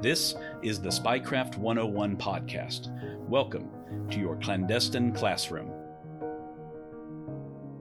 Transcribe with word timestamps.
This 0.00 0.36
is 0.62 0.80
the 0.80 0.90
Spycraft 0.90 1.56
101 1.56 2.18
podcast. 2.18 2.88
Welcome 3.28 3.68
to 4.12 4.20
your 4.20 4.36
clandestine 4.36 5.12
classroom. 5.12 5.72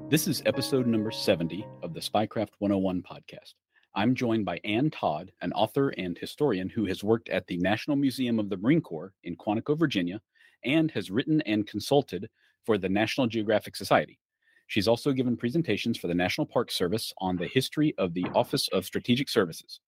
This 0.09 0.27
is 0.27 0.41
episode 0.48 0.88
number 0.88 1.12
70 1.12 1.63
of 1.84 1.93
the 1.93 1.99
Spycraft 1.99 2.53
101 2.57 3.03
podcast. 3.03 3.53
I'm 3.93 4.16
joined 4.16 4.45
by 4.45 4.59
Ann 4.63 4.90
Todd, 4.90 5.31
an 5.41 5.53
author 5.53 5.90
and 5.90 6.17
historian 6.17 6.70
who 6.70 6.85
has 6.85 7.03
worked 7.03 7.30
at 7.30 7.45
the 7.45 7.57
National 7.57 7.95
Museum 7.95 8.40
of 8.40 8.49
the 8.49 8.57
Marine 8.57 8.81
Corps 8.81 9.13
in 9.23 9.35
Quantico, 9.35 9.77
Virginia, 9.77 10.20
and 10.65 10.90
has 10.90 11.12
written 11.12 11.41
and 11.41 11.68
consulted 11.68 12.27
for 12.65 12.79
the 12.79 12.90
National 12.90 13.27
Geographic 13.27 13.76
Society. 13.76 14.18
She's 14.65 14.88
also 14.88 15.12
given 15.12 15.38
presentations 15.38 15.99
for 15.99 16.07
the 16.07 16.15
National 16.15 16.48
Park 16.48 16.71
Service 16.71 17.13
on 17.20 17.38
the 17.38 17.48
history 17.48 17.93
of 17.99 18.15
the 18.15 18.26
Office 18.34 18.68
of 18.70 18.85
Strategic 18.85 19.29
Services. 19.29 19.82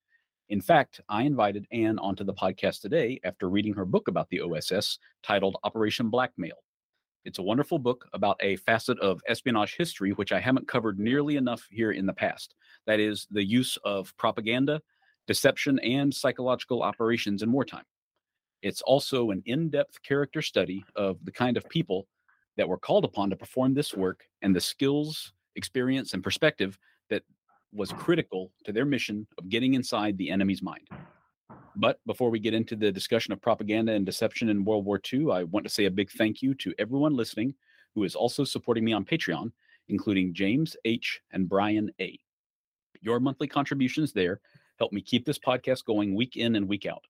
In 0.50 0.61
fact, 0.61 1.00
I 1.08 1.23
invited 1.23 1.67
Ann 1.72 2.00
onto 2.00 2.23
the 2.23 2.33
podcast 2.33 2.81
today 2.81 3.19
after 3.23 3.47
reading 3.50 3.75
her 3.75 3.86
book 3.86 4.08
about 4.08 4.28
the 4.30 4.42
OSS 4.42 4.97
titled 5.22 5.58
Operation 5.64 6.09
Black 6.09 6.31
Mail. 6.38 6.64
It's 7.23 7.38
a 7.38 7.44
wonderful 7.44 7.78
book 7.78 8.08
about 8.14 8.38
a 8.39 8.56
facet 8.56 8.97
of 9.00 9.22
espionage 9.28 9.75
history 9.75 10.11
which 10.11 10.31
I 10.31 10.39
haven't 10.39 10.67
covered 10.67 10.97
nearly 10.97 11.36
enough 11.36 11.67
here 11.69 11.91
in 11.91 12.08
the 12.08 12.14
past. 12.14 12.56
That 12.88 13.00
is 13.00 13.28
the 13.30 13.44
use 13.44 13.78
of 13.83 14.17
propaganda, 14.17 14.81
deception, 15.28 15.78
and 15.80 16.11
psychological 16.11 16.81
operations 16.81 17.44
in 17.44 17.52
wartime. 17.52 17.86
It's 18.63 18.81
also 18.81 19.30
an 19.30 19.44
in 19.45 19.69
depth 19.69 20.02
character 20.02 20.41
study 20.41 20.84
of 20.95 21.23
the 21.25 21.31
kind 21.31 21.58
of 21.58 21.69
people 21.69 22.08
that 22.58 22.67
were 22.67 22.80
called 22.80 23.06
upon 23.06 23.30
to 23.30 23.36
perform 23.36 23.75
this 23.75 23.94
work 23.94 24.23
and 24.41 24.56
the 24.56 24.61
skills, 24.61 25.31
experience, 25.56 26.16
and 26.16 26.23
perspective 26.23 26.80
that 27.11 27.22
was 27.73 27.92
critical 27.92 28.52
to 28.66 28.72
their 28.72 28.86
mission 28.86 29.28
of 29.38 29.50
getting 29.50 29.73
inside 29.73 30.17
the 30.17 30.30
enemy's 30.30 30.62
mind. 30.62 30.88
But 31.75 32.00
before 32.06 32.30
we 32.30 32.39
get 32.39 32.53
into 32.53 32.75
the 32.75 32.92
discussion 32.92 33.31
of 33.31 33.42
propaganda 33.42 33.94
and 33.94 34.06
deception 34.06 34.50
in 34.50 34.66
World 34.66 34.86
War 34.86 35.00
II, 35.12 35.31
I 35.31 35.44
want 35.44 35.66
to 35.66 35.72
say 35.72 35.86
a 35.86 35.92
big 35.92 36.12
thank 36.12 36.42
you 36.42 36.53
to 36.56 36.73
everyone 36.80 37.16
listening 37.16 37.53
who 37.95 38.03
is 38.03 38.16
also 38.16 38.44
supporting 38.44 38.84
me 38.84 38.94
on 38.94 39.06
Patreon, 39.06 39.52
including 39.88 40.34
James 40.34 40.75
H. 40.86 41.22
and 41.31 41.47
Brian 41.47 41.92
A. 42.02 42.20
Your 43.02 43.20
monthly 43.20 43.47
contributions 43.47 44.12
there 44.12 44.42
help 44.78 44.92
me 44.92 45.02
keep 45.02 45.25
this 45.25 45.40
podcast 45.40 45.86
going 45.86 46.16
week 46.16 46.38
in 46.38 46.56
and 46.56 46.67
week 46.67 46.86
out. 46.86 47.03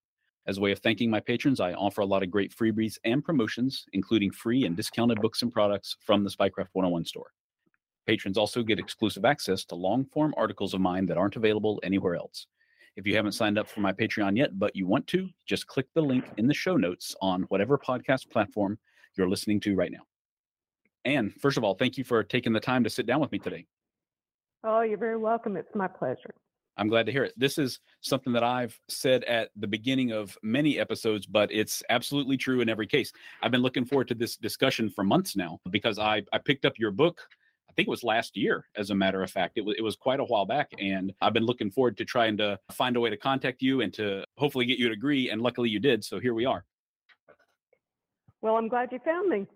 As 0.47 0.57
a 0.57 0.61
way 0.61 0.71
of 0.71 0.79
thanking 0.79 1.09
my 1.09 1.19
patrons, 1.19 1.59
I 1.59 1.73
offer 1.73 2.01
a 2.01 2.05
lot 2.05 2.23
of 2.23 2.31
great 2.31 2.55
freebies 2.55 2.97
and 3.03 3.23
promotions, 3.23 3.85
including 3.93 4.31
free 4.31 4.65
and 4.65 4.75
discounted 4.75 5.21
books 5.21 5.41
and 5.41 5.51
products 5.51 5.95
from 5.99 6.23
the 6.23 6.29
Spycraft 6.29 6.69
101 6.73 7.05
store. 7.05 7.31
Patrons 8.09 8.39
also 8.39 8.63
get 8.63 8.79
exclusive 8.79 9.23
access 9.23 9.63
to 9.65 9.75
long 9.75 10.03
form 10.03 10.33
articles 10.35 10.73
of 10.73 10.81
mine 10.81 11.05
that 11.05 11.15
aren't 11.15 11.35
available 11.35 11.79
anywhere 11.83 12.15
else. 12.15 12.47
If 12.95 13.05
you 13.05 13.15
haven't 13.15 13.33
signed 13.33 13.59
up 13.59 13.67
for 13.67 13.81
my 13.81 13.93
Patreon 13.93 14.35
yet, 14.35 14.57
but 14.57 14.75
you 14.75 14.87
want 14.87 15.05
to, 15.09 15.29
just 15.45 15.67
click 15.67 15.85
the 15.93 16.01
link 16.01 16.25
in 16.37 16.47
the 16.47 16.53
show 16.55 16.75
notes 16.75 17.15
on 17.21 17.43
whatever 17.49 17.77
podcast 17.77 18.31
platform 18.31 18.79
you're 19.15 19.29
listening 19.29 19.59
to 19.59 19.75
right 19.75 19.91
now. 19.91 20.07
And 21.05 21.31
first 21.39 21.55
of 21.55 21.63
all, 21.63 21.75
thank 21.75 21.99
you 21.99 22.03
for 22.03 22.23
taking 22.23 22.51
the 22.51 22.59
time 22.59 22.83
to 22.83 22.89
sit 22.89 23.05
down 23.05 23.19
with 23.19 23.31
me 23.31 23.37
today. 23.37 23.67
Oh, 24.63 24.81
you're 24.81 24.97
very 24.97 25.17
welcome. 25.17 25.55
It's 25.55 25.75
my 25.75 25.87
pleasure. 25.87 26.33
I'm 26.77 26.87
glad 26.87 27.05
to 27.05 27.11
hear 27.11 27.25
it. 27.25 27.33
This 27.37 27.59
is 27.59 27.79
something 28.01 28.33
that 28.33 28.43
I've 28.43 28.79
said 28.87 29.23
at 29.25 29.49
the 29.55 29.67
beginning 29.67 30.13
of 30.13 30.35
many 30.41 30.79
episodes, 30.79 31.27
but 31.27 31.51
it's 31.51 31.83
absolutely 31.91 32.37
true 32.37 32.61
in 32.61 32.69
every 32.69 32.87
case. 32.87 33.11
I've 33.43 33.51
been 33.51 33.61
looking 33.61 33.85
forward 33.85 34.07
to 34.07 34.15
this 34.15 34.35
discussion 34.35 34.89
for 34.89 35.03
months 35.03 35.35
now 35.35 35.59
because 35.69 35.99
I, 35.99 36.23
I 36.33 36.39
picked 36.39 36.65
up 36.65 36.79
your 36.79 36.89
book. 36.89 37.21
I 37.79 37.81
think 37.81 37.87
it 37.87 37.91
was 37.91 38.03
last 38.03 38.35
year, 38.35 38.65
as 38.75 38.89
a 38.89 38.95
matter 38.95 39.23
of 39.23 39.31
fact. 39.31 39.57
It 39.57 39.63
was, 39.63 39.75
it 39.77 39.81
was 39.81 39.95
quite 39.95 40.19
a 40.19 40.25
while 40.25 40.45
back. 40.45 40.73
And 40.79 41.13
I've 41.21 41.31
been 41.31 41.45
looking 41.45 41.71
forward 41.71 41.95
to 41.99 42.03
trying 42.03 42.35
to 42.35 42.59
find 42.73 42.97
a 42.97 42.99
way 42.99 43.09
to 43.09 43.15
contact 43.15 43.61
you 43.61 43.79
and 43.79 43.93
to 43.93 44.25
hopefully 44.37 44.65
get 44.65 44.77
you 44.77 44.89
to 44.89 44.93
agree. 44.93 45.29
And 45.29 45.41
luckily 45.41 45.69
you 45.69 45.79
did. 45.79 46.03
So 46.03 46.19
here 46.19 46.33
we 46.33 46.43
are. 46.43 46.65
Well, 48.41 48.57
I'm 48.57 48.67
glad 48.67 48.91
you 48.91 48.99
found 48.99 49.29
me. 49.29 49.47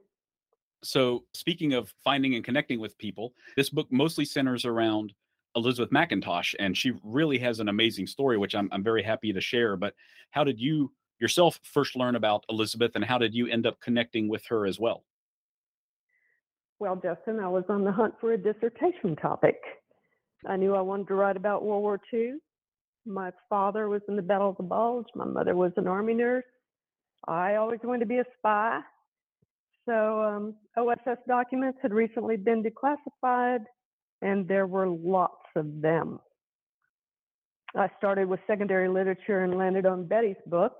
So, 0.86 1.26
speaking 1.34 1.74
of 1.74 1.94
finding 2.02 2.36
and 2.36 2.46
connecting 2.46 2.80
with 2.80 2.98
people, 2.98 3.34
this 3.58 3.70
book 3.70 3.88
mostly 3.92 4.24
centers 4.24 4.64
around 4.64 5.14
Elizabeth 5.58 5.92
McIntosh, 5.92 6.56
and 6.60 6.78
she 6.78 6.94
really 7.04 7.38
has 7.40 7.60
an 7.60 7.68
amazing 7.68 8.08
story, 8.08 8.38
which 8.38 8.56
I'm, 8.56 8.70
I'm 8.72 8.84
very 8.84 9.04
happy 9.04 9.34
to 9.34 9.42
share. 9.42 9.76
But 9.76 9.96
how 10.32 10.46
did 10.46 10.62
you 10.62 10.94
yourself 11.20 11.60
first 11.64 11.98
learn 11.98 12.16
about 12.16 12.46
Elizabeth, 12.50 12.92
and 12.96 13.04
how 13.04 13.18
did 13.18 13.34
you 13.34 13.48
end 13.48 13.68
up 13.68 13.82
connecting 13.82 14.30
with 14.30 14.46
her 14.46 14.66
as 14.66 14.80
well? 14.80 15.04
Well, 16.84 16.98
Justin, 16.98 17.40
I 17.40 17.48
was 17.48 17.64
on 17.70 17.86
the 17.86 17.94
hunt 17.94 18.14
for 18.20 18.34
a 18.34 18.38
dissertation 18.38 19.16
topic. 19.16 19.56
I 20.46 20.58
knew 20.58 20.76
I 20.76 20.82
wanted 20.82 21.08
to 21.08 21.14
write 21.14 21.38
about 21.38 21.64
World 21.64 21.82
War 21.82 21.98
II. 22.14 22.34
My 23.06 23.32
father 23.50 23.88
was 23.88 24.02
in 24.10 24.18
the 24.18 24.22
Battle 24.22 24.50
of 24.50 24.58
the 24.58 24.64
Bulge. 24.64 25.06
My 25.16 25.24
mother 25.24 25.56
was 25.56 25.72
an 25.78 25.88
Army 25.88 26.14
nurse. 26.14 26.44
I 27.26 27.56
always 27.56 27.80
wanted 27.86 28.00
to 28.02 28.06
be 28.06 28.18
a 28.18 28.26
spy. 28.38 28.82
So, 29.88 30.22
um, 30.24 30.56
OSS 30.76 31.20
documents 31.26 31.80
had 31.82 31.94
recently 31.94 32.36
been 32.36 32.62
declassified, 32.62 33.64
and 34.22 34.46
there 34.46 34.68
were 34.68 34.90
lots 34.90 35.48
of 35.56 35.82
them. 35.82 36.20
I 37.78 37.88
started 37.98 38.28
with 38.28 38.42
secondary 38.46 38.90
literature 38.90 39.46
and 39.46 39.58
landed 39.58 39.86
on 39.86 40.06
Betty's 40.06 40.36
book 40.48 40.76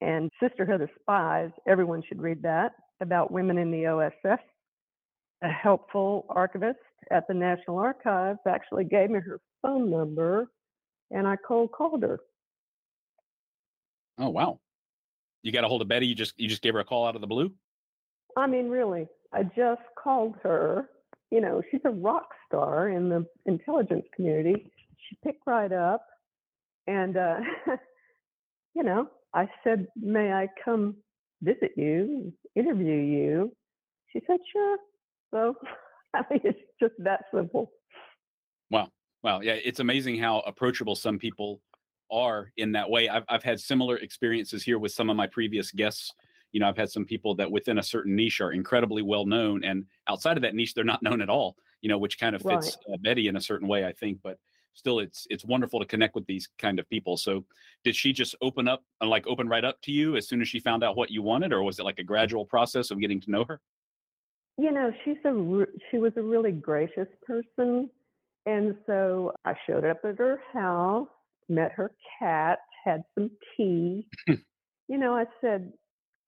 and 0.00 0.30
Sisterhood 0.40 0.80
of 0.80 0.90
Spies. 1.00 1.50
Everyone 1.66 2.04
should 2.08 2.22
read 2.22 2.40
that 2.42 2.70
about 3.00 3.32
women 3.32 3.58
in 3.58 3.72
the 3.72 3.88
OSS. 3.88 4.38
A 5.42 5.48
helpful 5.48 6.26
archivist 6.28 6.78
at 7.10 7.26
the 7.28 7.34
National 7.34 7.78
Archives 7.78 8.40
actually 8.46 8.84
gave 8.84 9.10
me 9.10 9.20
her 9.20 9.40
phone 9.62 9.90
number 9.90 10.50
and 11.10 11.26
I 11.26 11.36
cold 11.36 11.72
called 11.72 12.02
her. 12.02 12.18
Oh 14.18 14.30
wow. 14.30 14.58
You 15.42 15.52
got 15.52 15.64
a 15.64 15.68
hold 15.68 15.82
of 15.82 15.88
Betty, 15.88 16.06
you 16.06 16.14
just 16.14 16.38
you 16.38 16.48
just 16.48 16.62
gave 16.62 16.74
her 16.74 16.80
a 16.80 16.84
call 16.84 17.06
out 17.06 17.14
of 17.14 17.20
the 17.20 17.26
blue? 17.26 17.52
I 18.36 18.46
mean 18.46 18.68
really. 18.68 19.06
I 19.32 19.44
just 19.44 19.82
called 19.96 20.34
her 20.42 20.88
you 21.30 21.40
know, 21.40 21.62
she's 21.70 21.80
a 21.84 21.90
rock 21.90 22.30
star 22.46 22.88
in 22.88 23.08
the 23.08 23.26
intelligence 23.46 24.04
community. 24.14 24.70
She 25.08 25.18
picked 25.24 25.46
right 25.46 25.72
up, 25.72 26.04
and 26.86 27.16
uh, 27.16 27.36
you 28.74 28.82
know, 28.82 29.08
I 29.34 29.48
said, 29.62 29.86
"May 29.96 30.32
I 30.32 30.48
come 30.64 30.96
visit 31.42 31.72
you, 31.76 32.32
interview 32.54 32.94
you?" 32.94 33.52
She 34.12 34.20
said, 34.26 34.38
"Sure." 34.52 34.78
So, 35.32 35.54
I 36.14 36.22
mean, 36.30 36.40
it's 36.44 36.58
just 36.80 36.94
that 36.98 37.24
simple. 37.34 37.72
Wow, 38.70 38.88
wow, 39.22 39.40
yeah, 39.40 39.54
it's 39.54 39.80
amazing 39.80 40.18
how 40.18 40.40
approachable 40.40 40.94
some 40.94 41.18
people 41.18 41.60
are 42.10 42.52
in 42.56 42.72
that 42.72 42.88
way. 42.88 43.08
I've 43.08 43.24
I've 43.28 43.42
had 43.42 43.60
similar 43.60 43.96
experiences 43.98 44.62
here 44.62 44.78
with 44.78 44.92
some 44.92 45.10
of 45.10 45.16
my 45.16 45.26
previous 45.26 45.70
guests 45.70 46.12
you 46.52 46.60
know, 46.60 46.68
I've 46.68 46.76
had 46.76 46.90
some 46.90 47.04
people 47.04 47.34
that 47.36 47.50
within 47.50 47.78
a 47.78 47.82
certain 47.82 48.16
niche 48.16 48.40
are 48.40 48.52
incredibly 48.52 49.02
well 49.02 49.26
known, 49.26 49.64
and 49.64 49.84
outside 50.08 50.36
of 50.36 50.42
that 50.42 50.54
niche, 50.54 50.74
they're 50.74 50.84
not 50.84 51.02
known 51.02 51.20
at 51.20 51.28
all. 51.28 51.56
You 51.82 51.88
know, 51.88 51.98
which 51.98 52.18
kind 52.18 52.34
of 52.34 52.42
fits 52.42 52.76
right. 52.88 52.94
uh, 52.94 52.96
Betty 53.00 53.28
in 53.28 53.36
a 53.36 53.40
certain 53.40 53.68
way, 53.68 53.84
I 53.84 53.92
think. 53.92 54.18
But 54.22 54.38
still, 54.74 54.98
it's 54.98 55.26
it's 55.30 55.44
wonderful 55.44 55.78
to 55.78 55.86
connect 55.86 56.14
with 56.14 56.26
these 56.26 56.48
kind 56.58 56.78
of 56.78 56.88
people. 56.88 57.16
So, 57.16 57.44
did 57.84 57.94
she 57.94 58.12
just 58.12 58.34
open 58.40 58.66
up, 58.66 58.82
uh, 59.00 59.06
like 59.06 59.26
open 59.26 59.48
right 59.48 59.64
up 59.64 59.80
to 59.82 59.92
you 59.92 60.16
as 60.16 60.26
soon 60.26 60.40
as 60.40 60.48
she 60.48 60.58
found 60.58 60.82
out 60.82 60.96
what 60.96 61.10
you 61.10 61.22
wanted, 61.22 61.52
or 61.52 61.62
was 61.62 61.78
it 61.78 61.84
like 61.84 61.98
a 61.98 62.04
gradual 62.04 62.44
process 62.44 62.90
of 62.90 63.00
getting 63.00 63.20
to 63.20 63.30
know 63.30 63.44
her? 63.44 63.60
You 64.58 64.72
know, 64.72 64.90
she's 65.04 65.16
a 65.24 65.32
re- 65.32 65.80
she 65.90 65.98
was 65.98 66.12
a 66.16 66.22
really 66.22 66.50
gracious 66.50 67.06
person, 67.24 67.88
and 68.44 68.74
so 68.86 69.32
I 69.44 69.54
showed 69.66 69.84
up 69.84 69.98
at 70.04 70.18
her 70.18 70.40
house, 70.52 71.08
met 71.48 71.70
her 71.72 71.92
cat, 72.18 72.58
had 72.84 73.02
some 73.14 73.30
tea. 73.56 74.06
you 74.26 74.98
know, 74.98 75.14
I 75.14 75.26
said, 75.40 75.72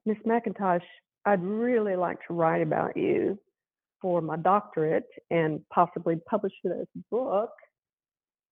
Miss 0.06 0.19
McIntosh, 0.27 0.82
I'd 1.25 1.43
really 1.43 1.97
like 1.97 2.19
to 2.29 2.35
write 2.35 2.62
about 2.62 2.97
you 2.97 3.37
for 4.00 4.21
my 4.21 4.37
doctorate 4.37 5.09
and 5.31 5.61
possibly 5.73 6.17
publish 6.29 6.53
it 6.65 6.73
as 6.81 6.87
a 6.97 7.00
book. 7.11 7.50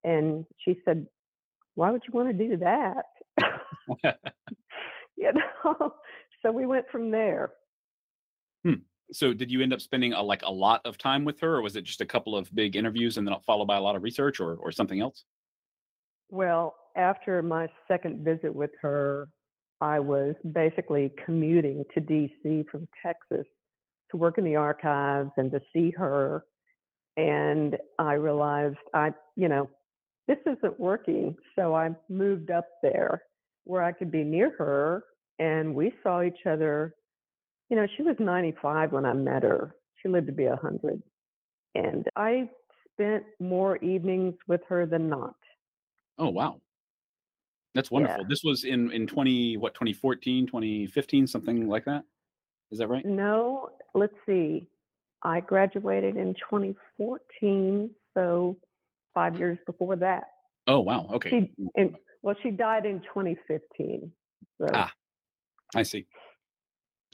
And 0.03 0.45
she 0.65 0.77
said, 0.85 1.07
Why 1.77 1.93
would 1.93 2.03
you 2.07 2.13
want 2.13 2.37
to 2.37 2.49
do 2.49 2.57
that? 2.59 3.05
you 5.17 5.33
know, 5.33 5.95
so 6.43 6.53
we 6.53 6.67
went 6.67 6.87
from 6.91 7.11
there. 7.11 7.53
Hmm. 8.65 8.75
So 9.12 9.32
did 9.32 9.50
you 9.50 9.62
end 9.62 9.72
up 9.72 9.81
spending 9.81 10.12
a, 10.12 10.22
like 10.22 10.43
a 10.43 10.50
lot 10.50 10.82
of 10.84 10.99
time 10.99 11.25
with 11.25 11.40
her, 11.40 11.56
or 11.56 11.62
was 11.62 11.76
it 11.76 11.84
just 11.84 12.00
a 12.00 12.06
couple 12.06 12.37
of 12.37 12.55
big 12.55 12.76
interviews 12.76 13.16
and 13.16 13.26
then 13.26 13.34
followed 13.46 13.66
by 13.66 13.76
a 13.76 13.81
lot 13.81 13.96
of 13.96 14.02
research, 14.02 14.40
or 14.40 14.55
or 14.56 14.70
something 14.70 15.00
else? 15.00 15.25
Well, 16.31 16.76
after 16.96 17.43
my 17.43 17.69
second 17.87 18.25
visit 18.25 18.55
with 18.55 18.70
her, 18.82 19.28
I 19.81 20.00
was 20.00 20.34
basically 20.52 21.12
commuting 21.25 21.84
to 21.94 22.00
DC 22.00 22.69
from 22.69 22.88
Texas 23.02 23.46
to 24.10 24.16
work 24.16 24.38
in 24.38 24.44
the 24.44 24.56
archives 24.56 25.31
and 25.37 25.50
to 25.52 25.60
see 25.72 25.90
her. 25.96 26.44
And 27.16 27.76
I 27.99 28.14
realized 28.14 28.76
I, 28.94 29.12
you 29.37 29.49
know, 29.49 29.69
this 30.26 30.38
isn't 30.46 30.78
working. 30.78 31.37
So 31.56 31.75
I 31.75 31.90
moved 32.08 32.50
up 32.50 32.66
there 32.82 33.22
where 33.64 33.82
I 33.82 33.93
could 33.93 34.10
be 34.10 34.25
near 34.25 34.52
her. 34.58 35.05
And 35.38 35.75
we 35.75 35.93
saw 36.02 36.22
each 36.22 36.46
other. 36.46 36.94
You 37.69 37.76
know, 37.76 37.87
she 37.97 38.03
was 38.03 38.17
95 38.19 38.93
when 38.93 39.05
I 39.05 39.12
met 39.12 39.43
her. 39.43 39.75
She 39.97 40.09
lived 40.09 40.26
to 40.29 40.32
be 40.32 40.47
100. 40.47 41.03
And 41.75 42.06
I 42.17 42.49
spent 42.94 43.25
more 43.41 43.76
evenings 43.79 44.35
with 44.47 44.62
her 44.69 44.87
than 44.87 45.09
not. 45.09 45.35
Oh, 46.19 46.31
wow. 46.31 46.61
That's 47.75 47.91
wonderful. 47.91 48.23
Yeah. 48.23 48.26
This 48.29 48.43
was 48.43 48.65
in 48.65 48.91
in 48.91 49.06
20 49.06 49.56
what 49.59 49.75
2014, 49.75 50.47
2015 50.47 51.26
something 51.26 51.69
like 51.69 51.85
that. 51.85 52.03
Is 52.70 52.79
that 52.79 52.88
right? 52.88 53.05
No, 53.05 53.69
let's 53.94 54.15
see. 54.26 54.69
I 55.23 55.41
graduated 55.41 56.17
in 56.17 56.35
2014, 56.35 57.91
so 58.15 58.56
five 59.15 59.38
years 59.38 59.59
before 59.67 59.97
that. 59.97 60.25
Oh, 60.67 60.81
wow. 60.81 61.09
Okay. 61.15 61.31
She, 61.31 61.50
and, 61.76 61.97
well, 62.23 62.37
she 62.43 62.50
died 62.50 62.87
in 62.87 63.00
2015. 63.00 64.12
So, 64.59 64.67
Ah. 64.73 64.93
I 65.75 65.82
see. 65.82 66.06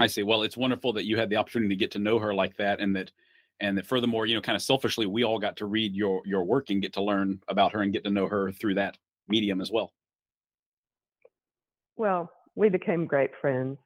I 0.00 0.06
say, 0.06 0.23
Well, 0.23 0.43
it's 0.43 0.56
wonderful 0.56 0.93
that 0.94 1.05
you 1.06 1.17
had 1.17 1.31
the 1.31 1.37
opportunity 1.37 1.75
to 1.75 1.79
get 1.79 1.91
to 1.93 1.99
know 1.99 2.19
her 2.19 2.35
like 2.35 2.56
that 2.56 2.81
and 2.81 2.94
that 2.96 3.12
and 3.61 3.79
that 3.79 3.87
furthermore, 3.87 4.26
you 4.26 4.35
know, 4.35 4.41
kind 4.41 4.56
of 4.56 4.62
selfishly 4.62 5.06
we 5.06 5.23
all 5.25 5.38
got 5.38 5.56
to 5.58 5.67
read 5.67 5.94
your 5.94 6.23
your 6.25 6.44
work 6.44 6.70
and 6.70 6.82
get 6.82 6.93
to 6.94 7.02
learn 7.02 7.41
about 7.49 7.73
her 7.73 7.82
and 7.82 7.93
get 7.93 8.05
to 8.05 8.11
know 8.11 8.26
her 8.26 8.50
through 8.52 8.75
that 8.75 8.99
medium 9.29 9.61
as 9.61 9.70
well. 9.70 9.93
well, 11.96 12.31
we 12.56 12.69
became 12.69 13.06
great 13.06 13.31
friends. 13.41 13.79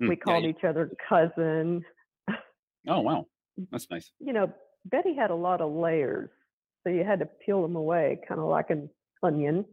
Hmm, 0.00 0.08
We 0.08 0.16
called 0.16 0.44
yeah. 0.44 0.50
each 0.50 0.64
other 0.64 0.90
cousin. 1.08 1.84
Oh, 2.88 3.00
wow. 3.00 3.26
That's 3.70 3.88
nice. 3.90 4.10
You 4.18 4.32
know, 4.32 4.52
Betty 4.86 5.14
had 5.14 5.30
a 5.30 5.34
lot 5.34 5.60
of 5.60 5.72
layers, 5.72 6.30
so 6.82 6.90
you 6.90 7.04
had 7.04 7.18
to 7.20 7.26
peel 7.26 7.62
them 7.62 7.76
away, 7.76 8.18
kind 8.26 8.40
of 8.40 8.48
like 8.48 8.70
an 8.70 8.88
onion. 9.22 9.64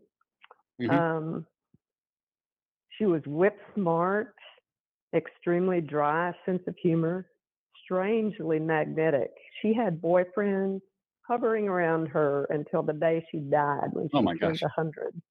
Mhm. 0.81 0.91
Um, 0.91 1.47
she 2.97 3.05
was 3.05 3.21
whip 3.25 3.57
smart, 3.75 4.35
extremely 5.13 5.81
dry 5.81 6.33
sense 6.45 6.61
of 6.67 6.75
humor, 6.77 7.29
strangely 7.83 8.59
magnetic. 8.59 9.31
She 9.61 9.73
had 9.73 10.01
boyfriends 10.01 10.81
hovering 11.27 11.67
around 11.67 12.07
her 12.07 12.45
until 12.45 12.83
the 12.83 12.93
day 12.93 13.25
she 13.31 13.39
died 13.39 13.89
when 13.93 14.05
oh 14.05 14.09
she 14.11 14.17
Oh 14.17 14.21
my 14.21 14.35
turned 14.35 14.59
gosh. 14.59 14.61
100. 14.61 15.21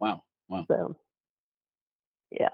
Wow. 0.00 0.24
Wow. 0.48 0.64
So, 0.68 0.96
yeah. 2.30 2.48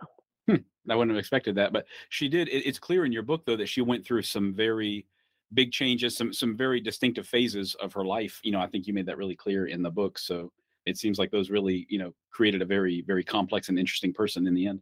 Hmm, 0.49 0.57
I 0.91 0.97
wouldn't 0.97 1.15
have 1.15 1.21
expected 1.21 1.55
that, 1.57 1.73
but 1.73 1.87
she 2.09 2.29
did. 2.29 2.49
It, 2.49 2.67
it's 2.67 2.79
clear 2.79 3.05
in 3.05 3.13
your 3.13 3.23
book, 3.23 3.45
though, 3.47 3.57
that 3.57 3.69
she 3.69 3.81
went 3.81 4.05
through 4.05 4.23
some 4.23 4.53
very 4.53 5.07
big 5.55 5.71
changes, 5.73 6.17
some 6.17 6.33
some 6.33 6.57
very 6.57 6.81
distinctive 6.81 7.27
phases 7.27 7.75
of 7.77 7.93
her 7.93 8.05
life. 8.05 8.41
You 8.43 8.53
know, 8.53 8.61
I 8.61 8.67
think 8.67 8.87
you 8.87 8.93
made 8.95 9.07
that 9.07 9.19
really 9.19 9.37
clear 9.37 9.67
in 9.67 9.83
the 9.83 9.91
book. 9.91 10.19
So 10.19 10.53
it 10.87 10.97
seems 10.99 11.19
like 11.19 11.31
those 11.31 11.51
really, 11.51 11.87
you 11.89 11.99
know, 11.99 12.15
created 12.31 12.63
a 12.63 12.67
very 12.67 13.03
very 13.03 13.23
complex 13.25 13.69
and 13.69 13.79
interesting 13.79 14.13
person 14.13 14.47
in 14.47 14.55
the 14.55 14.67
end. 14.67 14.81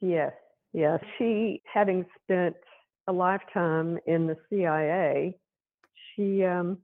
Yes, 0.00 0.32
yes. 0.74 1.00
She, 1.16 1.62
having 1.72 2.04
spent 2.22 2.56
a 3.08 3.12
lifetime 3.12 3.98
in 4.06 4.26
the 4.26 4.36
CIA, 4.50 5.38
she 6.14 6.44
um, 6.44 6.78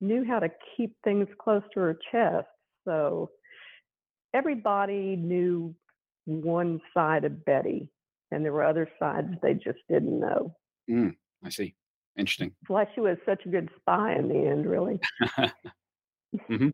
knew 0.00 0.24
how 0.24 0.38
to 0.38 0.50
keep 0.76 0.94
things 1.02 1.28
close 1.38 1.62
to 1.74 1.80
her 1.80 1.98
chest. 2.12 2.46
So 2.84 3.30
everybody 4.34 5.16
knew 5.16 5.74
one 6.24 6.80
side 6.94 7.24
of 7.24 7.44
Betty, 7.44 7.88
and 8.30 8.44
there 8.44 8.52
were 8.52 8.64
other 8.64 8.88
sides 8.98 9.28
they 9.42 9.54
just 9.54 9.78
didn't 9.88 10.20
know. 10.20 10.54
Mm, 10.90 11.16
I 11.44 11.48
see. 11.50 11.74
Interesting. 12.16 12.52
It's 12.60 12.70
why 12.70 12.86
she 12.94 13.00
was 13.00 13.16
such 13.24 13.46
a 13.46 13.48
good 13.48 13.70
spy 13.80 14.14
in 14.14 14.28
the 14.28 14.34
end, 14.34 14.66
really. 14.66 15.00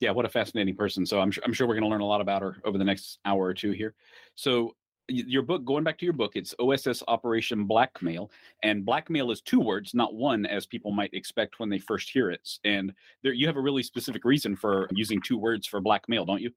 yeah, 0.00 0.10
what 0.10 0.24
a 0.24 0.28
fascinating 0.28 0.76
person. 0.76 1.04
So 1.04 1.20
I'm 1.20 1.30
sure, 1.30 1.42
I'm 1.44 1.52
sure 1.52 1.66
we're 1.66 1.74
going 1.74 1.84
to 1.84 1.90
learn 1.90 2.00
a 2.00 2.06
lot 2.06 2.20
about 2.20 2.42
her 2.42 2.56
over 2.64 2.78
the 2.78 2.84
next 2.84 3.18
hour 3.24 3.44
or 3.44 3.54
two 3.54 3.72
here. 3.72 3.94
So 4.34 4.74
your 5.08 5.42
book, 5.42 5.64
going 5.64 5.84
back 5.84 5.98
to 5.98 6.04
your 6.04 6.12
book, 6.12 6.32
it's 6.34 6.54
OSS 6.58 7.02
Operation 7.08 7.64
Black 7.64 8.02
Mail, 8.02 8.30
and 8.62 8.84
blackmail 8.84 9.30
is 9.30 9.40
two 9.40 9.60
words, 9.60 9.94
not 9.94 10.14
one, 10.14 10.46
as 10.46 10.66
people 10.66 10.92
might 10.92 11.12
expect 11.12 11.58
when 11.58 11.68
they 11.68 11.78
first 11.78 12.10
hear 12.10 12.30
it. 12.30 12.48
And 12.64 12.92
there, 13.22 13.32
you 13.32 13.46
have 13.46 13.56
a 13.56 13.60
really 13.60 13.82
specific 13.82 14.24
reason 14.24 14.56
for 14.56 14.88
using 14.92 15.20
two 15.20 15.38
words 15.38 15.66
for 15.66 15.80
blackmail, 15.80 16.24
don't 16.24 16.40
you? 16.40 16.50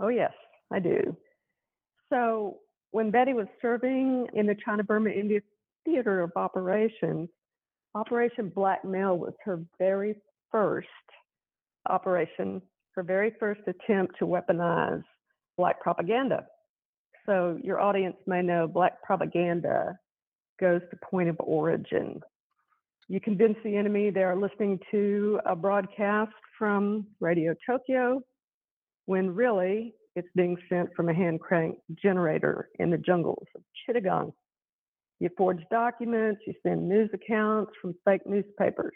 Oh, 0.00 0.08
yes, 0.08 0.32
I 0.72 0.78
do. 0.78 1.16
So 2.12 2.58
when 2.92 3.10
Betty 3.10 3.34
was 3.34 3.46
serving 3.60 4.28
in 4.34 4.46
the 4.46 4.56
China 4.64 4.84
Burma 4.84 5.10
India 5.10 5.40
Theater 5.84 6.20
of 6.20 6.32
Operations, 6.36 7.28
Operation 7.94 8.52
Black 8.54 8.84
Mail 8.84 9.18
was 9.18 9.34
her 9.44 9.62
very 9.78 10.14
first 10.52 10.88
operation, 11.88 12.62
her 12.92 13.02
very 13.02 13.34
first 13.40 13.62
attempt 13.66 14.18
to 14.18 14.26
weaponize 14.26 15.02
black 15.56 15.80
propaganda. 15.80 16.46
So 17.28 17.58
your 17.62 17.78
audience 17.78 18.16
may 18.26 18.40
know 18.40 18.66
black 18.66 19.02
propaganda 19.02 19.98
goes 20.58 20.80
to 20.90 20.96
point 21.10 21.28
of 21.28 21.36
origin. 21.40 22.20
You 23.08 23.20
convince 23.20 23.56
the 23.62 23.76
enemy 23.76 24.08
they 24.08 24.22
are 24.22 24.34
listening 24.34 24.80
to 24.90 25.38
a 25.44 25.54
broadcast 25.54 26.32
from 26.58 27.06
Radio 27.20 27.54
Tokyo 27.66 28.22
when 29.04 29.34
really 29.34 29.94
it's 30.16 30.28
being 30.34 30.56
sent 30.70 30.88
from 30.96 31.10
a 31.10 31.14
hand 31.14 31.40
crank 31.40 31.76
generator 32.02 32.70
in 32.78 32.90
the 32.90 32.96
jungles 32.96 33.46
of 33.54 33.62
Chittagong. 33.86 34.32
You 35.20 35.28
forge 35.36 35.62
documents, 35.70 36.40
you 36.46 36.54
send 36.62 36.88
news 36.88 37.10
accounts 37.12 37.72
from 37.82 37.94
fake 38.06 38.26
newspapers. 38.26 38.94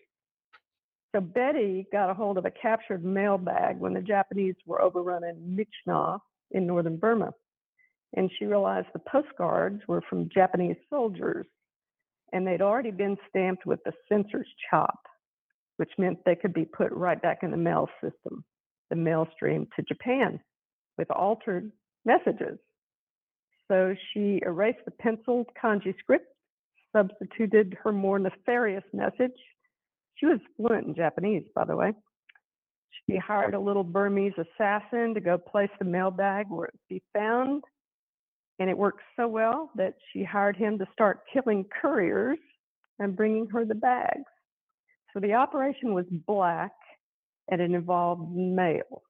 So 1.15 1.21
Betty 1.21 1.87
got 1.93 2.09
a 2.09 2.15
hold 2.15 2.39
of 2.39 2.47
a 2.47 2.51
captured 2.51 3.05
mail 3.05 3.37
bag 3.37 3.79
when 3.79 3.93
the 3.93 4.01
Japanese 4.01 4.55
were 4.65 4.81
overrunning 4.81 5.37
Myitkyina 5.87 6.19
in 6.53 6.67
northern 6.67 6.97
Burma. 6.97 7.33
And 8.15 8.31
she 8.39 8.45
realized 8.45 8.89
the 8.93 9.01
postcards 9.01 9.83
were 9.89 10.03
from 10.09 10.29
Japanese 10.33 10.77
soldiers 10.91 11.47
and 12.33 12.47
they'd 12.47 12.63
already 12.63 12.91
been 12.91 13.17
stamped 13.29 13.67
with 13.67 13.81
the 13.85 13.93
censor's 14.09 14.49
chop, 14.71 14.99
which 15.77 15.91
meant 15.99 16.19
they 16.25 16.35
could 16.35 16.55
be 16.55 16.65
put 16.65 16.91
right 16.93 17.21
back 17.21 17.41
in 17.43 17.51
the 17.51 17.57
mail 17.57 17.89
system, 18.03 18.45
the 18.91 18.97
mail 18.97 19.29
stream 19.35 19.67
to 19.77 19.83
Japan 19.83 20.41
with 20.99 21.11
altered 21.11 21.71
messages. 22.05 22.59
So 23.69 23.95
she 24.13 24.41
erased 24.45 24.85
the 24.85 24.91
penciled 24.91 25.49
kanji 25.63 25.95
script, 25.99 26.27
substituted 26.95 27.77
her 27.83 27.93
more 27.93 28.19
nefarious 28.19 28.85
message. 28.93 29.37
She 30.17 30.27
was 30.27 30.41
fluent 30.57 30.87
in 30.87 30.95
Japanese, 30.95 31.45
by 31.55 31.65
the 31.65 31.77
way. 31.77 31.93
She 33.09 33.17
hired 33.17 33.55
a 33.55 33.61
little 33.61 33.85
Burmese 33.85 34.35
assassin 34.37 35.15
to 35.15 35.21
go 35.21 35.39
place 35.39 35.71
the 35.79 35.85
mailbag 35.85 36.47
where 36.49 36.67
it 36.67 36.75
would 36.75 36.95
be 36.95 37.03
found. 37.13 37.63
And 38.63 38.71
it 38.71 38.79
worked 38.79 39.01
so 39.17 39.27
well 39.27 39.73
that 39.75 39.95
she 40.13 40.23
hired 40.23 40.57
him 40.57 40.79
to 40.79 40.87
start 40.93 41.23
killing 41.33 41.67
couriers 41.81 42.39
and 43.01 43.17
bringing 43.17 43.49
her 43.49 43.65
the 43.65 43.75
bags. 43.75 44.23
So 45.13 45.19
the 45.19 45.35
operation 45.35 45.95
was 45.95 46.05
black 46.29 46.71
and 47.51 47.61
it 47.61 47.73
involved 47.73 48.31
mail. 48.33 49.03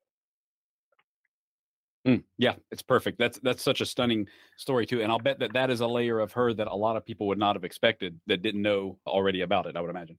Mm, 2.07 2.25
yeah, 2.39 2.55
it's 2.71 2.81
perfect. 2.81 3.19
That's 3.19 3.41
that's 3.41 3.63
such 3.63 3.83
a 3.83 3.87
stunning 3.87 4.27
story 4.57 4.87
too, 4.87 5.03
and 5.03 5.13
I'll 5.13 5.19
bet 5.19 5.41
that 5.41 5.53
that 5.53 5.69
is 5.69 5.81
a 5.81 5.87
layer 5.87 6.19
of 6.19 6.33
her 6.33 6.55
that 6.55 6.67
a 6.67 6.75
lot 6.75 6.97
of 6.97 7.05
people 7.05 7.27
would 7.27 7.39
not 7.39 7.55
have 7.55 7.65
expected 7.65 8.19
that 8.29 8.41
didn't 8.41 8.63
know 8.63 8.97
already 9.07 9.43
about 9.43 9.67
it. 9.67 9.77
I 9.77 9.83
would 9.83 9.91
imagine. 9.91 10.17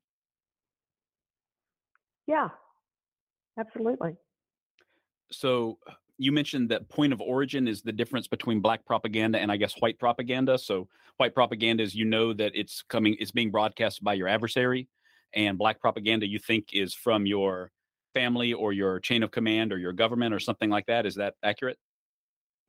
Yeah, 2.28 2.50
absolutely. 3.60 4.16
So 5.32 5.80
you 6.18 6.32
mentioned 6.32 6.70
that 6.70 6.90
point 6.90 7.14
of 7.14 7.22
origin 7.22 7.68
is 7.68 7.82
the 7.82 7.92
difference 7.92 8.28
between 8.28 8.60
black 8.60 8.86
propaganda 8.86 9.40
and 9.40 9.52
I 9.52 9.58
guess 9.58 9.74
white 9.80 10.00
propaganda. 10.00 10.58
So 10.58 10.88
white 11.18 11.34
propaganda 11.34 11.84
is 11.84 11.96
you 11.96 12.06
know 12.06 12.34
that 12.34 12.52
it's 12.56 12.84
coming, 12.88 13.16
it's 13.20 13.32
being 13.32 13.52
broadcast 13.52 14.04
by 14.04 14.14
your 14.14 14.28
adversary, 14.28 14.88
and 15.34 15.58
black 15.58 15.80
propaganda 15.80 16.28
you 16.28 16.40
think 16.40 16.68
is 16.74 16.94
from 16.94 17.26
your 17.26 17.72
family 18.14 18.54
or 18.54 18.74
your 18.74 19.00
chain 19.00 19.24
of 19.24 19.32
command 19.32 19.74
or 19.74 19.78
your 19.78 19.94
government 19.94 20.34
or 20.34 20.40
something 20.40 20.70
like 20.70 20.86
that. 20.86 21.06
Is 21.06 21.16
that 21.16 21.34
accurate? 21.44 21.78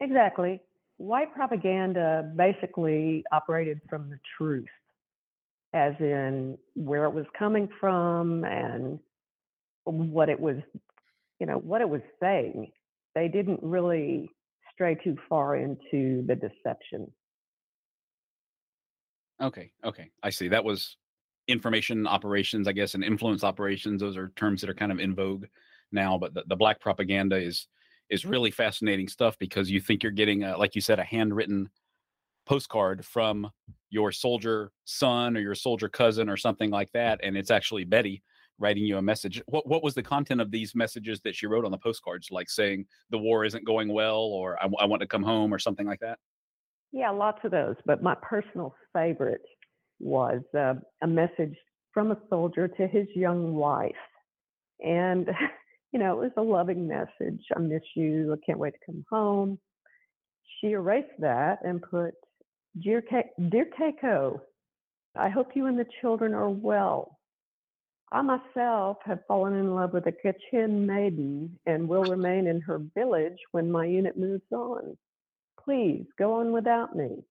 Exactly. 0.01 0.61
White 0.97 1.35
propaganda 1.35 2.33
basically 2.37 3.25
operated 3.33 3.81
from 3.91 4.09
the 4.09 4.19
truth, 4.39 4.69
as 5.75 5.93
in 6.01 6.57
where 6.75 7.05
it 7.05 7.13
was 7.13 7.27
coming 7.39 7.69
from 7.81 8.45
and 8.45 8.99
what 9.85 10.29
it 10.29 10.41
was, 10.41 10.57
you 11.41 11.47
know, 11.47 11.59
what 11.59 11.81
it 11.81 11.89
was 11.89 12.01
saying. 12.21 12.71
They 13.14 13.28
didn't 13.28 13.61
really 13.62 14.30
stray 14.73 14.97
too 14.97 15.16
far 15.28 15.56
into 15.56 16.25
the 16.26 16.35
deception. 16.35 17.11
Okay, 19.40 19.71
okay, 19.85 20.11
I 20.23 20.30
see. 20.30 20.49
That 20.49 20.64
was 20.64 20.97
information 21.49 22.06
operations, 22.06 22.66
I 22.66 22.73
guess, 22.73 22.94
and 22.94 23.04
influence 23.04 23.44
operations. 23.44 24.00
Those 24.00 24.16
are 24.16 24.33
terms 24.37 24.61
that 24.61 24.71
are 24.71 24.75
kind 24.75 24.92
of 24.92 24.99
in 24.99 25.14
vogue 25.14 25.47
now. 25.92 26.18
But 26.18 26.35
the, 26.35 26.44
the 26.49 26.56
black 26.56 26.80
propaganda 26.80 27.37
is 27.37 27.66
is 28.11 28.23
mm-hmm. 28.23 28.30
really 28.30 28.50
fascinating 28.50 29.09
stuff 29.09 29.38
because 29.38 29.71
you 29.71 29.80
think 29.80 30.02
you're 30.02 30.12
getting, 30.12 30.44
a, 30.44 30.56
like 30.56 30.75
you 30.75 30.80
said, 30.80 30.99
a 30.99 31.04
handwritten 31.04 31.68
postcard 32.47 33.04
from 33.04 33.50
your 33.90 34.12
soldier 34.12 34.71
son 34.85 35.37
or 35.37 35.40
your 35.40 35.54
soldier 35.54 35.88
cousin 35.88 36.28
or 36.28 36.37
something 36.37 36.71
like 36.71 36.90
that, 36.92 37.21
and 37.23 37.37
it's 37.37 37.50
actually 37.50 37.85
Betty 37.85 38.23
writing 38.59 38.85
you 38.85 38.99
a 38.99 39.03
message. 39.03 39.43
What 39.47 39.67
what 39.67 39.83
was 39.83 39.95
the 39.95 40.03
content 40.03 40.41
of 40.41 40.51
these 40.51 40.75
messages 40.75 41.21
that 41.23 41.35
she 41.35 41.47
wrote 41.47 41.65
on 41.65 41.71
the 41.71 41.79
postcards, 41.79 42.31
like 42.31 42.49
saying 42.49 42.87
the 43.11 43.19
war 43.19 43.45
isn't 43.45 43.65
going 43.65 43.93
well, 43.93 44.19
or 44.19 44.59
I, 44.63 44.69
I 44.81 44.87
want 44.87 45.01
to 45.01 45.09
come 45.09 45.23
home, 45.23 45.53
or 45.53 45.59
something 45.59 45.87
like 45.87 46.01
that? 46.01 46.19
Yeah, 46.93 47.11
lots 47.11 47.41
of 47.45 47.51
those. 47.51 47.77
But 47.85 48.03
my 48.03 48.15
personal 48.23 48.75
favorite 48.93 49.43
was 49.99 50.43
uh, 50.57 50.75
a 51.03 51.07
message 51.07 51.57
from 51.93 52.13
a 52.13 52.19
soldier 52.29 52.69
to 52.69 52.87
his 52.87 53.07
young 53.15 53.55
wife, 53.55 53.93
and 54.81 55.29
you 55.93 55.99
know 55.99 56.21
it 56.21 56.25
was 56.25 56.33
a 56.37 56.43
loving 56.43 56.87
message. 56.87 57.43
I 57.55 57.61
miss 57.61 57.83
you. 57.95 58.33
I 58.33 58.37
can't 58.47 58.59
wait 58.59 58.75
to 58.75 58.87
come 58.87 59.05
home. 59.11 59.59
She 60.61 60.71
erased 60.71 61.09
that 61.19 61.59
and 61.65 61.83
put, 61.83 62.15
"Dear, 62.81 63.03
Ke- 63.03 63.51
Dear 63.51 63.67
Keiko, 63.79 64.41
I 65.17 65.29
hope 65.29 65.49
you 65.55 65.67
and 65.67 65.79
the 65.79 65.87
children 66.01 66.35
are 66.35 66.51
well. 66.51 67.19
I 68.13 68.23
myself 68.23 68.99
have 69.05 69.21
fallen 69.27 69.55
in 69.55 69.75
love 69.75 69.93
with 69.93 70.07
a 70.07 70.13
Kachin 70.13 70.87
maiden 70.87 71.59
and 71.67 71.89
will 71.89 72.05
remain 72.05 72.47
in 72.47 72.61
her 72.61 72.81
village 72.95 73.39
when 73.53 73.71
my 73.71 73.87
unit 73.87 74.17
moves 74.17 74.51
on. 74.53 74.97
Please 75.63 76.05
go 76.19 76.35
on 76.35 76.53
without 76.53 76.95
me. 76.95 77.25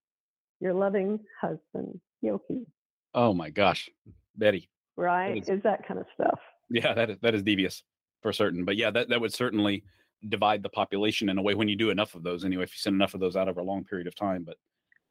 Your 0.60 0.74
loving 0.74 1.20
husband, 1.40 2.00
Yoki. 2.24 2.66
Oh 3.14 3.34
my 3.34 3.50
gosh, 3.50 3.90
Betty. 4.36 4.70
Right? 4.98 5.38
Is, 5.38 5.50
is 5.50 5.64
that 5.64 5.88
kind 5.88 6.00
of 6.00 6.06
stuff. 6.14 6.40
Yeah, 6.70 6.94
that 6.94 7.10
is 7.12 7.18
that 7.22 7.36
is 7.36 7.44
devious 7.44 7.84
for 8.22 8.34
certain. 8.34 8.66
But 8.66 8.78
yeah, 8.78 8.90
that, 8.92 9.10
that 9.10 9.22
would 9.22 9.34
certainly 9.34 9.84
divide 10.30 10.64
the 10.64 10.70
population 10.70 11.30
in 11.30 11.38
a 11.38 11.42
way 11.42 11.54
when 11.54 11.68
you 11.68 11.76
do 11.76 11.90
enough 11.90 12.16
of 12.16 12.24
those 12.24 12.46
anyway, 12.46 12.64
if 12.64 12.72
you 12.72 12.80
send 12.80 12.96
enough 12.96 13.14
of 13.14 13.20
those 13.20 13.36
out 13.36 13.50
over 13.50 13.60
a 13.60 13.64
long 13.64 13.84
period 13.84 14.08
of 14.08 14.16
time. 14.16 14.44
But 14.44 14.58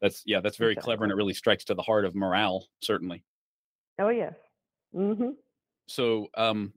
that's 0.00 0.22
yeah, 0.26 0.40
that's 0.40 0.56
very 0.56 0.72
exactly. 0.72 0.88
clever 0.90 1.04
and 1.04 1.12
it 1.12 1.16
really 1.16 1.34
strikes 1.34 1.64
to 1.66 1.74
the 1.74 1.82
heart 1.82 2.04
of 2.04 2.14
morale, 2.14 2.66
certainly. 2.80 3.22
Oh 3.98 4.08
yes. 4.08 4.34
Mm-hmm. 4.94 5.30
So, 5.92 6.28
um, 6.38 6.72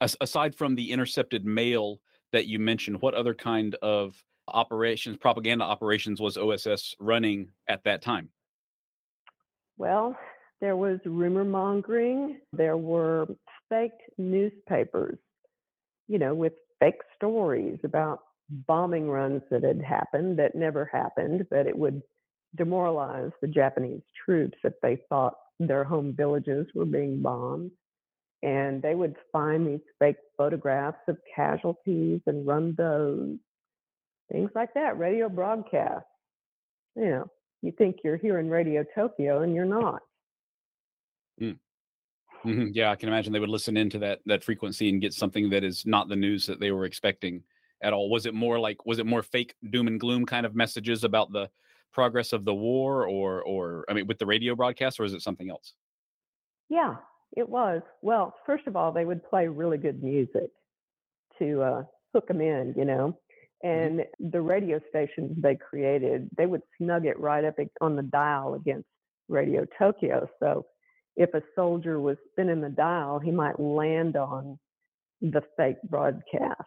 as, 0.00 0.16
aside 0.20 0.54
from 0.54 0.76
the 0.76 0.92
intercepted 0.92 1.44
mail 1.44 2.00
that 2.32 2.46
you 2.46 2.60
mentioned, 2.60 3.02
what 3.02 3.14
other 3.14 3.34
kind 3.34 3.74
of 3.82 4.14
operations, 4.46 5.16
propaganda 5.16 5.64
operations, 5.64 6.20
was 6.20 6.36
OSS 6.36 6.94
running 7.00 7.48
at 7.68 7.82
that 7.82 8.00
time? 8.00 8.28
Well, 9.76 10.16
there 10.60 10.76
was 10.76 11.00
rumor 11.04 11.44
mongering. 11.44 12.38
There 12.52 12.76
were 12.76 13.26
faked 13.68 14.02
newspapers, 14.18 15.18
you 16.06 16.20
know, 16.20 16.34
with 16.34 16.52
fake 16.78 17.00
stories 17.16 17.80
about 17.82 18.20
bombing 18.48 19.08
runs 19.08 19.42
that 19.50 19.64
had 19.64 19.82
happened 19.82 20.38
that 20.38 20.54
never 20.54 20.84
happened, 20.92 21.44
but 21.50 21.66
it 21.66 21.76
would 21.76 22.02
demoralize 22.54 23.32
the 23.40 23.48
Japanese 23.48 24.02
troops 24.24 24.58
if 24.62 24.74
they 24.80 25.00
thought 25.08 25.34
their 25.58 25.82
home 25.82 26.14
villages 26.16 26.68
were 26.72 26.84
being 26.84 27.20
bombed 27.20 27.72
and 28.44 28.82
they 28.82 28.94
would 28.94 29.16
find 29.32 29.66
these 29.66 29.80
fake 29.98 30.18
photographs 30.36 30.98
of 31.08 31.16
casualties 31.34 32.20
and 32.26 32.46
run 32.46 32.74
those 32.76 33.36
things 34.30 34.50
like 34.54 34.72
that 34.74 34.98
radio 34.98 35.28
broadcasts 35.28 36.06
you 36.94 37.06
know 37.06 37.26
you 37.62 37.72
think 37.72 37.96
you're 38.04 38.18
hearing 38.18 38.48
radio 38.48 38.84
tokyo 38.94 39.42
and 39.42 39.54
you're 39.54 39.64
not 39.64 40.00
mm. 41.40 41.56
mm-hmm. 42.44 42.68
yeah 42.72 42.90
i 42.90 42.96
can 42.96 43.08
imagine 43.08 43.32
they 43.32 43.40
would 43.40 43.48
listen 43.48 43.76
into 43.76 43.98
that 43.98 44.20
that 44.26 44.44
frequency 44.44 44.90
and 44.90 45.00
get 45.00 45.14
something 45.14 45.48
that 45.50 45.64
is 45.64 45.84
not 45.86 46.08
the 46.08 46.16
news 46.16 46.46
that 46.46 46.60
they 46.60 46.70
were 46.70 46.84
expecting 46.84 47.42
at 47.82 47.92
all 47.92 48.10
was 48.10 48.26
it 48.26 48.34
more 48.34 48.58
like 48.58 48.84
was 48.84 48.98
it 48.98 49.06
more 49.06 49.22
fake 49.22 49.54
doom 49.70 49.86
and 49.86 50.00
gloom 50.00 50.26
kind 50.26 50.44
of 50.44 50.54
messages 50.54 51.02
about 51.02 51.32
the 51.32 51.48
progress 51.92 52.32
of 52.32 52.44
the 52.44 52.54
war 52.54 53.06
or 53.06 53.42
or 53.42 53.84
i 53.88 53.94
mean 53.94 54.06
with 54.06 54.18
the 54.18 54.26
radio 54.26 54.54
broadcast 54.54 55.00
or 55.00 55.04
is 55.04 55.14
it 55.14 55.22
something 55.22 55.48
else 55.48 55.74
yeah 56.68 56.96
it 57.36 57.48
was. 57.48 57.82
Well, 58.02 58.34
first 58.46 58.66
of 58.66 58.76
all, 58.76 58.92
they 58.92 59.04
would 59.04 59.28
play 59.28 59.48
really 59.48 59.78
good 59.78 60.02
music 60.02 60.50
to 61.38 61.62
uh, 61.62 61.82
hook 62.12 62.28
them 62.28 62.40
in, 62.40 62.74
you 62.76 62.84
know. 62.84 63.18
Mm-hmm. 63.64 63.98
And 63.98 64.32
the 64.32 64.40
radio 64.40 64.80
stations 64.88 65.36
they 65.40 65.56
created, 65.56 66.28
they 66.36 66.46
would 66.46 66.62
snug 66.78 67.06
it 67.06 67.18
right 67.18 67.44
up 67.44 67.56
on 67.80 67.96
the 67.96 68.02
dial 68.02 68.54
against 68.54 68.86
Radio 69.28 69.66
Tokyo. 69.78 70.28
So 70.40 70.66
if 71.16 71.32
a 71.34 71.42
soldier 71.54 72.00
was 72.00 72.16
spinning 72.32 72.60
the 72.60 72.68
dial, 72.68 73.18
he 73.18 73.30
might 73.30 73.58
land 73.58 74.16
on 74.16 74.58
the 75.20 75.42
fake 75.56 75.76
broadcast. 75.88 76.62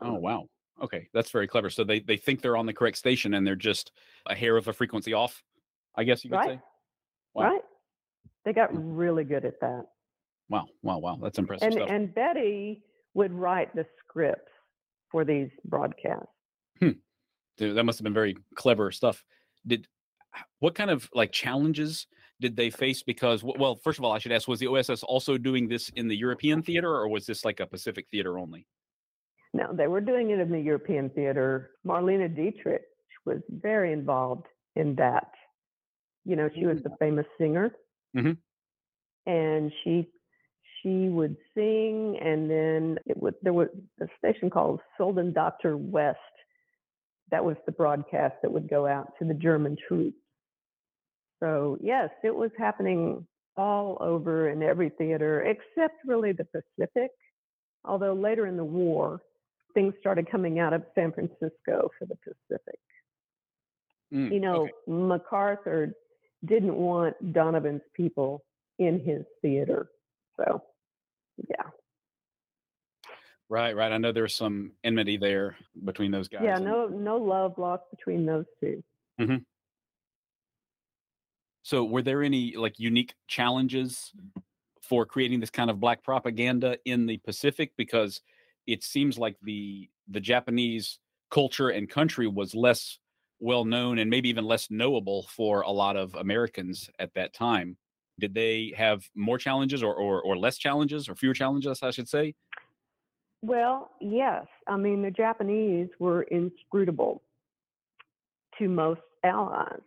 Oh, 0.00 0.14
wow. 0.14 0.48
Okay, 0.82 1.08
that's 1.14 1.30
very 1.30 1.46
clever. 1.46 1.70
So 1.70 1.84
they, 1.84 2.00
they 2.00 2.16
think 2.16 2.42
they're 2.42 2.56
on 2.56 2.66
the 2.66 2.72
correct 2.72 2.98
station 2.98 3.34
and 3.34 3.46
they're 3.46 3.54
just 3.56 3.92
a 4.26 4.34
hair 4.34 4.56
of 4.56 4.68
a 4.68 4.72
frequency 4.72 5.12
off, 5.12 5.42
I 5.94 6.04
guess 6.04 6.24
you 6.24 6.30
could 6.30 6.36
right. 6.36 6.48
say. 6.50 6.60
Wow. 7.34 7.42
Right. 7.50 7.60
They 8.46 8.52
got 8.52 8.70
really 8.72 9.24
good 9.24 9.44
at 9.44 9.60
that. 9.60 9.86
Wow, 10.48 10.66
wow, 10.82 10.98
wow. 10.98 11.18
That's 11.20 11.36
impressive 11.36 11.66
and, 11.66 11.74
stuff. 11.74 11.88
And 11.90 12.14
Betty 12.14 12.84
would 13.14 13.32
write 13.32 13.74
the 13.74 13.84
scripts 13.98 14.52
for 15.10 15.24
these 15.24 15.48
broadcasts. 15.64 16.28
Hmm. 16.78 16.90
That 17.58 17.82
must 17.82 17.98
have 17.98 18.04
been 18.04 18.14
very 18.14 18.36
clever 18.54 18.92
stuff. 18.92 19.24
Did 19.66 19.88
what 20.60 20.76
kind 20.76 20.90
of 20.90 21.10
like 21.12 21.32
challenges 21.32 22.06
did 22.40 22.54
they 22.54 22.70
face? 22.70 23.02
Because 23.02 23.42
well, 23.42 23.74
first 23.82 23.98
of 23.98 24.04
all, 24.04 24.12
I 24.12 24.18
should 24.18 24.30
ask: 24.30 24.46
Was 24.46 24.60
the 24.60 24.68
OSS 24.68 25.02
also 25.02 25.36
doing 25.36 25.66
this 25.66 25.88
in 25.96 26.06
the 26.06 26.16
European 26.16 26.62
theater, 26.62 26.94
or 26.94 27.08
was 27.08 27.26
this 27.26 27.44
like 27.44 27.58
a 27.58 27.66
Pacific 27.66 28.06
theater 28.12 28.38
only? 28.38 28.64
No, 29.54 29.72
they 29.72 29.88
were 29.88 30.00
doing 30.00 30.30
it 30.30 30.38
in 30.38 30.52
the 30.52 30.60
European 30.60 31.10
theater. 31.10 31.70
Marlene 31.84 32.36
Dietrich 32.36 32.82
was 33.24 33.38
very 33.50 33.92
involved 33.92 34.46
in 34.76 34.94
that. 34.96 35.30
You 36.24 36.36
know, 36.36 36.48
she 36.54 36.66
was 36.66 36.80
the 36.82 36.94
famous 37.00 37.26
singer 37.38 37.72
Mm-hmm. 38.14 39.30
And 39.30 39.72
she 39.82 40.08
she 40.82 41.08
would 41.08 41.36
sing, 41.54 42.18
and 42.22 42.50
then 42.50 42.98
it 43.06 43.16
would 43.16 43.34
there 43.42 43.52
was 43.52 43.68
a 44.00 44.06
station 44.18 44.50
called 44.50 44.80
Soldatentochter 45.00 45.76
West. 45.76 46.18
That 47.30 47.44
was 47.44 47.56
the 47.66 47.72
broadcast 47.72 48.36
that 48.42 48.52
would 48.52 48.68
go 48.68 48.86
out 48.86 49.12
to 49.18 49.24
the 49.24 49.34
German 49.34 49.76
troops. 49.88 50.16
So 51.42 51.78
yes, 51.80 52.10
it 52.22 52.34
was 52.34 52.50
happening 52.56 53.26
all 53.56 53.96
over 54.00 54.50
in 54.50 54.62
every 54.62 54.90
theater 54.90 55.42
except 55.42 55.94
really 56.04 56.32
the 56.32 56.44
Pacific. 56.44 57.10
Although 57.84 58.14
later 58.14 58.46
in 58.46 58.56
the 58.56 58.64
war, 58.64 59.20
things 59.74 59.94
started 60.00 60.30
coming 60.30 60.58
out 60.58 60.72
of 60.72 60.82
San 60.94 61.12
Francisco 61.12 61.90
for 61.98 62.06
the 62.06 62.16
Pacific. 62.16 62.80
Mm, 64.12 64.32
you 64.32 64.40
know, 64.40 64.62
okay. 64.62 64.72
MacArthur 64.86 65.92
didn't 66.44 66.74
want 66.74 67.32
Donovan's 67.32 67.82
people 67.94 68.44
in 68.78 69.00
his 69.00 69.24
theater. 69.42 69.88
So, 70.36 70.62
yeah. 71.48 71.70
Right, 73.48 73.76
right. 73.76 73.92
I 73.92 73.98
know 73.98 74.12
there's 74.12 74.34
some 74.34 74.72
enmity 74.82 75.16
there 75.16 75.56
between 75.84 76.10
those 76.10 76.28
guys. 76.28 76.42
Yeah, 76.44 76.58
no, 76.58 76.86
no 76.88 77.16
love 77.16 77.58
lost 77.58 77.84
between 77.90 78.26
those 78.26 78.44
2 78.60 78.82
mm-hmm. 79.20 79.36
So, 81.62 81.84
were 81.84 82.02
there 82.02 82.22
any 82.22 82.54
like 82.56 82.78
unique 82.78 83.14
challenges 83.26 84.12
for 84.82 85.04
creating 85.04 85.40
this 85.40 85.50
kind 85.50 85.68
of 85.68 85.80
black 85.80 86.04
propaganda 86.04 86.78
in 86.84 87.06
the 87.06 87.16
Pacific? 87.18 87.72
Because 87.76 88.20
it 88.68 88.84
seems 88.84 89.18
like 89.18 89.36
the 89.42 89.90
the 90.08 90.20
Japanese 90.20 91.00
culture 91.30 91.70
and 91.70 91.88
country 91.88 92.28
was 92.28 92.54
less 92.54 92.98
well 93.40 93.64
known 93.64 93.98
and 93.98 94.10
maybe 94.10 94.28
even 94.28 94.44
less 94.44 94.70
knowable 94.70 95.26
for 95.34 95.62
a 95.62 95.70
lot 95.70 95.96
of 95.96 96.14
Americans 96.14 96.90
at 96.98 97.14
that 97.14 97.34
time. 97.34 97.76
Did 98.18 98.34
they 98.34 98.72
have 98.76 99.04
more 99.14 99.38
challenges 99.38 99.82
or, 99.82 99.94
or, 99.94 100.22
or 100.22 100.38
less 100.38 100.56
challenges 100.56 101.08
or 101.08 101.14
fewer 101.14 101.34
challenges, 101.34 101.82
I 101.82 101.90
should 101.90 102.08
say? 102.08 102.34
Well, 103.42 103.90
yes. 104.00 104.46
I 104.66 104.76
mean, 104.76 105.02
the 105.02 105.10
Japanese 105.10 105.88
were 106.00 106.22
inscrutable 106.22 107.22
to 108.58 108.68
most 108.68 109.02
allies. 109.24 109.80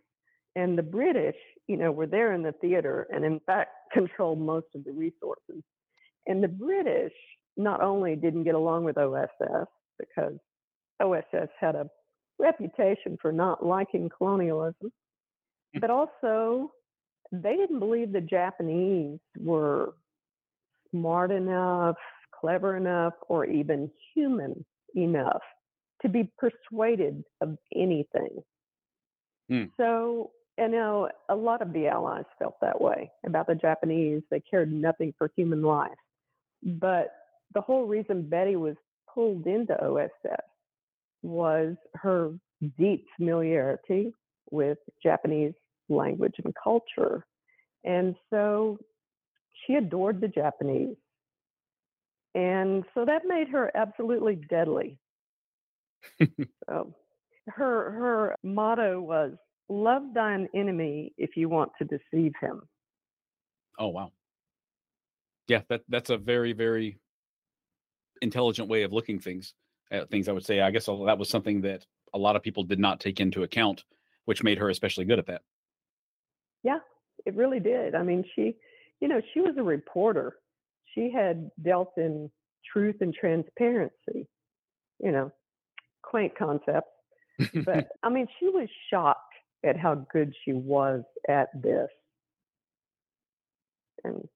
And 0.56 0.78
the 0.78 0.82
British, 0.82 1.36
you 1.66 1.76
know, 1.76 1.90
were 1.90 2.06
there 2.06 2.32
in 2.32 2.42
the 2.42 2.52
theater 2.52 3.06
and, 3.12 3.24
in 3.24 3.40
fact, 3.40 3.70
controlled 3.92 4.40
most 4.40 4.66
of 4.74 4.84
the 4.84 4.92
resources. 4.92 5.62
And 6.26 6.42
the 6.42 6.48
British 6.48 7.12
not 7.56 7.82
only 7.82 8.14
didn't 8.14 8.44
get 8.44 8.54
along 8.54 8.84
with 8.84 8.96
OSS 8.96 9.66
because 9.98 10.34
OSS 11.00 11.48
had 11.58 11.74
a 11.74 11.90
reputation 12.40 13.16
for 13.20 13.32
not 13.32 13.64
liking 13.64 14.08
colonialism, 14.16 14.92
mm. 15.76 15.80
but 15.80 15.90
also 15.90 16.72
they 17.32 17.56
didn't 17.56 17.78
believe 17.78 18.12
the 18.12 18.20
Japanese 18.20 19.18
were 19.38 19.94
smart 20.90 21.30
enough, 21.30 21.96
clever 22.38 22.76
enough, 22.76 23.14
or 23.28 23.44
even 23.44 23.90
human 24.14 24.64
enough 24.94 25.42
to 26.02 26.08
be 26.08 26.30
persuaded 26.38 27.22
of 27.40 27.56
anything. 27.74 28.42
Mm. 29.50 29.70
So, 29.76 30.30
you 30.58 30.68
know, 30.68 31.08
a 31.28 31.36
lot 31.36 31.62
of 31.62 31.72
the 31.72 31.88
Allies 31.88 32.24
felt 32.38 32.56
that 32.60 32.80
way 32.80 33.10
about 33.24 33.46
the 33.46 33.54
Japanese. 33.54 34.22
They 34.30 34.40
cared 34.40 34.72
nothing 34.72 35.14
for 35.16 35.30
human 35.36 35.62
life. 35.62 35.90
But 36.62 37.12
the 37.54 37.60
whole 37.60 37.86
reason 37.86 38.28
Betty 38.28 38.56
was 38.56 38.76
pulled 39.12 39.46
into 39.46 39.74
OSS 39.82 40.49
was 41.22 41.76
her 41.94 42.32
deep 42.78 43.06
familiarity 43.16 44.12
with 44.50 44.78
Japanese 45.02 45.54
language 45.88 46.34
and 46.44 46.54
culture. 46.62 47.26
And 47.84 48.14
so 48.30 48.78
she 49.66 49.74
adored 49.74 50.20
the 50.20 50.28
Japanese. 50.28 50.96
And 52.34 52.84
so 52.94 53.04
that 53.04 53.22
made 53.26 53.48
her 53.48 53.70
absolutely 53.74 54.36
deadly. 54.48 54.98
so 56.68 56.94
her 57.48 57.90
her 57.90 58.36
motto 58.42 59.00
was 59.00 59.32
love 59.68 60.02
thine 60.14 60.48
enemy 60.54 61.12
if 61.18 61.30
you 61.36 61.48
want 61.48 61.72
to 61.78 61.84
deceive 61.84 62.32
him. 62.40 62.62
Oh 63.78 63.88
wow. 63.88 64.12
Yeah, 65.48 65.62
that 65.68 65.82
that's 65.88 66.10
a 66.10 66.16
very 66.16 66.52
very 66.52 66.98
intelligent 68.22 68.68
way 68.68 68.82
of 68.82 68.92
looking 68.92 69.18
things 69.18 69.54
Uh, 69.92 70.04
things 70.06 70.28
I 70.28 70.32
would 70.32 70.44
say. 70.44 70.60
I 70.60 70.70
guess 70.70 70.86
that 70.86 71.18
was 71.18 71.28
something 71.28 71.62
that 71.62 71.84
a 72.14 72.18
lot 72.18 72.36
of 72.36 72.42
people 72.42 72.62
did 72.62 72.78
not 72.78 73.00
take 73.00 73.18
into 73.18 73.42
account, 73.42 73.84
which 74.24 74.42
made 74.42 74.58
her 74.58 74.70
especially 74.70 75.04
good 75.04 75.18
at 75.18 75.26
that. 75.26 75.42
Yeah, 76.62 76.78
it 77.26 77.34
really 77.34 77.58
did. 77.58 77.96
I 77.96 78.02
mean, 78.02 78.24
she, 78.34 78.54
you 79.00 79.08
know, 79.08 79.20
she 79.34 79.40
was 79.40 79.54
a 79.58 79.62
reporter. 79.62 80.36
She 80.94 81.10
had 81.10 81.50
dealt 81.62 81.92
in 81.96 82.30
truth 82.72 82.96
and 83.00 83.12
transparency, 83.12 84.28
you 85.00 85.10
know, 85.10 85.32
quaint 86.02 86.38
concepts. 86.38 86.90
But 87.64 87.88
I 88.02 88.10
mean, 88.10 88.26
she 88.38 88.46
was 88.46 88.68
shocked 88.90 89.34
at 89.64 89.76
how 89.76 90.06
good 90.12 90.32
she 90.44 90.52
was 90.52 91.02
at 91.28 91.48
this. 91.60 91.88
And 94.04 94.28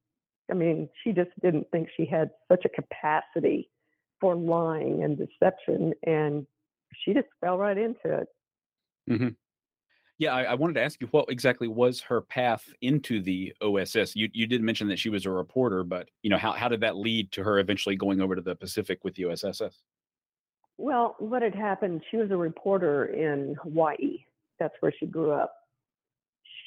I 0.50 0.54
mean, 0.54 0.88
she 1.02 1.12
just 1.12 1.30
didn't 1.42 1.66
think 1.70 1.88
she 1.96 2.06
had 2.06 2.30
such 2.50 2.64
a 2.64 2.68
capacity 2.68 3.70
for 4.20 4.34
lying 4.34 5.02
and 5.02 5.18
deception. 5.18 5.92
And 6.04 6.46
she 7.02 7.14
just 7.14 7.28
fell 7.40 7.58
right 7.58 7.76
into 7.76 8.04
it. 8.04 8.28
Mm-hmm. 9.10 9.28
Yeah, 10.18 10.32
I, 10.32 10.42
I, 10.44 10.54
wanted 10.54 10.74
to 10.74 10.82
ask 10.82 11.00
you 11.00 11.08
what 11.08 11.26
exactly 11.28 11.66
was 11.66 12.00
her 12.02 12.20
path 12.20 12.68
into 12.80 13.20
the 13.20 13.52
OSS. 13.60 14.14
You 14.14 14.30
you 14.32 14.46
did 14.46 14.62
mention 14.62 14.88
that 14.88 14.98
she 14.98 15.10
was 15.10 15.26
a 15.26 15.30
reporter, 15.30 15.82
but 15.82 16.08
you 16.22 16.30
know 16.30 16.38
how 16.38 16.52
how 16.52 16.68
did 16.68 16.80
that 16.80 16.96
lead 16.96 17.32
to 17.32 17.42
her 17.42 17.58
eventually 17.58 17.96
going 17.96 18.20
over 18.20 18.36
to 18.36 18.40
the 18.40 18.54
Pacific 18.54 19.00
with 19.02 19.16
the 19.16 19.26
OSS? 19.26 19.82
Well, 20.78 21.16
what 21.18 21.42
had 21.42 21.54
happened? 21.54 22.02
She 22.10 22.16
was 22.16 22.30
a 22.30 22.36
reporter 22.36 23.06
in 23.06 23.56
Hawaii. 23.62 24.24
That's 24.60 24.74
where 24.80 24.92
she 24.98 25.06
grew 25.06 25.32
up. 25.32 25.52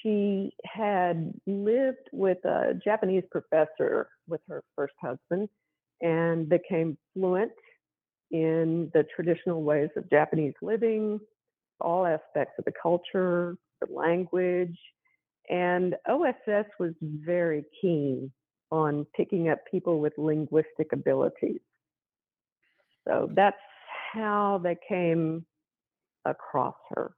She 0.04 0.51
had 0.66 1.34
lived 1.46 2.10
with 2.12 2.44
a 2.46 2.74
Japanese 2.84 3.24
professor 3.32 4.10
with 4.27 4.42
her 4.50 4.63
first 4.75 4.94
husband 5.01 5.50
and 6.01 6.48
became 6.50 6.98
fluent 7.13 7.51
in 8.32 8.92
the 8.94 9.06
traditional 9.16 9.63
ways 9.63 9.89
of 9.96 10.10
Japanese 10.10 10.54
living, 10.62 11.20
all 11.80 12.06
aspects 12.06 12.54
of 12.60 12.66
the 12.66 12.74
culture, 12.82 13.56
the 13.82 13.94
language. 13.94 14.77
And 15.50 15.96
OSS 16.10 16.66
was 16.80 16.94
very 17.01 17.63
keen 17.82 18.32
on 18.70 19.06
picking 19.16 19.50
up 19.50 19.60
people 19.72 20.00
with 20.00 20.13
linguistic 20.18 20.92
abilities. 20.92 21.62
So 23.08 23.30
that's 23.34 23.56
how 24.13 24.60
they 24.62 24.75
came 24.88 25.46
across 26.25 26.75
her. 26.89 27.12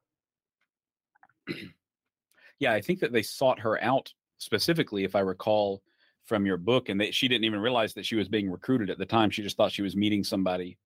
Yeah, 2.60 2.74
I 2.74 2.82
think 2.82 3.00
that 3.00 3.12
they 3.12 3.24
sought 3.24 3.60
her 3.60 3.82
out 3.84 4.14
specifically, 4.38 5.04
if 5.04 5.16
I 5.16 5.22
recall 5.22 5.82
from 6.30 6.46
your 6.46 6.56
book, 6.56 6.88
and 6.88 7.02
that 7.02 7.14
she 7.14 7.28
didn't 7.28 7.44
even 7.44 7.60
realize 7.60 7.94
that 7.96 8.06
she 8.06 8.16
was 8.16 8.30
being 8.30 8.50
recruited 8.50 8.90
at 8.90 9.00
the 9.00 9.06
time. 9.06 9.30
She 9.30 9.42
just 9.42 9.58
thought 9.58 9.72
she 9.72 9.82
was 9.82 9.98
meeting 9.98 10.24
somebody 10.24 10.78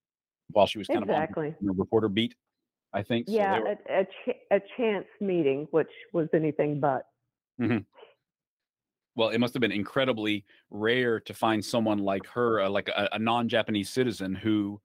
while 0.49 0.65
she 0.65 0.79
was 0.79 0.87
kind 0.87 1.03
exactly. 1.03 1.49
of 1.49 1.55
on 1.59 1.67
the 1.67 1.73
reporter 1.73 2.09
beat. 2.09 2.33
I 2.93 3.03
think. 3.03 3.25
Yeah, 3.27 3.57
so 3.57 3.61
were... 3.61 3.77
a, 3.89 3.99
a, 4.01 4.05
ch- 4.05 4.37
a, 4.51 4.61
chance 4.77 5.05
meeting, 5.19 5.67
which 5.71 5.89
was 6.13 6.27
anything 6.33 6.79
but. 6.79 7.03
Mm-hmm. 7.61 7.79
Well, 9.15 9.29
it 9.29 9.39
must 9.39 9.53
have 9.53 9.61
been 9.61 9.71
incredibly 9.71 10.45
rare 10.71 11.19
to 11.19 11.33
find 11.33 11.63
someone 11.63 11.99
like 11.99 12.25
her, 12.27 12.61
uh, 12.61 12.69
like 12.69 12.89
a, 12.89 13.09
a 13.13 13.19
non-Japanese 13.19 13.89
citizen 13.89 14.33
who 14.33 14.81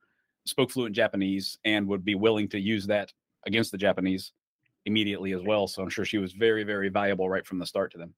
spoke 0.46 0.70
fluent 0.70 0.94
Japanese 0.94 1.58
and 1.64 1.86
would 1.86 2.04
be 2.04 2.14
willing 2.14 2.48
to 2.48 2.58
use 2.58 2.86
that 2.86 3.12
against 3.46 3.72
the 3.72 3.78
Japanese 3.78 4.32
immediately 4.86 5.32
as 5.32 5.42
well. 5.42 5.66
So 5.66 5.82
I'm 5.82 5.88
sure 5.88 6.04
she 6.04 6.18
was 6.18 6.32
very, 6.32 6.64
very 6.64 6.88
valuable 6.88 7.28
right 7.28 7.46
from 7.46 7.58
the 7.58 7.66
start 7.66 7.92
to 7.92 7.98
them. 7.98 8.14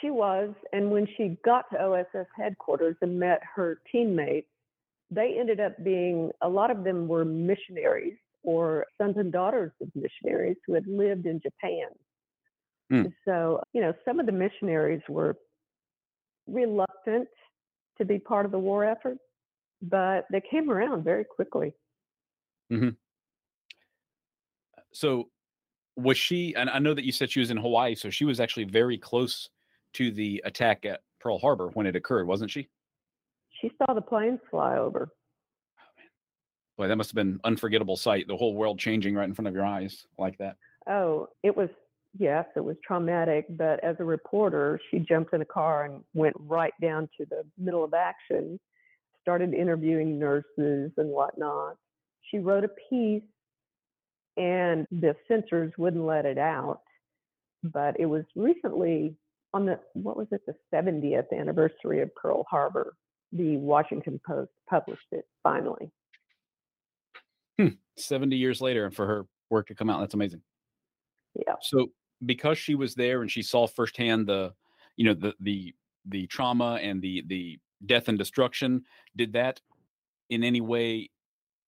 She 0.00 0.10
was. 0.10 0.50
And 0.72 0.90
when 0.90 1.06
she 1.16 1.36
got 1.44 1.70
to 1.72 1.82
OSS 1.82 2.26
headquarters 2.36 2.96
and 3.02 3.18
met 3.18 3.40
her 3.54 3.80
teammates, 3.90 4.48
they 5.10 5.36
ended 5.38 5.60
up 5.60 5.72
being, 5.82 6.30
a 6.42 6.48
lot 6.48 6.70
of 6.70 6.84
them 6.84 7.08
were 7.08 7.24
missionaries 7.24 8.16
or 8.42 8.86
sons 8.96 9.16
and 9.18 9.32
daughters 9.32 9.72
of 9.80 9.88
missionaries 9.94 10.56
who 10.66 10.74
had 10.74 10.86
lived 10.86 11.26
in 11.26 11.40
Japan. 11.40 11.88
Mm. 12.92 13.12
So, 13.24 13.62
you 13.72 13.80
know, 13.80 13.92
some 14.04 14.20
of 14.20 14.26
the 14.26 14.32
missionaries 14.32 15.02
were 15.08 15.36
reluctant 16.46 17.28
to 17.98 18.04
be 18.04 18.18
part 18.18 18.46
of 18.46 18.52
the 18.52 18.58
war 18.58 18.84
effort, 18.84 19.18
but 19.82 20.26
they 20.30 20.40
came 20.50 20.70
around 20.70 21.04
very 21.04 21.24
quickly. 21.24 21.72
Mm-hmm. 22.72 22.90
So, 24.92 25.28
was 25.96 26.16
she, 26.16 26.54
and 26.56 26.70
I 26.70 26.78
know 26.78 26.94
that 26.94 27.04
you 27.04 27.12
said 27.12 27.30
she 27.30 27.40
was 27.40 27.50
in 27.50 27.56
Hawaii, 27.56 27.94
so 27.94 28.10
she 28.10 28.24
was 28.24 28.40
actually 28.40 28.64
very 28.64 28.96
close 28.96 29.50
to 29.94 30.10
the 30.10 30.42
attack 30.44 30.84
at 30.84 31.00
Pearl 31.20 31.38
Harbor 31.38 31.68
when 31.74 31.86
it 31.86 31.96
occurred, 31.96 32.26
wasn't 32.26 32.50
she? 32.50 32.68
She 33.60 33.70
saw 33.78 33.92
the 33.92 34.00
planes 34.00 34.40
fly 34.50 34.76
over. 34.76 35.08
Oh, 35.78 36.02
Boy, 36.78 36.88
that 36.88 36.96
must 36.96 37.10
have 37.10 37.16
been 37.16 37.40
unforgettable 37.44 37.96
sight. 37.96 38.26
The 38.26 38.36
whole 38.36 38.54
world 38.54 38.78
changing 38.78 39.14
right 39.14 39.28
in 39.28 39.34
front 39.34 39.48
of 39.48 39.54
your 39.54 39.66
eyes 39.66 40.06
like 40.18 40.38
that. 40.38 40.56
Oh, 40.88 41.28
it 41.42 41.56
was 41.56 41.68
yes, 42.18 42.46
it 42.56 42.64
was 42.64 42.76
traumatic. 42.86 43.46
But 43.50 43.82
as 43.84 43.96
a 43.98 44.04
reporter, 44.04 44.80
she 44.90 44.98
jumped 44.98 45.34
in 45.34 45.42
a 45.42 45.46
car 45.46 45.84
and 45.84 46.02
went 46.14 46.34
right 46.38 46.72
down 46.80 47.08
to 47.18 47.26
the 47.26 47.44
middle 47.58 47.84
of 47.84 47.94
action, 47.94 48.58
started 49.20 49.52
interviewing 49.52 50.18
nurses 50.18 50.92
and 50.96 51.08
whatnot. 51.10 51.76
She 52.30 52.38
wrote 52.38 52.64
a 52.64 52.70
piece, 52.88 53.22
and 54.36 54.86
the 54.90 55.14
censors 55.28 55.72
wouldn't 55.76 56.04
let 56.04 56.24
it 56.24 56.38
out. 56.38 56.80
But 57.62 58.00
it 58.00 58.06
was 58.06 58.24
recently 58.34 59.14
on 59.52 59.66
the 59.66 59.78
what 59.94 60.16
was 60.16 60.28
it 60.32 60.42
the 60.46 60.54
70th 60.74 61.26
anniversary 61.36 62.02
of 62.02 62.14
Pearl 62.14 62.44
Harbor. 62.48 62.94
The 63.32 63.56
Washington 63.56 64.20
Post 64.26 64.50
published 64.68 65.06
it 65.12 65.24
finally. 65.42 65.90
Hmm. 67.58 67.68
70 67.96 68.36
years 68.36 68.60
later 68.60 68.86
and 68.86 68.94
for 68.94 69.06
her 69.06 69.26
work 69.50 69.68
to 69.68 69.74
come 69.74 69.90
out. 69.90 70.00
That's 70.00 70.14
amazing. 70.14 70.42
Yeah. 71.34 71.54
So 71.62 71.90
because 72.24 72.58
she 72.58 72.74
was 72.74 72.94
there 72.94 73.22
and 73.22 73.30
she 73.30 73.42
saw 73.42 73.66
firsthand 73.66 74.26
the, 74.26 74.52
you 74.96 75.04
know, 75.04 75.14
the, 75.14 75.34
the, 75.40 75.74
the 76.06 76.26
trauma 76.26 76.78
and 76.82 77.00
the, 77.00 77.22
the 77.26 77.58
death 77.86 78.08
and 78.08 78.18
destruction, 78.18 78.84
did 79.16 79.32
that 79.34 79.60
in 80.30 80.42
any 80.42 80.60
way 80.60 81.10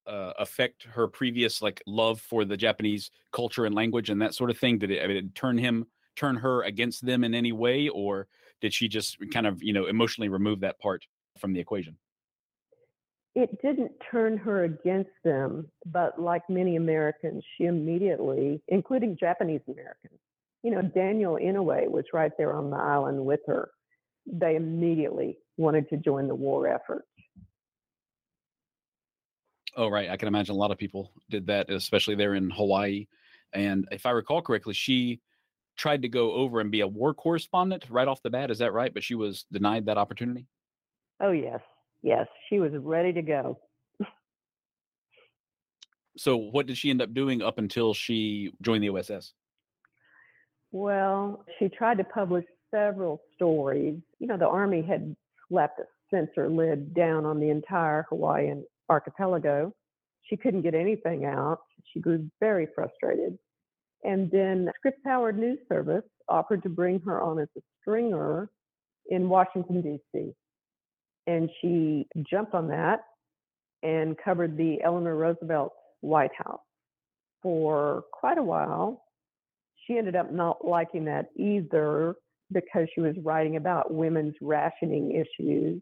uh, 0.07 0.33
affect 0.39 0.85
her 0.85 1.07
previous 1.07 1.63
like 1.63 1.83
love 1.87 2.21
for 2.21 2.45
the 2.45 2.57
Japanese 2.57 3.11
culture 3.33 3.67
and 3.67 3.75
language 3.75 4.11
and 4.11 4.21
that 4.21 4.35
sort 4.35 4.51
of 4.51 4.59
thing? 4.59 4.79
Did 4.79 4.91
it, 4.91 5.03
I 5.03 5.07
mean, 5.07 5.17
it 5.17 5.35
turn 5.35 5.59
him, 5.59 5.87
turn 6.17 6.37
her 6.37 6.63
against 6.63 7.05
them 7.05 7.25
in 7.25 7.35
any 7.35 7.53
way, 7.53 7.89
or 7.89 8.29
did 8.61 8.73
she 8.75 8.89
just 8.89 9.19
kind 9.33 9.47
of, 9.47 9.63
you 9.63 9.73
know, 9.73 9.87
emotionally 9.87 10.29
remove 10.29 10.61
that 10.61 10.79
part 10.79 11.05
from 11.39 11.53
the 11.53 11.61
equation? 11.61 11.97
it 13.35 13.63
didn't 13.63 13.93
turn 14.11 14.37
her 14.37 14.65
against 14.65 15.11
them, 15.25 15.71
but 15.87 16.21
like 16.21 16.43
many 16.49 16.77
Americans, 16.77 17.43
she 17.57 17.65
immediately, 17.65 18.61
including 18.69 19.17
Japanese 19.19 19.63
Americans, 19.69 20.19
you 20.63 20.71
know, 20.71 20.83
Daniel 20.83 21.39
Inouye 21.43 21.91
was 21.91 22.05
right 22.13 22.33
there 22.37 22.53
on 22.53 22.71
the 22.71 22.77
island 22.77 23.25
with 23.25 23.41
her. 23.47 23.71
They 24.27 24.57
immediately 24.57 25.39
wanted 25.57 25.89
to 25.91 25.97
join 25.97 26.29
the 26.29 26.35
war 26.35 26.69
effort. 26.69 27.05
Oh, 29.77 29.89
right. 29.89 30.11
I 30.11 30.19
can 30.19 30.29
imagine 30.29 30.55
a 30.55 30.59
lot 30.59 30.71
of 30.71 30.77
people 30.77 31.11
did 31.31 31.47
that, 31.47 31.71
especially 31.71 32.15
there 32.15 32.35
in 32.35 32.51
Hawaii. 32.51 33.07
And 33.55 33.89
if 33.91 34.05
I 34.05 34.11
recall 34.11 34.43
correctly, 34.43 34.75
she 34.75 35.21
tried 35.77 36.03
to 36.03 36.09
go 36.09 36.33
over 36.33 36.61
and 36.61 36.71
be 36.71 36.81
a 36.81 36.87
war 36.87 37.15
correspondent 37.15 37.87
right 37.91 38.09
off 38.09 38.23
the 38.23 38.31
bat. 38.31 38.51
Is 38.51 38.59
that 38.59 38.73
right? 38.73 38.93
But 38.93 39.05
she 39.05 39.15
was 39.15 39.45
denied 39.51 39.87
that 39.87 39.99
opportunity? 39.99 40.47
Oh, 41.21 41.33
yes 41.33 41.61
yes, 42.03 42.27
she 42.49 42.59
was 42.59 42.73
ready 42.75 43.13
to 43.13 43.23
go. 43.23 43.59
so, 46.17 46.37
what 46.37 46.67
did 46.67 46.77
she 46.77 46.91
end 46.91 47.01
up 47.01 47.15
doing 47.15 47.43
up 47.43 47.59
until 47.59 47.95
she 47.95 48.53
joined 48.61 48.85
the 48.85 48.91
OSS? 48.91 49.33
Well, 50.73 51.45
she 51.59 51.69
tried 51.69 51.99
to 51.99 52.05
publish 52.05 52.45
several 52.71 53.23
stories. 53.35 54.01
You 54.19 54.27
know, 54.27 54.37
the 54.37 54.49
Army 54.49 54.83
had 54.83 55.15
slapped 55.49 55.81
a 55.81 55.85
censor 56.11 56.49
lid 56.49 56.95
down 56.95 57.25
on 57.25 57.41
the 57.41 57.51
entire 57.51 58.07
Hawaiian 58.09 58.65
archipelago. 58.91 59.73
She 60.25 60.37
couldn't 60.37 60.63
get 60.63 60.75
anything 60.75 61.25
out. 61.25 61.61
She 61.93 62.01
grew 62.01 62.31
very 62.41 62.69
frustrated. 62.75 63.39
And 64.05 64.31
then 64.31 64.71
Scripps 64.77 65.01
Howard 65.05 65.39
News 65.39 65.59
Service 65.69 66.05
offered 66.29 66.63
to 66.65 66.69
bring 66.69 67.01
her 67.01 67.21
on 67.21 67.39
as 67.39 67.49
a 67.57 67.61
stringer 67.81 68.51
in 69.11 69.29
Washington, 69.29 69.81
D.C 69.81 70.35
and 71.27 71.49
she 71.61 72.07
jumped 72.31 72.55
on 72.55 72.69
that 72.69 73.01
and 73.83 74.17
covered 74.23 74.57
the 74.57 74.79
Eleanor 74.83 75.17
Roosevelt 75.17 75.73
White 76.01 76.31
House 76.37 76.61
for 77.43 78.05
quite 78.13 78.39
a 78.39 78.43
while. 78.43 79.05
She 79.87 79.99
ended 79.99 80.17
up 80.17 80.33
not 80.33 80.65
liking 80.65 81.05
that 81.07 81.27
either 81.37 82.15
because 82.53 82.87
she 82.95 83.01
was 83.01 83.15
writing 83.23 83.57
about 83.57 83.93
women's 83.93 84.35
rationing 84.41 85.13
issues 85.13 85.81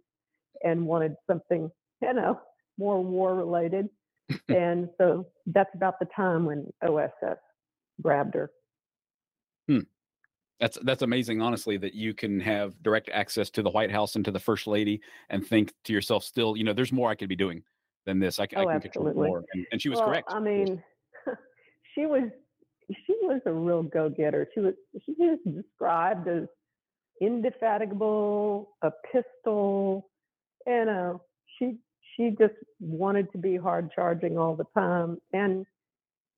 and 0.62 0.87
wanted 0.87 1.14
something, 1.26 1.70
you 2.00 2.14
know, 2.14 2.40
more 2.78 3.02
war 3.02 3.35
related. 3.35 3.88
and 4.48 4.88
so 4.98 5.26
that's 5.46 5.70
about 5.74 5.98
the 5.98 6.06
time 6.14 6.46
when 6.46 6.66
OSS 6.83 7.38
grabbed 8.01 8.35
her. 8.35 8.51
Hmm. 9.69 9.81
That's 10.61 10.79
that's 10.83 11.03
amazing, 11.03 11.41
honestly, 11.41 11.79
that 11.79 11.95
you 11.95 12.13
can 12.13 12.39
have 12.41 12.81
direct 12.83 13.09
access 13.11 13.49
to 13.51 13.63
the 13.63 13.71
White 13.71 13.91
House 13.91 14.17
and 14.17 14.25
to 14.27 14.31
the 14.31 14.39
First 14.39 14.67
Lady, 14.67 15.01
and 15.31 15.47
think 15.47 15.73
to 15.85 15.93
yourself, 15.93 16.23
still, 16.23 16.57
you 16.57 16.65
know, 16.65 16.75
there's 16.75 16.93
more 16.93 17.11
I 17.11 17.15
could 17.15 17.31
be 17.31 17.37
doing 17.37 17.63
than 18.05 18.19
this. 18.19 18.39
I, 18.39 18.47
oh, 18.57 18.69
I 18.69 18.73
can 18.73 18.83
control 18.83 19.15
more. 19.15 19.45
And, 19.55 19.67
and 19.73 19.83
she 19.83 19.89
was 19.89 19.99
well, 19.99 20.09
correct. 20.09 20.29
I 20.31 20.41
mean, 20.41 20.83
she 21.95 22.07
was 22.07 22.25
she 23.07 23.15
was 23.23 23.41
a 23.47 23.53
real 23.53 23.83
go 23.83 24.11
getter. 24.11 24.49
She 24.55 24.61
was 24.61 24.75
she 25.05 25.15
was 25.19 25.39
described 25.47 26.29
as 26.29 26.45
indefatigable, 27.21 28.71
a 28.83 28.91
pistol, 29.13 30.11
you 30.67 30.85
know. 30.85 31.23
She 31.59 31.79
she 32.17 32.37
just 32.39 32.55
wanted 32.81 33.31
to 33.33 33.39
be 33.39 33.57
hard 33.57 33.91
charging 33.95 34.37
all 34.37 34.57
the 34.57 34.67
time, 34.75 35.19
and 35.33 35.65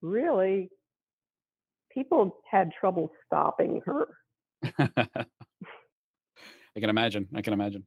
really 0.00 0.70
people 1.92 2.36
had 2.50 2.70
trouble 2.78 3.10
stopping 3.26 3.80
her. 3.86 4.08
I 6.76 6.80
can 6.80 6.90
imagine. 6.90 7.28
I 7.34 7.42
can 7.42 7.52
imagine. 7.52 7.86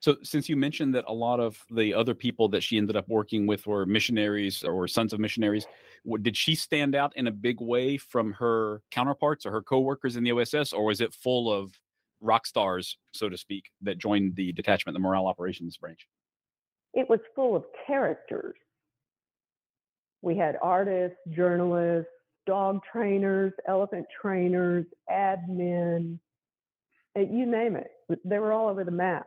So, 0.00 0.16
since 0.22 0.50
you 0.50 0.56
mentioned 0.56 0.94
that 0.96 1.06
a 1.08 1.14
lot 1.14 1.40
of 1.40 1.58
the 1.70 1.94
other 1.94 2.14
people 2.14 2.48
that 2.50 2.62
she 2.62 2.76
ended 2.76 2.94
up 2.94 3.08
working 3.08 3.46
with 3.46 3.66
were 3.66 3.86
missionaries 3.86 4.62
or 4.62 4.86
sons 4.86 5.14
of 5.14 5.20
missionaries, 5.20 5.66
did 6.20 6.36
she 6.36 6.54
stand 6.54 6.94
out 6.94 7.16
in 7.16 7.26
a 7.26 7.32
big 7.32 7.60
way 7.60 7.96
from 7.96 8.32
her 8.34 8.82
counterparts 8.90 9.46
or 9.46 9.50
her 9.50 9.62
coworkers 9.62 10.16
in 10.16 10.24
the 10.24 10.32
OSS, 10.32 10.74
or 10.74 10.84
was 10.84 11.00
it 11.00 11.14
full 11.14 11.50
of 11.50 11.72
rock 12.20 12.46
stars, 12.46 12.98
so 13.12 13.30
to 13.30 13.38
speak, 13.38 13.70
that 13.80 13.96
joined 13.96 14.36
the 14.36 14.52
detachment, 14.52 14.94
the 14.94 15.00
Morale 15.00 15.26
Operations 15.26 15.78
Branch? 15.78 16.06
It 16.92 17.08
was 17.08 17.20
full 17.34 17.56
of 17.56 17.64
characters. 17.86 18.56
We 20.20 20.36
had 20.36 20.56
artists, 20.62 21.16
journalists, 21.30 22.10
dog 22.46 22.80
trainers, 22.90 23.52
elephant 23.66 24.06
trainers, 24.20 24.86
admin, 25.10 26.18
you 27.16 27.46
name 27.46 27.76
it. 27.76 27.90
They 28.24 28.38
were 28.38 28.52
all 28.52 28.68
over 28.68 28.84
the 28.84 28.90
map. 28.90 29.26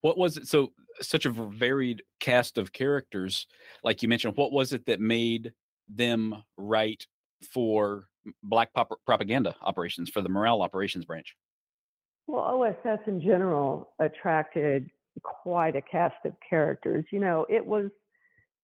What 0.00 0.18
was 0.18 0.36
it? 0.36 0.48
So, 0.48 0.72
such 1.00 1.26
a 1.26 1.30
varied 1.30 2.02
cast 2.20 2.58
of 2.58 2.72
characters, 2.72 3.46
like 3.82 4.02
you 4.02 4.08
mentioned, 4.08 4.36
what 4.36 4.52
was 4.52 4.72
it 4.72 4.86
that 4.86 5.00
made 5.00 5.52
them 5.88 6.44
right 6.56 7.04
for 7.52 8.06
black 8.42 8.72
pop- 8.72 9.00
propaganda 9.04 9.56
operations, 9.62 10.10
for 10.10 10.22
the 10.22 10.28
morale 10.28 10.62
operations 10.62 11.04
branch? 11.04 11.34
Well, 12.26 12.42
OSS 12.42 13.00
in 13.06 13.20
general 13.20 13.90
attracted 13.98 14.88
quite 15.22 15.76
a 15.76 15.82
cast 15.82 16.24
of 16.24 16.32
characters. 16.48 17.04
You 17.10 17.20
know, 17.20 17.46
it 17.48 17.64
was 17.64 17.90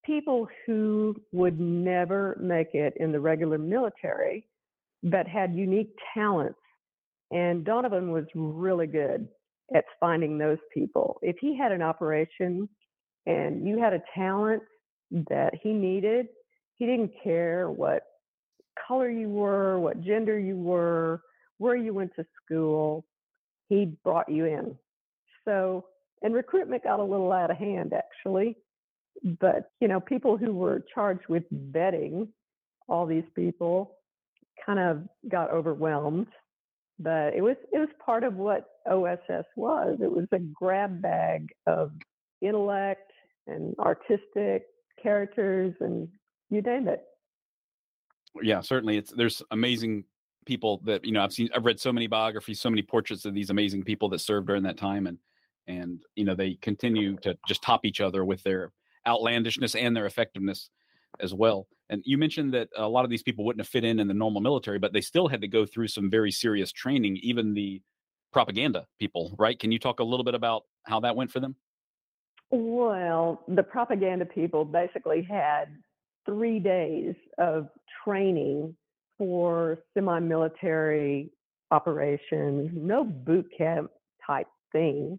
people 0.05 0.47
who 0.65 1.15
would 1.31 1.59
never 1.59 2.37
make 2.41 2.73
it 2.73 2.93
in 2.97 3.11
the 3.11 3.19
regular 3.19 3.57
military, 3.57 4.47
but 5.03 5.27
had 5.27 5.55
unique 5.55 5.93
talents. 6.13 6.59
And 7.31 7.63
Donovan 7.63 8.11
was 8.11 8.25
really 8.35 8.87
good 8.87 9.27
at 9.75 9.85
finding 9.99 10.37
those 10.37 10.57
people. 10.73 11.19
If 11.21 11.37
he 11.39 11.57
had 11.57 11.71
an 11.71 11.81
operation 11.81 12.67
and 13.25 13.67
you 13.67 13.79
had 13.79 13.93
a 13.93 14.03
talent 14.15 14.63
that 15.29 15.53
he 15.61 15.71
needed, 15.71 16.27
he 16.75 16.85
didn't 16.85 17.11
care 17.23 17.69
what 17.69 18.03
color 18.87 19.09
you 19.09 19.29
were, 19.29 19.79
what 19.79 20.01
gender 20.01 20.39
you 20.39 20.57
were, 20.57 21.21
where 21.57 21.75
you 21.75 21.93
went 21.93 22.11
to 22.15 22.25
school, 22.43 23.05
he 23.69 23.93
brought 24.03 24.29
you 24.29 24.45
in. 24.45 24.75
So, 25.45 25.85
and 26.21 26.33
recruitment 26.33 26.83
got 26.83 26.99
a 26.99 27.03
little 27.03 27.31
out 27.31 27.51
of 27.51 27.57
hand 27.57 27.93
actually 27.93 28.57
but 29.39 29.71
you 29.79 29.87
know 29.87 29.99
people 29.99 30.37
who 30.37 30.53
were 30.53 30.83
charged 30.93 31.27
with 31.29 31.43
vetting 31.71 32.27
all 32.87 33.05
these 33.05 33.23
people 33.35 33.97
kind 34.65 34.79
of 34.79 35.03
got 35.29 35.51
overwhelmed 35.51 36.27
but 37.01 37.33
it 37.33 37.41
was 37.41 37.55
it 37.71 37.79
was 37.79 37.89
part 38.03 38.23
of 38.23 38.35
what 38.35 38.67
oss 38.89 39.45
was. 39.55 39.99
It 40.01 40.11
was 40.11 40.27
a 40.31 40.39
grab 40.39 41.01
bag 41.01 41.49
of 41.65 41.91
intellect 42.41 43.11
and 43.47 43.75
artistic 43.79 44.65
characters 45.01 45.73
and 45.79 46.07
you 46.49 46.61
name 46.61 46.87
it. 46.87 47.03
Yeah 48.41 48.61
certainly 48.61 48.97
it's 48.97 49.11
there's 49.11 49.41
amazing 49.51 50.03
people 50.45 50.81
that 50.85 51.05
you 51.05 51.11
know 51.11 51.21
i've 51.21 51.31
seen 51.33 51.47
i've 51.55 51.65
read 51.65 51.79
so 51.79 51.93
many 51.93 52.07
biographies 52.07 52.59
so 52.59 52.69
many 52.69 52.81
portraits 52.81 53.25
of 53.25 53.33
these 53.35 53.51
amazing 53.51 53.83
people 53.83 54.09
that 54.09 54.19
served 54.19 54.47
during 54.47 54.63
that 54.63 54.75
time 54.75 55.05
and 55.05 55.19
and 55.67 56.01
you 56.15 56.23
know 56.23 56.33
they 56.33 56.55
continue 56.63 57.15
to 57.17 57.37
just 57.47 57.61
top 57.61 57.85
each 57.85 58.01
other 58.01 58.25
with 58.25 58.41
their 58.41 58.71
outlandishness 59.07 59.75
and 59.75 59.95
their 59.95 60.05
effectiveness 60.05 60.69
as 61.19 61.33
well. 61.33 61.67
And 61.89 62.01
you 62.05 62.17
mentioned 62.17 62.53
that 62.53 62.69
a 62.77 62.87
lot 62.87 63.03
of 63.03 63.11
these 63.11 63.23
people 63.23 63.45
wouldn't 63.45 63.61
have 63.61 63.69
fit 63.69 63.83
in 63.83 63.99
in 63.99 64.07
the 64.07 64.13
normal 64.13 64.41
military, 64.41 64.79
but 64.79 64.93
they 64.93 65.01
still 65.01 65.27
had 65.27 65.41
to 65.41 65.47
go 65.47 65.65
through 65.65 65.89
some 65.89 66.09
very 66.09 66.31
serious 66.31 66.71
training, 66.71 67.17
even 67.21 67.53
the 67.53 67.81
propaganda 68.31 68.85
people, 68.97 69.35
right? 69.37 69.59
Can 69.59 69.71
you 69.71 69.79
talk 69.79 69.99
a 69.99 70.03
little 70.03 70.23
bit 70.23 70.35
about 70.35 70.63
how 70.83 71.01
that 71.01 71.15
went 71.15 71.31
for 71.31 71.39
them? 71.41 71.55
Well, 72.49 73.43
the 73.47 73.63
propaganda 73.63 74.25
people 74.25 74.65
basically 74.65 75.21
had 75.21 75.65
three 76.25 76.59
days 76.59 77.15
of 77.37 77.67
training 78.03 78.75
for 79.17 79.79
semi 79.93 80.19
military 80.19 81.31
operations, 81.71 82.71
no 82.73 83.03
boot 83.03 83.47
camp 83.57 83.91
type 84.25 84.47
thing. 84.71 85.17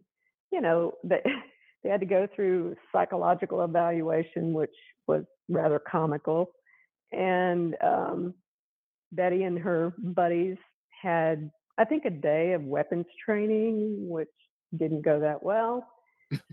You 0.51 0.61
know, 0.61 0.95
they, 1.05 1.23
they 1.83 1.91
had 1.91 2.01
to 2.01 2.07
go 2.07 2.29
through 2.35 2.77
psychological 2.93 3.65
evaluation, 3.65 4.53
which 4.53 4.75
was 5.07 5.25
rather 5.49 5.79
comical. 5.79 6.51
And 7.13 7.75
um, 7.83 8.35
Betty 9.13 9.45
and 9.45 9.59
her 9.59 9.93
buddies 9.99 10.57
had, 11.03 11.51
I 11.79 11.85
think, 11.85 12.05
a 12.05 12.11
day 12.11 12.53
of 12.53 12.63
weapons 12.63 13.07
training, 13.25 14.09
which 14.09 14.29
didn't 14.77 15.03
go 15.03 15.21
that 15.21 15.43
well. 15.43 15.87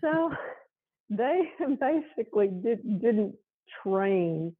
So 0.01 0.31
they 1.09 1.51
basically 1.79 2.47
did, 2.47 3.01
didn't 3.01 3.35
train 3.83 4.55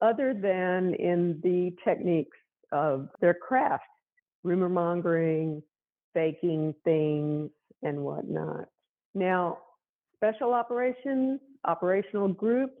other 0.00 0.34
than 0.34 0.94
in 0.94 1.40
the 1.42 1.74
techniques 1.84 2.36
of 2.72 3.08
their 3.20 3.34
craft, 3.34 3.84
rumor 4.42 4.68
mongering, 4.68 5.62
faking 6.12 6.74
things, 6.84 7.50
and 7.82 7.98
whatnot. 7.98 8.66
Now, 9.14 9.58
special 10.24 10.54
operations, 10.54 11.40
operational 11.64 12.28
groups, 12.28 12.74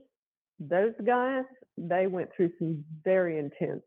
those 0.58 0.92
guys, 1.06 1.44
they 1.76 2.06
went 2.06 2.30
through 2.36 2.50
some 2.58 2.84
very 3.04 3.38
intense 3.38 3.82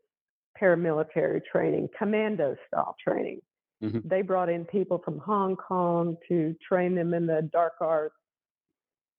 paramilitary 0.60 1.40
training, 1.50 1.88
commando 1.98 2.56
style 2.66 2.94
training. 3.02 3.40
Mm-hmm. 3.82 4.06
They 4.06 4.22
brought 4.22 4.48
in 4.48 4.64
people 4.64 5.00
from 5.04 5.18
Hong 5.18 5.56
Kong 5.56 6.16
to 6.28 6.54
train 6.66 6.94
them 6.94 7.14
in 7.14 7.26
the 7.26 7.48
dark 7.52 7.74
arts. 7.80 8.14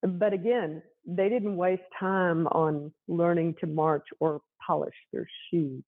But 0.02 0.32
again, 0.32 0.82
they 1.06 1.28
didn't 1.28 1.56
waste 1.56 1.82
time 1.98 2.46
on 2.48 2.92
learning 3.08 3.56
to 3.60 3.66
march 3.66 4.06
or 4.20 4.40
polish 4.66 4.94
their 5.12 5.26
shoes. 5.50 5.82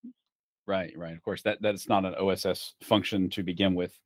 Right, 0.67 0.93
right. 0.97 1.15
Of 1.15 1.23
course, 1.23 1.43
that 1.43 1.59
that's 1.61 1.89
not 1.89 2.05
an 2.05 2.15
OSS 2.15 2.75
function 2.83 3.31
to 3.31 3.43
begin 3.43 3.75
with. 3.75 3.99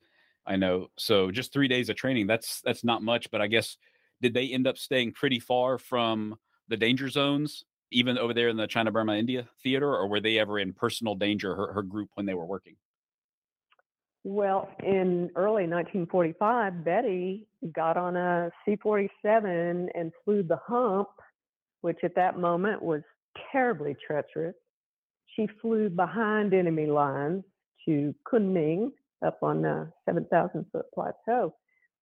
I 0.47 0.57
know. 0.57 0.89
So 0.97 1.31
just 1.31 1.53
three 1.53 1.69
days 1.69 1.89
of 1.89 1.97
training, 1.97 2.27
that's 2.27 2.61
that's 2.63 2.85
not 2.85 3.03
much, 3.03 3.31
but 3.31 3.41
I 3.41 3.47
guess 3.47 3.77
did 4.20 4.35
they 4.35 4.48
end 4.48 4.66
up 4.66 4.79
staying 4.79 5.12
pretty 5.12 5.40
far 5.40 5.79
from 5.79 6.37
the 6.68 6.76
danger 6.76 7.09
zones, 7.09 7.64
even 7.90 8.18
over 8.18 8.35
there 8.35 8.48
in 8.48 8.57
the 8.57 8.66
China 8.66 8.90
Burma 8.90 9.16
India 9.16 9.46
theater, 9.62 9.94
or 9.94 10.09
were 10.09 10.20
they 10.20 10.38
ever 10.38 10.59
in 10.59 10.72
personal 10.72 11.14
danger, 11.14 11.55
her, 11.55 11.72
her 11.72 11.83
group, 11.83 12.11
when 12.14 12.26
they 12.26 12.35
were 12.35 12.46
working? 12.46 12.76
Well, 14.24 14.68
in 14.83 15.31
early 15.37 15.68
1945, 15.68 16.85
Betty 16.85 17.46
got 17.72 17.96
on 17.96 18.16
a 18.16 18.50
C 18.64 18.76
47 18.83 19.88
and 19.94 20.12
flew 20.24 20.42
the 20.42 20.59
hump, 20.66 21.09
which 21.83 21.98
at 22.02 22.16
that 22.16 22.37
moment 22.37 22.83
was 22.83 23.02
terribly 23.52 23.94
treacherous. 24.05 24.57
She 25.37 25.46
flew 25.62 25.88
behind 25.90 26.55
enemy 26.55 26.87
lines 26.87 27.44
to 27.87 28.14
Kunming 28.31 28.90
up 29.24 29.38
on 29.42 29.64
a 29.64 29.92
7,000 30.07 30.66
foot 30.72 30.87
plateau. 30.92 31.55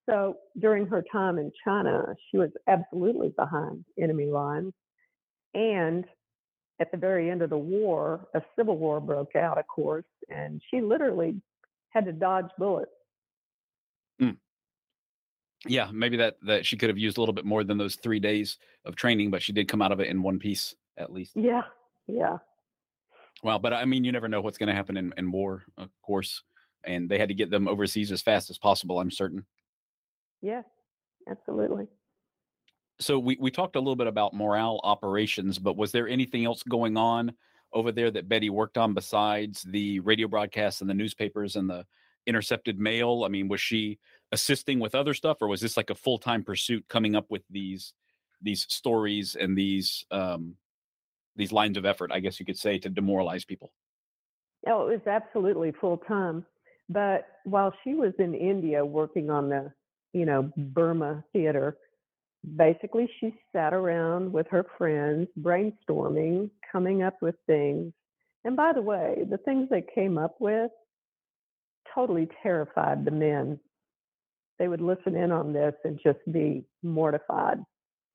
So 0.09 0.37
during 0.59 0.87
her 0.87 1.03
time 1.11 1.39
in 1.39 1.51
China, 1.65 2.15
she 2.31 2.39
was 2.39 2.51
absolutely 2.69 3.31
behind 3.37 3.85
enemy 3.99 4.27
lines. 4.27 4.73
And 5.55 6.05
at 6.81 6.91
the 6.91 6.99
very 6.99 7.31
end 7.31 7.43
of 7.43 7.51
the 7.51 7.59
war, 7.59 8.27
a 8.35 8.43
civil 8.57 8.77
war 8.77 9.01
broke 9.01 9.37
out, 9.37 9.59
of 9.59 9.67
course, 9.67 10.05
and 10.29 10.61
she 10.71 10.81
literally 10.81 11.41
had 11.91 12.05
to 12.07 12.13
dodge 12.13 12.51
bullets. 12.59 12.91
Mm. 14.21 14.37
Yeah, 15.67 15.91
maybe 15.93 16.17
that 16.19 16.37
that 16.43 16.67
she 16.67 16.77
could 16.77 16.91
have 16.91 16.99
used 16.99 17.17
a 17.17 17.21
little 17.21 17.33
bit 17.33 17.45
more 17.45 17.65
than 17.65 17.79
those 17.79 17.95
3 17.97 18.19
days 18.19 18.59
of 18.85 18.97
training, 18.97 19.31
but 19.31 19.43
she 19.43 19.53
did 19.53 19.69
come 19.69 19.81
out 19.81 19.93
of 19.93 20.01
it 20.01 20.09
in 20.09 20.23
one 20.23 20.39
piece 20.39 20.75
at 20.99 21.13
least. 21.13 21.33
Yeah, 21.37 21.63
yeah. 22.07 22.39
Well, 23.43 23.59
but 23.59 23.73
I 23.73 23.85
mean, 23.85 24.05
you 24.05 24.13
never 24.13 24.29
know 24.29 24.41
what's 24.41 24.59
gonna 24.59 24.75
happen 24.75 24.97
in 24.97 25.15
in 25.17 25.31
war, 25.31 25.65
of 25.79 25.89
course, 26.03 26.43
and 26.83 27.09
they 27.09 27.19
had 27.19 27.29
to 27.29 27.35
get 27.35 27.51
them 27.51 27.69
overseas 27.69 28.13
as 28.13 28.21
fast 28.21 28.51
as 28.51 28.59
possible, 28.59 29.01
I'm 29.01 29.11
certain. 29.11 29.47
Yeah, 30.45 30.61
absolutely. 31.27 31.87
So 33.01 33.19
we 33.19 33.39
we 33.41 33.51
talked 33.51 33.77
a 33.77 33.81
little 33.81 33.97
bit 33.97 34.07
about 34.07 34.35
morale 34.35 34.79
operations, 34.85 35.59
but 35.59 35.79
was 35.79 35.91
there 35.91 36.07
anything 36.07 36.45
else 36.45 36.63
going 36.63 36.99
on 36.99 37.33
over 37.73 37.91
there 37.91 38.11
that 38.11 38.29
Betty 38.29 38.51
worked 38.51 38.77
on 38.77 38.93
besides 38.93 39.63
the 39.63 40.01
radio 40.01 40.29
broadcasts 40.29 40.83
and 40.83 40.91
the 40.91 40.95
newspapers 40.95 41.57
and 41.57 41.69
the 41.69 41.87
intercepted 42.27 42.79
mail? 42.79 43.25
I 43.25 43.29
mean, 43.29 43.49
was 43.49 43.63
she 43.63 43.99
assisting 44.33 44.81
with 44.81 44.95
other 44.95 45.15
stuff, 45.15 45.39
or 45.41 45.49
was 45.49 45.63
this 45.63 45.79
like 45.79 45.89
a 45.89 45.95
full 45.95 46.19
time 46.19 46.45
pursuit 46.45 46.85
coming 46.91 47.17
up 47.17 47.31
with 47.31 47.43
these 47.49 47.95
these 48.43 48.67
stories 48.69 49.37
and 49.37 49.57
these 49.57 50.05
um, 50.11 50.57
these 51.37 51.53
lines 51.53 51.79
of 51.79 51.87
effort? 51.87 52.13
I 52.13 52.21
guess 52.21 52.39
you 52.39 52.45
could 52.45 52.59
say 52.59 52.79
to 52.81 52.91
demoralize 52.91 53.47
people. 53.47 53.73
Oh, 54.67 54.89
it 54.89 54.93
was 54.93 55.07
absolutely 55.07 55.73
full 55.81 55.97
time. 55.97 56.45
But 56.91 57.27
while 57.45 57.73
she 57.83 57.95
was 57.95 58.13
in 58.19 58.35
India 58.35 58.85
working 58.85 59.31
on 59.31 59.49
the, 59.49 59.73
you 60.15 60.25
know, 60.25 60.51
Burma 60.57 61.23
theater, 61.33 61.77
basically 62.57 63.11
she 63.21 63.35
sat 63.53 63.75
around 63.75 64.33
with 64.33 64.47
her 64.51 64.65
friends 64.79 65.29
brainstorming 65.41 66.51
coming 66.71 67.03
up 67.03 67.21
with 67.21 67.35
things. 67.47 67.93
And 68.45 68.57
by 68.57 68.73
the 68.73 68.83
way 68.83 69.25
the 69.29 69.39
things 69.39 69.69
they 69.71 69.85
came 69.95 70.17
up 70.19 70.37
with 70.41 70.71
totally 71.95 72.29
terrified 72.43 73.05
the 73.05 73.11
men. 73.11 73.59
They 74.59 74.69
would 74.69 74.81
listen 74.81 75.17
in 75.17 75.33
on 75.33 75.53
this 75.53 75.75
and 75.85 75.99
just 76.03 76.21
be 76.33 76.65
mortified 76.83 77.59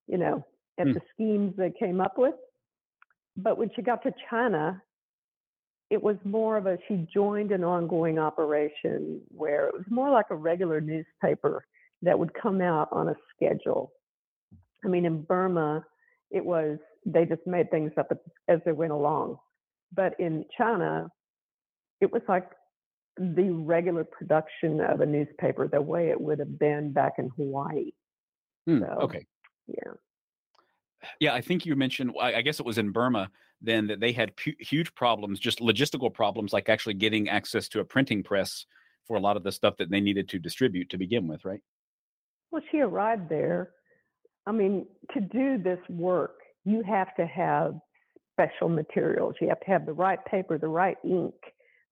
you 0.07 0.17
know 0.17 0.45
at 0.79 0.87
Hmm. 0.87 0.93
the 0.93 1.01
schemes 1.13 1.55
they 1.57 1.71
came 1.71 1.99
up 2.01 2.17
with. 2.17 2.35
But 3.37 3.57
when 3.57 3.69
she 3.75 3.81
got 3.81 4.03
to 4.03 4.13
china 4.29 4.81
it 5.89 6.01
was 6.01 6.17
more 6.23 6.57
of 6.57 6.67
a 6.67 6.77
she 6.87 7.07
joined 7.11 7.51
an 7.51 7.63
ongoing 7.63 8.19
operation 8.19 9.21
where 9.29 9.67
it 9.67 9.73
was 9.73 9.85
more 9.89 10.09
like 10.11 10.27
a 10.29 10.35
regular 10.35 10.79
newspaper 10.79 11.65
that 12.01 12.17
would 12.17 12.33
come 12.33 12.61
out 12.61 12.89
on 12.91 13.09
a 13.09 13.15
schedule 13.35 13.91
I 14.83 14.87
mean, 14.87 15.05
in 15.05 15.21
Burma, 15.23 15.85
it 16.31 16.43
was 16.43 16.77
they 17.05 17.25
just 17.25 17.45
made 17.45 17.71
things 17.71 17.91
up 17.97 18.11
as, 18.47 18.59
they 18.65 18.71
went 18.71 18.91
along. 18.91 19.37
But 19.93 20.19
in 20.19 20.45
China, 20.57 21.07
it 22.01 22.11
was 22.11 22.21
like 22.27 22.49
the 23.17 23.49
regular 23.49 24.03
production 24.03 24.81
of 24.81 25.01
a 25.01 25.05
newspaper, 25.05 25.67
the 25.67 25.81
way 25.81 26.09
it 26.09 26.19
would 26.19 26.39
have 26.39 26.59
been 26.59 26.91
back 26.93 27.13
in 27.17 27.29
Hawaii. 27.35 27.91
Hmm, 28.67 28.79
So, 28.79 28.85
okay. 29.01 29.25
yeah. 29.67 29.93
Yeah, 31.19 31.33
I 31.33 31.41
think 31.41 31.65
you 31.65 31.75
mentioned, 31.75 32.13
I 32.21 32.35
I 32.35 32.41
guess 32.41 32.59
it 32.59 32.65
was 32.65 32.77
in 32.77 32.91
Burma 32.91 33.29
then 33.61 33.87
that 33.87 33.99
they 33.99 34.13
had 34.13 34.35
pu- 34.37 34.55
huge 34.59 34.93
problems, 34.95 35.39
just 35.39 35.59
logistical 35.59 36.13
problems, 36.13 36.53
like 36.53 36.69
actually 36.69 36.93
getting 36.93 37.27
access 37.27 37.67
to 37.69 37.81
a 37.81 37.85
printing 37.85 38.23
press 38.23 38.65
for 39.05 39.17
a 39.17 39.19
lot 39.19 39.35
of 39.35 39.43
the 39.43 39.51
stuff 39.51 39.75
that 39.77 39.89
they 39.89 39.99
needed 39.99 40.29
to 40.29 40.39
distribute 40.39 40.89
to 40.89 40.97
begin 40.97 41.27
with, 41.27 41.43
right? 41.43 41.61
Well, 42.51 42.61
she 42.71 42.79
arrived 42.79 43.29
there. 43.29 43.71
I 44.45 44.51
mean, 44.51 44.87
to 45.13 45.21
do 45.21 45.57
this 45.61 45.79
work, 45.89 46.39
you 46.65 46.83
have 46.83 47.15
to 47.15 47.25
have 47.25 47.75
special 48.33 48.69
materials. 48.69 49.35
You 49.41 49.49
have 49.49 49.59
to 49.61 49.67
have 49.67 49.85
the 49.85 49.93
right 49.93 50.23
paper, 50.25 50.57
the 50.57 50.67
right 50.67 50.97
ink, 51.03 51.33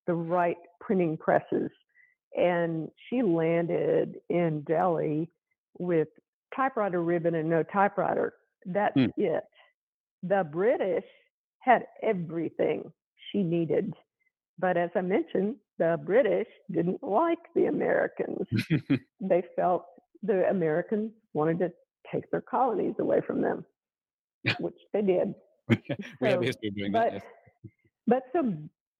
the 0.07 0.13
right 0.13 0.57
printing 0.79 1.17
presses. 1.17 1.69
And 2.35 2.89
she 3.09 3.21
landed 3.21 4.15
in 4.29 4.61
Delhi 4.61 5.29
with 5.77 6.07
typewriter 6.55 7.03
ribbon 7.03 7.35
and 7.35 7.49
no 7.49 7.63
typewriter. 7.63 8.33
That's 8.65 8.93
Hmm. 8.95 9.07
it. 9.17 9.43
The 10.23 10.47
British 10.51 11.05
had 11.59 11.85
everything 12.01 12.91
she 13.31 13.43
needed. 13.43 13.93
But 14.59 14.77
as 14.77 14.89
I 14.95 15.01
mentioned, 15.01 15.57
the 15.77 15.99
British 16.03 16.47
didn't 16.71 17.03
like 17.03 17.39
the 17.53 17.65
Americans. 17.65 18.47
They 19.19 19.43
felt 19.55 19.85
the 20.23 20.49
Americans 20.49 21.11
wanted 21.33 21.59
to 21.59 21.71
take 22.11 22.29
their 22.31 22.41
colonies 22.41 22.95
away 22.99 23.21
from 23.25 23.41
them, 23.41 23.65
which 24.59 24.75
they 24.93 25.01
did. 25.01 25.33
we 26.21 26.29
have 26.29 26.41
a 26.41 26.45
history 26.45 26.69
of 26.69 26.75
doing 26.75 26.91
that. 26.93 27.11
but 27.11 27.13
Yes. 27.13 27.23
but 28.07 28.23
so 28.33 28.53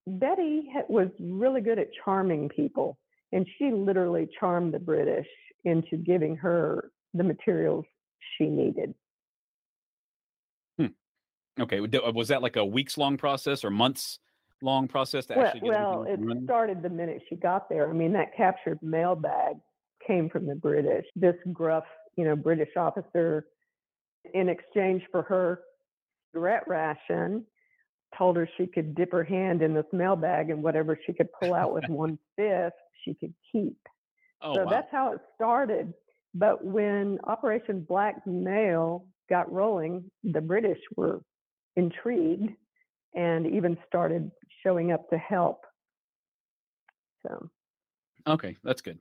Betty 0.07 0.69
was 0.89 1.07
really 1.19 1.61
good 1.61 1.79
at 1.79 1.89
charming 2.03 2.49
people, 2.49 2.97
and 3.31 3.45
she 3.57 3.71
literally 3.71 4.27
charmed 4.39 4.73
the 4.73 4.79
British 4.79 5.27
into 5.65 5.97
giving 5.97 6.35
her 6.37 6.91
the 7.13 7.23
materials 7.23 7.85
she 8.37 8.45
needed. 8.45 8.93
Hmm. 10.77 10.87
Okay. 11.59 11.79
Uh, 11.79 12.11
was 12.11 12.27
that 12.29 12.41
like 12.41 12.55
a 12.57 12.65
weeks 12.65 12.97
long 12.97 13.17
process 13.17 13.63
or 13.63 13.69
months 13.69 14.19
long 14.61 14.87
process 14.87 15.25
to 15.27 15.35
Well, 15.35 15.45
actually 15.45 15.61
get 15.61 15.69
well, 15.69 16.03
it 16.03 16.19
running? 16.19 16.43
started 16.45 16.81
the 16.81 16.89
minute 16.89 17.21
she 17.29 17.35
got 17.35 17.69
there. 17.69 17.89
I 17.89 17.93
mean, 17.93 18.13
that 18.13 18.35
captured 18.35 18.79
mail 18.81 19.15
bag 19.15 19.55
came 20.07 20.29
from 20.29 20.47
the 20.47 20.55
British. 20.55 21.05
This 21.15 21.35
gruff, 21.51 21.83
you 22.15 22.25
know, 22.25 22.35
British 22.35 22.75
officer, 22.75 23.45
in 24.33 24.49
exchange 24.49 25.03
for 25.11 25.21
her 25.23 25.61
cigarette 26.31 26.63
ration, 26.67 27.45
told 28.17 28.37
her 28.37 28.49
she 28.57 28.67
could 28.67 28.95
dip 28.95 29.11
her 29.11 29.23
hand 29.23 29.61
in 29.61 29.73
this 29.73 29.85
mail 29.91 30.15
bag 30.15 30.49
and 30.49 30.63
whatever 30.63 30.97
she 31.05 31.13
could 31.13 31.27
pull 31.39 31.53
out 31.53 31.73
with 31.73 31.83
one 31.89 32.17
fist, 32.35 32.75
she 33.03 33.13
could 33.13 33.33
keep. 33.51 33.77
Oh, 34.41 34.55
so 34.55 34.63
wow. 34.63 34.69
that's 34.69 34.87
how 34.91 35.13
it 35.13 35.19
started. 35.35 35.93
But 36.33 36.63
when 36.63 37.19
Operation 37.23 37.85
Black 37.87 38.25
Mail 38.27 39.05
got 39.29 39.51
rolling, 39.51 40.09
the 40.23 40.41
British 40.41 40.79
were 40.95 41.21
intrigued 41.75 42.51
and 43.15 43.47
even 43.47 43.77
started 43.87 44.31
showing 44.63 44.91
up 44.91 45.09
to 45.09 45.17
help. 45.17 45.65
So, 47.25 47.49
Okay, 48.27 48.57
that's 48.63 48.81
good. 48.81 48.99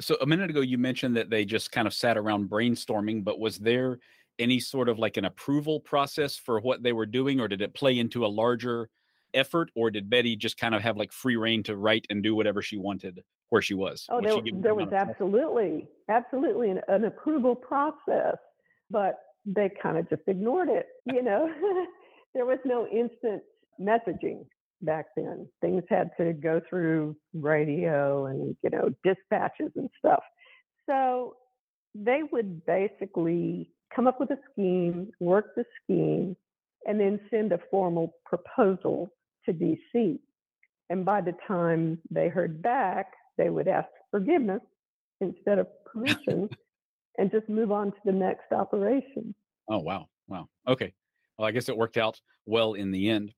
So 0.00 0.16
a 0.20 0.26
minute 0.26 0.50
ago, 0.50 0.60
you 0.60 0.78
mentioned 0.78 1.16
that 1.16 1.30
they 1.30 1.44
just 1.44 1.72
kind 1.72 1.86
of 1.86 1.94
sat 1.94 2.16
around 2.16 2.48
brainstorming, 2.50 3.24
but 3.24 3.38
was 3.38 3.58
there 3.58 3.98
any 4.38 4.60
sort 4.60 4.88
of 4.88 4.98
like 4.98 5.16
an 5.16 5.24
approval 5.24 5.80
process 5.80 6.36
for 6.36 6.60
what 6.60 6.82
they 6.82 6.92
were 6.92 7.06
doing, 7.06 7.40
or 7.40 7.48
did 7.48 7.60
it 7.60 7.74
play 7.74 7.98
into 7.98 8.24
a 8.24 8.28
larger 8.28 8.88
effort, 9.32 9.70
or 9.74 9.90
did 9.90 10.10
Betty 10.10 10.36
just 10.36 10.56
kind 10.56 10.74
of 10.74 10.82
have 10.82 10.96
like 10.96 11.12
free 11.12 11.36
reign 11.36 11.62
to 11.64 11.76
write 11.76 12.06
and 12.10 12.22
do 12.22 12.34
whatever 12.34 12.62
she 12.62 12.76
wanted 12.76 13.22
where 13.50 13.62
she 13.62 13.74
was? 13.74 14.06
oh, 14.10 14.20
there, 14.20 14.40
there 14.60 14.74
was 14.74 14.92
absolutely, 14.92 15.86
absolutely 16.08 16.70
an, 16.70 16.80
an 16.88 17.04
approval 17.04 17.54
process, 17.54 18.36
but 18.90 19.18
they 19.46 19.70
kind 19.82 19.98
of 19.98 20.08
just 20.08 20.22
ignored 20.26 20.68
it. 20.68 20.86
Uh 21.08 21.14
you 21.14 21.22
know, 21.22 21.50
there 22.34 22.46
was 22.46 22.58
no 22.64 22.86
instant 22.86 23.42
messaging 23.80 24.44
back 24.84 25.06
then. 25.16 25.48
Things 25.60 25.82
had 25.88 26.10
to 26.18 26.32
go 26.32 26.60
through 26.68 27.16
radio 27.32 28.26
and, 28.26 28.56
you 28.62 28.70
know, 28.70 28.90
dispatches 29.02 29.72
and 29.76 29.88
stuff. 29.98 30.22
So 30.86 31.36
they 31.94 32.22
would 32.32 32.64
basically 32.66 33.70
come 33.94 34.06
up 34.06 34.20
with 34.20 34.30
a 34.30 34.38
scheme, 34.52 35.10
work 35.20 35.54
the 35.56 35.64
scheme, 35.82 36.36
and 36.86 37.00
then 37.00 37.20
send 37.30 37.52
a 37.52 37.58
formal 37.70 38.14
proposal 38.24 39.10
to 39.46 39.52
DC. 39.52 40.18
And 40.90 41.04
by 41.04 41.20
the 41.20 41.34
time 41.46 41.98
they 42.10 42.28
heard 42.28 42.62
back, 42.62 43.12
they 43.38 43.50
would 43.50 43.68
ask 43.68 43.88
forgiveness 44.10 44.60
instead 45.20 45.58
of 45.58 45.66
permission 45.84 46.48
and 47.18 47.30
just 47.30 47.48
move 47.48 47.72
on 47.72 47.92
to 47.92 47.98
the 48.04 48.12
next 48.12 48.52
operation. 48.52 49.34
Oh 49.68 49.78
wow, 49.78 50.08
wow. 50.28 50.48
Okay. 50.68 50.92
Well, 51.38 51.48
I 51.48 51.52
guess 51.52 51.68
it 51.68 51.76
worked 51.76 51.96
out 51.96 52.20
well 52.46 52.74
in 52.74 52.90
the 52.90 53.08
end. 53.08 53.32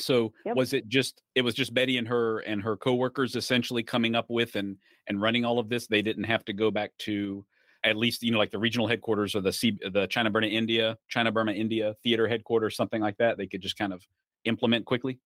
So 0.00 0.32
Yep. 0.44 0.56
was 0.56 0.72
it 0.72 0.88
just 0.88 1.22
it 1.34 1.42
was 1.42 1.54
just 1.54 1.74
Betty 1.74 1.98
and 1.98 2.08
her 2.08 2.40
and 2.40 2.62
her 2.62 2.76
coworkers 2.76 3.36
essentially 3.36 3.82
coming 3.82 4.14
up 4.14 4.26
with 4.28 4.56
and 4.56 4.76
and 5.08 5.20
running 5.20 5.44
all 5.44 5.58
of 5.58 5.68
this? 5.68 5.86
They 5.86 6.02
didn't 6.02 6.24
have 6.24 6.44
to 6.46 6.52
go 6.52 6.70
back 6.70 6.92
to 7.00 7.44
at 7.84 7.96
least 7.96 8.22
you 8.22 8.30
know 8.32 8.38
like 8.38 8.50
the 8.50 8.58
regional 8.58 8.86
headquarters 8.86 9.34
or 9.34 9.40
the 9.40 9.52
C, 9.52 9.78
the 9.92 10.06
China 10.06 10.30
Burma 10.30 10.46
India 10.46 10.96
China 11.08 11.32
Burma 11.32 11.52
India 11.52 11.94
theater 12.02 12.28
headquarters 12.28 12.76
something 12.76 13.00
like 13.00 13.16
that. 13.18 13.38
They 13.38 13.46
could 13.46 13.62
just 13.62 13.76
kind 13.76 13.92
of 13.92 14.02
implement 14.44 14.84
quickly. 14.84 15.20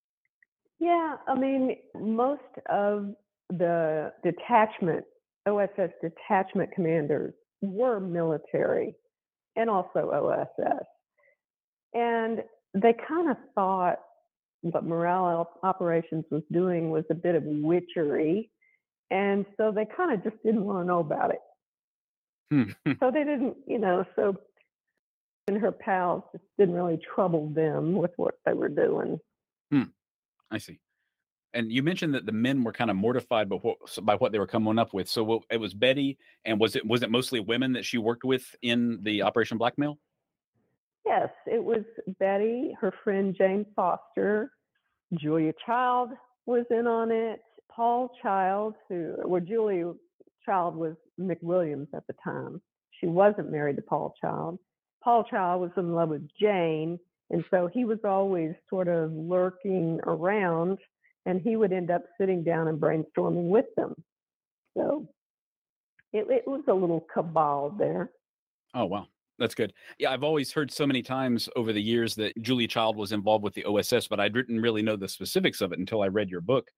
Yeah, 0.79 1.17
I 1.29 1.35
mean, 1.39 1.77
most 1.95 2.43
of 2.69 3.15
the 3.51 4.13
detachment, 4.25 5.05
OSS 5.47 5.91
detachment 6.01 6.73
commanders 6.73 7.35
were 7.61 8.01
military 8.01 8.97
and 9.55 9.71
also 9.71 10.11
OSS. 10.11 10.85
And 11.95 12.43
they 12.75 12.95
kind 13.07 13.31
of 13.31 13.37
thought 13.55 14.01
what 14.63 14.85
morale 14.85 15.51
operations 15.63 16.25
was 16.31 16.43
doing 16.51 16.91
was 16.91 17.05
a 17.11 17.15
bit 17.15 17.35
of 17.35 17.43
witchery. 17.45 18.51
And 19.11 19.45
so 19.57 19.73
they 19.73 19.87
kind 19.97 20.13
of 20.13 20.25
just 20.25 20.43
didn't 20.45 20.65
want 20.65 20.83
to 20.83 20.87
know 20.87 21.01
about 21.01 21.31
it. 21.33 21.41
Hmm. 22.51 22.93
So 23.01 23.11
they 23.11 23.25
didn't, 23.25 23.57
you 23.67 23.79
know, 23.79 24.05
so 24.17 24.37
and 25.49 25.59
her 25.59 25.73
pals 25.73 26.23
just 26.33 26.45
didn't 26.59 26.75
really 26.75 27.01
trouble 27.15 27.49
them 27.51 27.95
with 27.95 28.13
what 28.17 28.35
they 28.47 28.53
were 28.53 28.69
doing. 28.69 29.19
I 30.53 30.59
see. 30.59 30.79
And 31.55 31.73
you 31.73 31.83
mentioned 31.83 32.15
that 32.15 32.25
the 32.25 32.33
men 32.33 32.63
were 32.63 32.73
kind 32.73 32.91
of 32.91 32.97
mortified 32.97 33.49
by 33.49 33.57
what 33.57 33.77
by 34.03 34.15
what 34.15 34.33
they 34.33 34.39
were 34.39 34.47
coming 34.47 34.79
up 34.79 34.95
with. 34.95 35.09
So 35.09 35.25
what, 35.25 35.43
it 35.51 35.59
was 35.59 35.75
Betty, 35.75 36.19
and 36.45 36.61
was 36.61 36.77
it 36.77 36.87
was 36.87 37.03
it 37.03 37.11
mostly 37.11 37.41
women 37.41 37.73
that 37.73 37.85
she 37.85 37.99
worked 37.99 38.25
with 38.25 38.55
in 38.63 39.01
the 39.03 39.23
Operation 39.23 39.59
Black 39.59 39.77
Mail? 39.77 39.99
Yes, 41.05 41.29
it 41.47 41.63
was 41.63 41.83
Betty, 42.19 42.77
her 42.81 42.93
friend 43.03 43.35
Jane 43.37 43.67
Foster, 43.75 44.53
Julia 45.15 45.53
Child 45.67 46.11
was 46.47 46.65
in 46.71 46.87
on 46.87 47.11
it, 47.11 47.41
Paul 47.71 48.11
Child, 48.23 48.75
who 48.89 49.17
well 49.25 49.41
Julia 49.41 49.93
Child 50.45 50.77
was 50.77 50.95
McWilliams 51.21 51.89
at 51.95 52.07
the 52.07 52.15
time. 52.23 52.61
She 53.01 53.07
wasn't 53.07 53.51
married 53.51 53.77
to 53.77 53.83
Paul 53.83 54.15
Child. 54.21 54.59
Paul 55.03 55.25
Child 55.25 55.61
was 55.61 55.71
in 55.77 55.95
love 55.95 56.11
with 56.11 56.29
Jane, 56.41 56.99
and 57.31 57.45
so 57.51 57.69
he 57.73 57.85
was 57.85 57.99
always 58.05 58.53
sort 58.71 58.89
of 58.89 59.13
lurking 59.13 60.01
around 60.07 60.79
and 61.27 61.41
he 61.41 61.57
would 61.57 61.73
end 61.73 61.91
up 61.91 62.03
sitting 62.21 62.43
down 62.43 62.69
and 62.69 62.81
brainstorming 62.81 63.49
with 63.49 63.67
them. 63.77 63.95
So 64.77 65.09
it, 66.13 66.27
it 66.29 66.47
was 66.47 66.63
a 66.69 66.75
little 66.75 67.07
cabal 67.13 67.75
there. 67.79 68.11
Oh, 68.75 68.87
wow. 68.87 69.07
That's 69.43 69.57
good. 69.57 69.73
Yeah, 69.99 70.13
I've 70.13 70.23
always 70.23 70.53
heard 70.53 70.71
so 70.71 70.87
many 70.87 71.03
times 71.03 71.49
over 71.57 71.73
the 71.73 71.83
years 71.83 72.15
that 72.15 72.41
Julia 72.41 72.69
Child 72.69 72.97
was 72.97 73.11
involved 73.11 73.43
with 73.43 73.55
the 73.55 73.65
OSS, 73.65 74.07
but 74.07 74.21
I 74.21 74.29
didn't 74.29 74.61
really 74.61 74.83
know 74.83 74.95
the 74.95 75.09
specifics 75.09 75.61
of 75.61 75.73
it 75.73 75.81
until 75.81 76.01
I 76.01 76.07
read 76.07 76.31
your 76.31 76.41
book. 76.41 76.71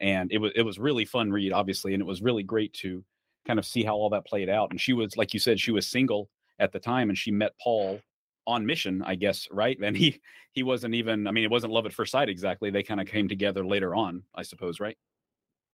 And 0.00 0.32
it 0.32 0.38
was 0.38 0.50
it 0.56 0.62
was 0.62 0.78
really 0.78 1.04
fun 1.04 1.30
read, 1.30 1.52
obviously, 1.52 1.92
and 1.92 2.00
it 2.00 2.06
was 2.06 2.22
really 2.22 2.42
great 2.42 2.72
to 2.80 3.04
kind 3.46 3.58
of 3.58 3.66
see 3.66 3.84
how 3.84 3.96
all 3.96 4.08
that 4.10 4.24
played 4.24 4.48
out. 4.48 4.70
And 4.70 4.80
she 4.80 4.94
was, 4.94 5.14
like 5.18 5.34
you 5.34 5.40
said, 5.40 5.60
she 5.60 5.72
was 5.72 5.86
single 5.86 6.30
at 6.58 6.72
the 6.72 6.80
time, 6.80 7.10
and 7.10 7.18
she 7.18 7.30
met 7.30 7.52
Paul 7.62 8.00
on 8.46 8.64
mission, 8.64 9.02
I 9.04 9.16
guess, 9.16 9.46
right? 9.50 9.76
And 9.82 9.94
he 9.94 10.18
he 10.52 10.62
wasn't 10.62 10.94
even. 10.94 11.26
I 11.26 11.32
mean, 11.32 11.44
it 11.44 11.50
wasn't 11.50 11.74
love 11.74 11.84
at 11.84 11.92
first 11.92 12.12
sight 12.12 12.30
exactly. 12.30 12.70
They 12.70 12.82
kind 12.82 13.02
of 13.02 13.06
came 13.06 13.28
together 13.28 13.62
later 13.62 13.94
on, 13.94 14.22
I 14.34 14.42
suppose, 14.42 14.80
right? 14.80 14.96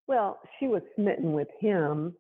Well, 0.09 0.41
she 0.59 0.67
was 0.67 0.83
smitten 0.97 1.35
with 1.35 1.49
him. 1.61 2.17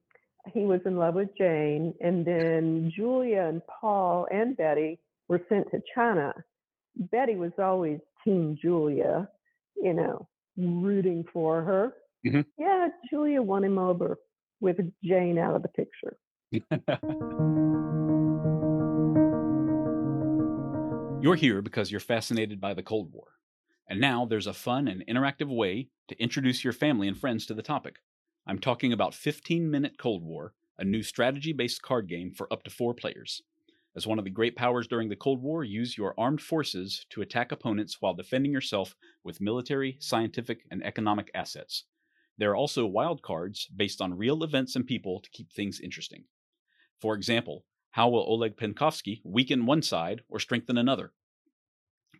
He 0.52 0.61
was 0.61 0.81
in 0.85 0.96
love 0.96 1.14
with 1.14 1.28
Jane, 1.38 1.94
and 2.00 2.26
then 2.26 2.90
Julia 2.94 3.42
and 3.42 3.62
Paul 3.66 4.26
and 4.33 4.57
Betty 4.57 4.98
were 5.28 5.40
sent 5.48 5.70
to 5.70 5.81
China. 5.94 6.35
Betty 6.96 7.37
was 7.37 7.52
always 7.59 8.00
Team 8.24 8.59
Julia, 8.61 9.28
you 9.76 9.94
know, 9.94 10.26
rooting 10.57 11.24
for 11.33 11.62
her. 11.62 11.94
Mm-hmm. 12.26 12.40
Yeah, 12.59 12.88
Julia 13.09 13.40
won 13.40 13.64
him 13.64 13.78
over 13.78 14.18
with 14.61 14.78
Jane 15.05 15.38
out 15.38 15.57
of 15.57 15.62
the 15.62 15.68
picture. 15.68 16.16
You're 21.22 21.37
here 21.37 21.62
because 21.62 21.92
you're 21.92 22.00
fascinated 22.00 22.61
by 22.61 22.74
the 22.74 22.83
Cold 22.83 23.12
War. 23.12 23.28
And 23.88 24.00
now 24.00 24.26
there's 24.26 24.48
a 24.48 24.52
fun 24.52 24.88
and 24.88 25.07
interactive 25.07 25.46
way 25.46 25.88
to 26.09 26.20
introduce 26.20 26.64
your 26.64 26.72
family 26.72 27.07
and 27.07 27.16
friends 27.16 27.46
to 27.46 27.55
the 27.55 27.62
topic. 27.62 28.00
I'm 28.44 28.59
talking 28.59 28.92
about 28.92 29.14
15 29.14 29.70
Minute 29.70 29.98
Cold 29.98 30.24
War, 30.24 30.52
a 30.76 30.85
new 30.85 31.05
strategy 31.05 31.52
based 31.52 31.81
card 31.81 32.09
game 32.09 32.33
for 32.33 32.52
up 32.52 32.64
to 32.64 32.70
four 32.70 32.92
players. 32.92 33.40
As 33.94 34.05
one 34.05 34.18
of 34.18 34.24
the 34.24 34.33
great 34.33 34.57
powers 34.57 34.88
during 34.88 35.09
the 35.09 35.14
Cold 35.14 35.40
War, 35.40 35.62
use 35.62 35.96
your 35.96 36.12
armed 36.18 36.40
forces 36.40 37.07
to 37.11 37.22
attack 37.22 37.52
opponents 37.52 37.98
while 38.00 38.14
defending 38.14 38.50
yourself 38.50 38.96
with 39.22 39.40
military, 39.40 39.96
scientific, 40.00 40.64
and 40.72 40.83
economic 40.83 41.31
assets. 41.35 41.85
There 42.37 42.50
are 42.50 42.57
also 42.57 42.85
wild 42.85 43.22
cards 43.22 43.68
based 43.76 44.00
on 44.00 44.18
real 44.18 44.42
events 44.42 44.74
and 44.74 44.85
people 44.85 45.20
to 45.20 45.31
keep 45.31 45.52
things 45.52 45.78
interesting. 45.78 46.24
For 47.00 47.14
example, 47.14 47.64
how 47.92 48.09
will 48.09 48.26
Oleg 48.28 48.57
Penkovsky 48.57 49.20
weaken 49.22 49.66
one 49.66 49.83
side 49.83 50.22
or 50.28 50.40
strengthen 50.40 50.78
another? 50.78 51.12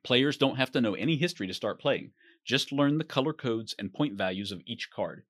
Players 0.05 0.37
don't 0.37 0.57
have 0.57 0.71
to 0.73 0.81
know 0.81 0.95
any 0.95 1.17
history 1.17 1.49
to 1.49 1.55
start 1.55 1.81
playing. 1.81 2.13
Just 2.45 2.71
learn 2.71 2.99
the 2.99 3.05
color 3.05 3.33
codes 3.33 3.75
and 3.77 3.93
point 3.93 4.15
values 4.15 4.53
of 4.53 4.63
each 4.67 4.89
card. 4.91 5.25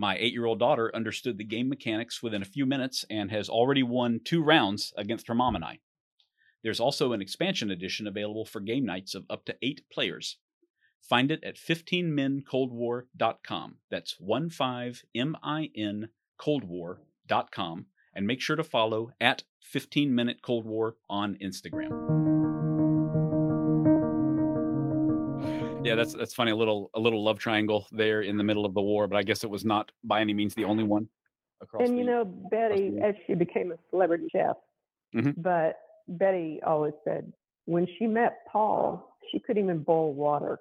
My 0.00 0.16
eight 0.16 0.32
year 0.32 0.46
old 0.46 0.60
daughter 0.60 0.94
understood 0.94 1.38
the 1.38 1.44
game 1.44 1.68
mechanics 1.68 2.22
within 2.22 2.40
a 2.40 2.46
few 2.46 2.64
minutes 2.64 3.04
and 3.10 3.32
has 3.32 3.48
already 3.48 3.82
won 3.82 4.20
two 4.24 4.44
rounds 4.44 4.92
against 4.96 5.26
her 5.26 5.34
mom 5.34 5.56
and 5.56 5.64
I. 5.64 5.80
There's 6.62 6.78
also 6.78 7.12
an 7.12 7.20
expansion 7.20 7.72
edition 7.72 8.06
available 8.06 8.44
for 8.44 8.60
game 8.60 8.86
nights 8.86 9.16
of 9.16 9.24
up 9.28 9.44
to 9.46 9.56
eight 9.60 9.80
players. 9.92 10.38
Find 11.02 11.32
it 11.32 11.42
at 11.42 11.56
15mincoldwar.com. 11.56 13.76
That's 13.90 14.14
15min 14.20 16.04
coldwar.com 16.40 17.86
and 18.14 18.26
make 18.26 18.40
sure 18.40 18.56
to 18.56 18.64
follow 18.64 19.10
at 19.20 19.42
15 19.62 20.14
Minute 20.14 20.38
Cold 20.42 20.64
War 20.64 20.94
on 21.10 21.36
Instagram. 21.42 22.37
Yeah, 25.88 25.94
that's 25.94 26.14
that's 26.14 26.34
funny. 26.34 26.50
A 26.50 26.56
little 26.56 26.90
a 26.94 27.00
little 27.00 27.24
love 27.24 27.38
triangle 27.38 27.86
there 27.92 28.22
in 28.22 28.36
the 28.36 28.44
middle 28.44 28.64
of 28.64 28.74
the 28.74 28.82
war, 28.82 29.06
but 29.06 29.16
I 29.16 29.22
guess 29.22 29.44
it 29.44 29.50
was 29.50 29.64
not 29.64 29.90
by 30.04 30.20
any 30.20 30.34
means 30.34 30.54
the 30.54 30.64
only 30.64 30.84
one. 30.84 31.08
Across 31.60 31.88
and 31.88 31.98
you 31.98 32.04
know, 32.04 32.24
Betty, 32.24 32.98
as 33.02 33.14
she 33.26 33.34
became 33.34 33.72
a 33.72 33.76
celebrity 33.90 34.28
chef, 34.30 34.56
mm-hmm. 35.14 35.40
but 35.40 35.76
Betty 36.06 36.60
always 36.64 36.94
said 37.04 37.32
when 37.64 37.86
she 37.98 38.06
met 38.06 38.40
Paul, 38.50 39.16
she 39.32 39.40
couldn't 39.40 39.64
even 39.64 39.82
boil 39.82 40.14
water, 40.14 40.58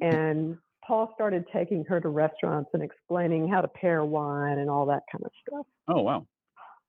and 0.00 0.56
Paul 0.86 1.12
started 1.14 1.44
taking 1.52 1.84
her 1.84 2.00
to 2.00 2.08
restaurants 2.08 2.70
and 2.74 2.82
explaining 2.82 3.48
how 3.48 3.60
to 3.60 3.68
pair 3.68 4.04
wine 4.04 4.58
and 4.58 4.70
all 4.70 4.86
that 4.86 5.02
kind 5.12 5.24
of 5.24 5.30
stuff. 5.46 5.66
Oh 5.88 6.02
wow! 6.02 6.26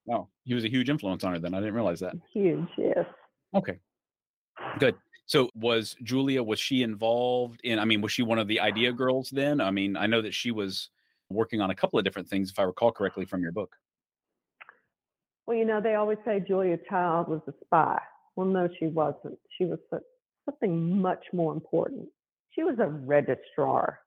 Wow, 0.06 0.28
he 0.44 0.54
was 0.54 0.64
a 0.64 0.70
huge 0.70 0.88
influence 0.88 1.24
on 1.24 1.32
her. 1.32 1.38
Then 1.38 1.52
I 1.52 1.58
didn't 1.58 1.74
realize 1.74 2.00
that. 2.00 2.14
Huge, 2.32 2.68
yes. 2.78 3.04
Okay, 3.54 3.78
good. 4.78 4.94
So 5.26 5.50
was 5.54 5.96
Julia? 6.02 6.42
Was 6.42 6.60
she 6.60 6.82
involved 6.82 7.60
in? 7.64 7.78
I 7.78 7.84
mean, 7.84 8.00
was 8.00 8.12
she 8.12 8.22
one 8.22 8.38
of 8.38 8.46
the 8.46 8.60
idea 8.60 8.92
girls 8.92 9.30
then? 9.30 9.60
I 9.60 9.70
mean, 9.70 9.96
I 9.96 10.06
know 10.06 10.22
that 10.22 10.34
she 10.34 10.52
was 10.52 10.90
working 11.28 11.60
on 11.60 11.70
a 11.70 11.74
couple 11.74 11.98
of 11.98 12.04
different 12.04 12.28
things, 12.28 12.50
if 12.50 12.58
I 12.58 12.62
recall 12.62 12.92
correctly 12.92 13.24
from 13.24 13.42
your 13.42 13.52
book. 13.52 13.76
Well, 15.46 15.56
you 15.56 15.64
know, 15.64 15.80
they 15.80 15.94
always 15.94 16.18
say 16.24 16.44
Julia 16.46 16.78
Child 16.88 17.28
was 17.28 17.40
a 17.48 17.54
spy. 17.64 18.00
Well, 18.36 18.46
no, 18.46 18.68
she 18.78 18.86
wasn't. 18.86 19.38
She 19.58 19.64
was 19.64 19.78
something 20.44 21.00
much 21.00 21.24
more 21.32 21.52
important. 21.52 22.08
She 22.52 22.62
was 22.62 22.78
a 22.78 22.86
registrar. 22.86 24.00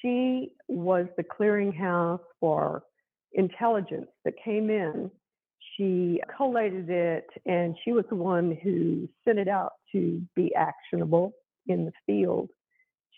She 0.00 0.52
was 0.68 1.06
the 1.16 1.22
clearinghouse 1.22 2.20
for 2.40 2.82
intelligence 3.32 4.08
that 4.24 4.34
came 4.44 4.70
in. 4.70 5.10
She 5.76 6.20
collated 6.36 6.90
it 6.90 7.26
and 7.46 7.76
she 7.84 7.92
was 7.92 8.04
the 8.08 8.16
one 8.16 8.58
who 8.62 9.08
sent 9.24 9.38
it 9.38 9.48
out 9.48 9.72
to 9.92 10.20
be 10.36 10.54
actionable 10.54 11.32
in 11.66 11.84
the 11.84 11.92
field. 12.06 12.50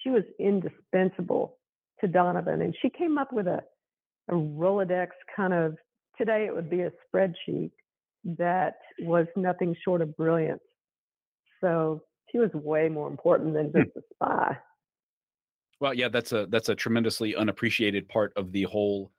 She 0.03 0.11
was 0.11 0.23
indispensable 0.39 1.57
to 2.01 2.07
Donovan 2.07 2.63
and 2.63 2.75
she 2.81 2.91
came 2.91 3.19
up 3.19 3.33
with 3.33 3.47
a, 3.47 3.63
a 4.29 4.35
Rolodex 4.35 5.09
kind 5.35 5.53
of, 5.53 5.77
today 6.17 6.47
it 6.47 6.55
would 6.55 6.71
be 6.71 6.83
a 6.83 6.93
spreadsheet 7.15 7.73
that 8.39 8.77
was 9.01 9.27
nothing 9.37 9.75
short 9.85 10.01
of 10.01 10.17
brilliant. 10.17 10.61
So 11.61 12.03
she 12.31 12.39
was 12.39 12.51
way 12.53 12.89
more 12.89 13.09
important 13.09 13.55
than 13.55 13.73
just 13.73 13.97
a 13.97 14.01
spy. 14.15 14.59
Well, 15.81 15.95
yeah, 15.95 16.09
that's 16.09 16.33
a 16.33 16.47
that's 16.47 16.69
a 16.69 16.75
tremendously 16.75 17.35
unappreciated 17.35 18.09
part 18.09 18.33
of 18.37 18.53
the 18.53 18.63
whole 18.63 19.11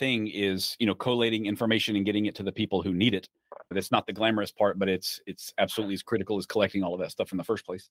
thing 0.00 0.28
is 0.28 0.74
you 0.80 0.86
know 0.86 0.94
collating 0.94 1.46
information 1.46 1.94
and 1.94 2.04
getting 2.04 2.26
it 2.26 2.34
to 2.34 2.42
the 2.42 2.50
people 2.50 2.82
who 2.82 2.92
need 2.92 3.14
it. 3.14 3.28
That's 3.70 3.92
not 3.92 4.06
the 4.06 4.12
glamorous 4.12 4.50
part 4.50 4.78
but 4.78 4.88
it's 4.88 5.20
it's 5.26 5.52
absolutely 5.58 5.94
as 5.94 6.02
critical 6.02 6.38
as 6.38 6.46
collecting 6.46 6.82
all 6.82 6.94
of 6.94 7.00
that 7.00 7.12
stuff 7.12 7.30
in 7.32 7.38
the 7.38 7.44
first 7.44 7.64
place. 7.64 7.88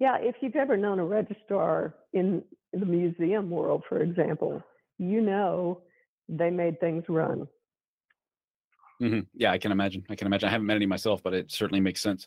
Yeah 0.00 0.16
if 0.20 0.36
you've 0.40 0.56
ever 0.56 0.76
known 0.76 0.98
a 0.98 1.04
registrar 1.04 1.94
in 2.12 2.42
the 2.72 2.86
museum 2.86 3.50
world 3.50 3.84
for 3.88 4.00
example 4.00 4.62
you 4.98 5.20
know 5.20 5.82
they 6.28 6.50
made 6.50 6.80
things 6.80 7.04
run. 7.08 7.46
Mm-hmm. 9.02 9.20
yeah 9.34 9.52
i 9.52 9.58
can 9.58 9.72
imagine. 9.72 10.04
I 10.10 10.16
can 10.16 10.26
imagine. 10.26 10.48
I 10.48 10.52
haven't 10.52 10.66
met 10.66 10.76
any 10.76 10.86
myself 10.86 11.22
but 11.22 11.34
it 11.34 11.52
certainly 11.52 11.80
makes 11.80 12.00
sense. 12.00 12.26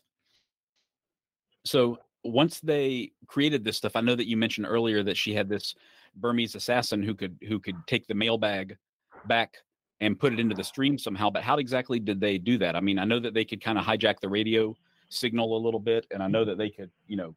So 1.65 1.97
once 2.23 2.59
they 2.61 3.11
created 3.27 3.63
this 3.63 3.77
stuff 3.77 3.95
i 3.95 4.01
know 4.01 4.15
that 4.15 4.27
you 4.27 4.37
mentioned 4.37 4.65
earlier 4.67 5.03
that 5.03 5.17
she 5.17 5.33
had 5.33 5.49
this 5.49 5.75
Burmese 6.15 6.55
assassin 6.55 7.01
who 7.01 7.15
could 7.15 7.37
who 7.47 7.59
could 7.59 7.75
take 7.87 8.07
the 8.07 8.13
mailbag 8.13 8.77
back 9.25 9.57
and 10.01 10.19
put 10.19 10.33
it 10.33 10.39
into 10.39 10.55
the 10.55 10.63
stream 10.63 10.97
somehow. 10.97 11.29
But 11.29 11.43
how 11.43 11.57
exactly 11.57 11.99
did 11.99 12.19
they 12.19 12.37
do 12.37 12.57
that? 12.59 12.75
I 12.75 12.81
mean, 12.81 12.99
I 12.99 13.05
know 13.05 13.19
that 13.19 13.33
they 13.33 13.45
could 13.45 13.63
kind 13.63 13.77
of 13.77 13.85
hijack 13.85 14.19
the 14.21 14.29
radio 14.29 14.75
signal 15.09 15.57
a 15.57 15.61
little 15.63 15.79
bit, 15.79 16.05
and 16.11 16.21
I 16.21 16.27
know 16.27 16.41
mm-hmm. 16.41 16.49
that 16.49 16.57
they 16.57 16.69
could, 16.69 16.91
you 17.07 17.15
know, 17.15 17.35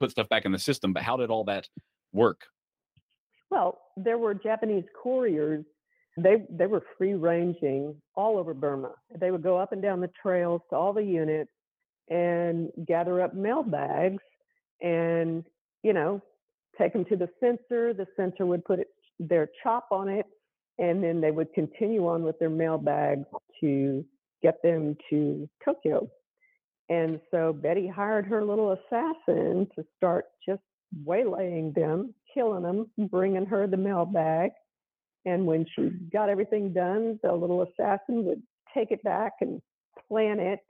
put 0.00 0.10
stuff 0.10 0.28
back 0.28 0.44
in 0.44 0.52
the 0.52 0.58
system. 0.58 0.92
But 0.92 1.02
how 1.02 1.16
did 1.16 1.30
all 1.30 1.44
that 1.44 1.68
work? 2.12 2.42
Well, 3.50 3.80
there 3.96 4.18
were 4.18 4.34
Japanese 4.34 4.84
couriers. 5.02 5.64
They 6.16 6.46
they 6.48 6.66
were 6.66 6.82
free 6.96 7.14
ranging 7.14 7.96
all 8.14 8.38
over 8.38 8.54
Burma. 8.54 8.92
They 9.18 9.30
would 9.30 9.42
go 9.42 9.58
up 9.58 9.72
and 9.72 9.82
down 9.82 10.00
the 10.00 10.10
trails 10.22 10.62
to 10.70 10.76
all 10.76 10.92
the 10.92 11.02
units 11.02 11.50
and 12.08 12.70
gather 12.86 13.22
up 13.22 13.34
mail 13.34 13.62
bags 13.62 14.22
and 14.82 15.44
you 15.82 15.92
know 15.92 16.20
take 16.78 16.92
them 16.92 17.04
to 17.06 17.16
the 17.16 17.28
censor. 17.40 17.94
The 17.94 18.06
censor 18.16 18.46
would 18.46 18.64
put 18.64 18.80
it, 18.80 18.88
their 19.18 19.48
chop 19.62 19.88
on 19.90 20.08
it, 20.08 20.26
and 20.78 21.02
then 21.02 21.20
they 21.20 21.30
would 21.30 21.52
continue 21.54 22.06
on 22.06 22.22
with 22.22 22.38
their 22.38 22.50
mail 22.50 22.78
bags 22.78 23.26
to 23.60 24.04
get 24.42 24.62
them 24.62 24.96
to 25.10 25.48
Tokyo. 25.64 26.08
And 26.90 27.20
so 27.30 27.52
Betty 27.52 27.88
hired 27.88 28.26
her 28.26 28.44
little 28.44 28.72
assassin 28.72 29.68
to 29.74 29.84
start 29.96 30.26
just 30.46 30.60
waylaying 31.04 31.72
them. 31.74 32.14
killing 32.34 32.62
them, 32.62 32.90
bringing 33.10 33.46
her 33.46 33.66
the 33.66 33.76
mail 33.76 34.04
bag. 34.04 34.50
And 35.24 35.46
when 35.46 35.64
she 35.74 35.90
got 36.12 36.28
everything 36.28 36.72
done, 36.72 37.18
the 37.22 37.32
little 37.32 37.62
assassin 37.62 38.24
would 38.24 38.42
take 38.74 38.90
it 38.90 39.02
back 39.02 39.34
and 39.40 39.62
plant 40.08 40.40
it 40.40 40.60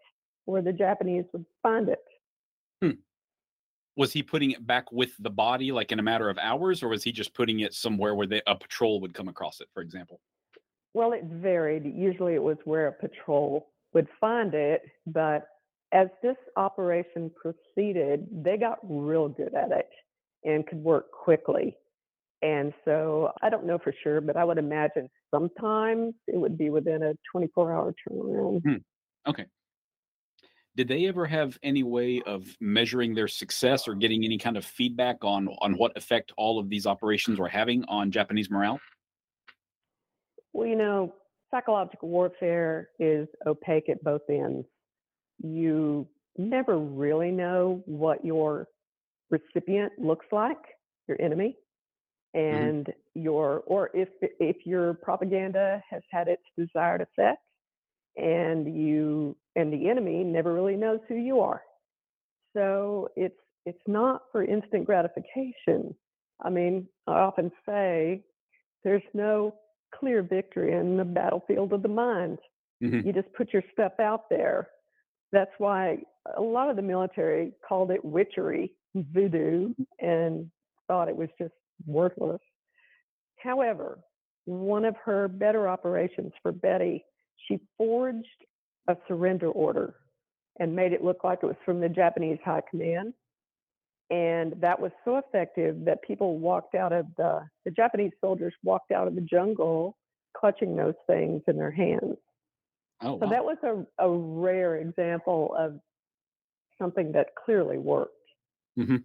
where 0.45 0.62
the 0.62 0.72
Japanese 0.72 1.24
would 1.32 1.45
find 1.62 1.88
it. 1.88 2.05
Hmm. 2.82 2.90
Was 3.97 4.12
he 4.12 4.22
putting 4.22 4.51
it 4.51 4.66
back 4.66 4.90
with 4.90 5.12
the 5.20 5.30
body, 5.30 5.70
like 5.72 5.92
in 5.92 5.99
a 5.99 6.03
matter 6.03 6.28
of 6.28 6.38
hours, 6.38 6.82
or 6.82 6.88
was 6.88 7.05
he 7.05 7.12
just 7.12 7.34
putting 7.34 7.61
it 7.61 7.74
somewhere 7.74 8.14
where 8.14 8.26
they, 8.26 8.42
a 8.47 8.57
patrol 8.57 9.01
would 9.01 9.14
come 9.14 9.28
across 9.28 9.61
it, 9.61 9.68
for 9.72 9.82
example? 9.82 10.20
Well, 10.95 11.12
it 11.12 11.24
varied. 11.24 11.84
Usually 11.84 12.34
it 12.34 12.42
was 12.42 12.57
where 12.64 12.88
a 12.88 12.92
patrol 12.92 13.68
would 13.92 14.09
find 14.20 14.55
it, 14.55 14.82
but 15.07 15.49
as 15.92 16.09
this 16.22 16.36
operation 16.57 17.30
proceeded, 17.40 18.26
they 18.32 18.57
got 18.57 18.78
real 18.82 19.28
good 19.28 19.55
at 19.55 19.70
it 19.70 19.88
and 20.45 20.66
could 20.66 20.82
work 20.82 21.11
quickly. 21.12 21.76
And 22.42 22.74
so 22.84 23.32
I 23.42 23.49
don't 23.49 23.64
know 23.64 23.78
for 23.78 23.95
sure, 24.03 24.20
but 24.20 24.36
I 24.36 24.45
would 24.45 24.59
imagine 24.59 25.09
sometimes 25.32 26.14
it 26.26 26.36
would 26.36 26.59
be 26.59 26.68
within 26.68 27.03
a 27.03 27.14
24 27.32 27.72
hour 27.72 27.95
turnaround. 28.07 28.62
Hmm. 28.62 29.30
Okay. 29.30 29.47
Did 30.77 30.89
they 30.89 31.07
ever 31.07 31.27
have 31.27 31.59
any 31.62 31.83
way 31.83 32.20
of 32.27 32.47
measuring 32.61 33.14
their 33.14 33.29
success 33.29 33.87
or 33.87 33.95
getting 33.95 34.25
any 34.25 34.39
kind 34.39 34.57
of 34.57 34.64
feedback 34.64 35.18
on 35.22 35.49
on 35.61 35.77
what 35.77 35.97
effect 35.97 36.33
all 36.37 36.59
of 36.59 36.68
these 36.68 36.87
operations 36.87 37.39
were 37.39 37.49
having 37.49 37.85
on 37.85 38.11
Japanese 38.11 38.51
morale? 38.51 38.81
Well, 40.53 40.66
you 40.66 40.77
know, 40.77 41.14
psychological 41.51 42.09
warfare 42.09 42.89
is 42.99 43.29
opaque 43.47 43.89
at 43.89 44.03
both 44.03 44.22
ends 44.29 44.66
you 45.43 46.07
never 46.37 46.79
really 46.79 47.31
know 47.31 47.83
what 47.87 48.25
your 48.25 48.68
recipient 49.31 49.93
looks 49.99 50.27
like, 50.33 50.59
your 51.09 51.20
enemy, 51.20 51.57
mm-hmm. 52.37 52.57
and 52.57 52.87
mm-hmm. 52.87 53.22
your 53.22 53.62
or 53.66 53.91
if 53.95 54.09
if 54.20 54.57
your 54.64 54.95
propaganda 54.95 55.83
has 55.89 56.03
had 56.11 56.29
its 56.29 56.43
desired 56.57 57.01
effect, 57.01 57.41
and 58.17 58.75
you 58.75 59.37
and 59.57 59.73
the 59.73 59.89
enemy 59.89 60.25
never 60.25 60.53
really 60.53 60.77
knows 60.77 61.01
who 61.09 61.17
you 61.17 61.41
are. 61.41 61.62
So 62.57 63.09
it's 63.17 63.39
it's 63.67 63.83
not 63.87 64.23
for 64.31 64.45
instant 64.45 64.85
gratification. 64.85 65.95
I 66.45 66.51
mean, 66.51 66.87
I 67.07 67.12
often 67.12 67.51
say 67.67 68.23
there's 68.83 69.03
no 69.15 69.55
clear 69.95 70.23
victory 70.23 70.75
in 70.75 70.97
the 70.97 71.05
battlefield 71.05 71.73
of 71.73 71.83
the 71.83 71.89
mind. 71.89 72.39
Mm-hmm. 72.83 73.07
You 73.07 73.12
just 73.12 73.33
put 73.35 73.53
your 73.53 73.62
stuff 73.73 73.93
out 74.01 74.29
there 74.29 74.69
that's 75.35 75.51
why 75.59 75.99
a 76.37 76.41
lot 76.41 76.71
of 76.71 76.77
the 76.77 76.83
military 76.83 77.53
called 77.69 77.91
it 77.91 78.03
witchery, 78.03 78.73
voodoo, 78.95 79.75
and 79.99 80.49
thought 80.87 81.09
it 81.09 81.17
was 81.17 81.29
just 81.39 81.53
worthless. 81.87 82.41
However, 83.43 83.99
one 84.47 84.85
of 84.85 84.95
her 85.05 85.27
better 85.29 85.69
operations 85.69 86.33
for 86.41 86.53
Betty, 86.53 87.05
she 87.47 87.61
forged 87.76 88.26
a 88.88 88.97
surrender 89.09 89.49
order 89.49 89.95
and 90.61 90.74
made 90.74 90.92
it 90.92 91.03
look 91.03 91.24
like 91.24 91.40
it 91.42 91.47
was 91.47 91.57
from 91.64 91.80
the 91.80 91.88
Japanese 91.88 92.38
High 92.45 92.62
Command. 92.70 93.14
And 94.11 94.55
that 94.61 94.78
was 94.78 94.92
so 95.05 95.16
effective 95.16 95.84
that 95.86 96.03
people 96.03 96.38
walked 96.38 96.74
out 96.74 96.92
of 96.92 97.07
the, 97.16 97.40
the 97.64 97.70
Japanese 97.70 98.12
soldiers 98.20 98.53
walked 98.62 98.92
out 98.92 99.09
of 99.09 99.14
the 99.14 99.22
jungle 99.22 99.97
clutching 100.36 100.76
those 100.76 100.95
things 101.07 101.42
in 101.49 101.57
their 101.57 101.70
hands. 101.70 102.16
Oh, 103.01 103.18
so 103.18 103.26
wow. 103.26 103.30
that 103.30 103.45
was 103.45 103.57
a, 103.62 104.05
a 104.05 104.11
rare 104.11 104.76
example 104.76 105.55
of 105.59 105.80
something 106.78 107.12
that 107.12 107.28
clearly 107.45 107.78
worked. 107.78 108.12
Mm-hmm. 108.78 108.97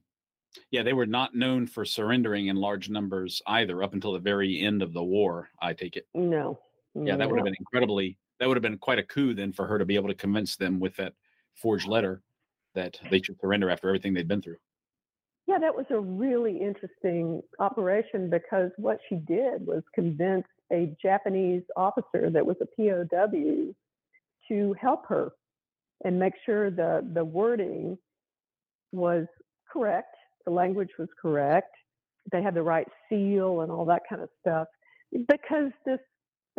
Yeah, 0.71 0.83
they 0.83 0.93
were 0.93 1.05
not 1.05 1.35
known 1.35 1.67
for 1.67 1.85
surrendering 1.85 2.47
in 2.47 2.55
large 2.55 2.89
numbers 2.89 3.41
either 3.47 3.83
up 3.83 3.93
until 3.93 4.13
the 4.13 4.19
very 4.19 4.59
end 4.59 4.81
of 4.81 4.93
the 4.93 5.03
war, 5.03 5.49
I 5.61 5.73
take 5.73 5.95
it. 5.95 6.07
No. 6.13 6.59
Yeah, 6.95 7.17
that 7.17 7.29
would 7.29 7.37
have 7.37 7.45
been 7.45 7.55
incredibly, 7.59 8.17
that 8.39 8.47
would 8.47 8.57
have 8.57 8.63
been 8.63 8.77
quite 8.77 8.99
a 8.99 9.03
coup 9.03 9.33
then 9.33 9.51
for 9.51 9.67
her 9.67 9.77
to 9.77 9.85
be 9.85 9.95
able 9.95 10.07
to 10.07 10.15
convince 10.15 10.55
them 10.55 10.79
with 10.79 10.95
that 10.97 11.13
forged 11.55 11.87
letter 11.87 12.21
that 12.75 12.99
they 13.09 13.21
should 13.21 13.39
surrender 13.39 13.69
after 13.69 13.87
everything 13.87 14.13
they'd 14.13 14.27
been 14.27 14.41
through. 14.41 14.57
Yeah, 15.47 15.57
that 15.59 15.75
was 15.75 15.87
a 15.89 15.99
really 15.99 16.57
interesting 16.57 17.41
operation 17.59 18.29
because 18.29 18.69
what 18.77 18.99
she 19.09 19.15
did 19.15 19.65
was 19.65 19.81
convince 19.95 20.45
a 20.71 20.95
Japanese 21.01 21.63
officer 21.75 22.29
that 22.29 22.45
was 22.45 22.55
a 22.61 22.67
POW 22.77 23.73
to 24.47 24.75
help 24.79 25.07
her 25.07 25.31
and 26.05 26.19
make 26.19 26.33
sure 26.45 26.69
the, 26.69 27.05
the 27.13 27.25
wording 27.25 27.97
was 28.91 29.25
correct, 29.71 30.15
the 30.45 30.51
language 30.51 30.89
was 30.97 31.09
correct, 31.19 31.75
they 32.31 32.41
had 32.41 32.53
the 32.53 32.61
right 32.61 32.87
seal 33.09 33.61
and 33.61 33.71
all 33.71 33.85
that 33.85 34.03
kind 34.07 34.21
of 34.21 34.29
stuff. 34.39 34.67
Because 35.27 35.71
this 35.85 35.99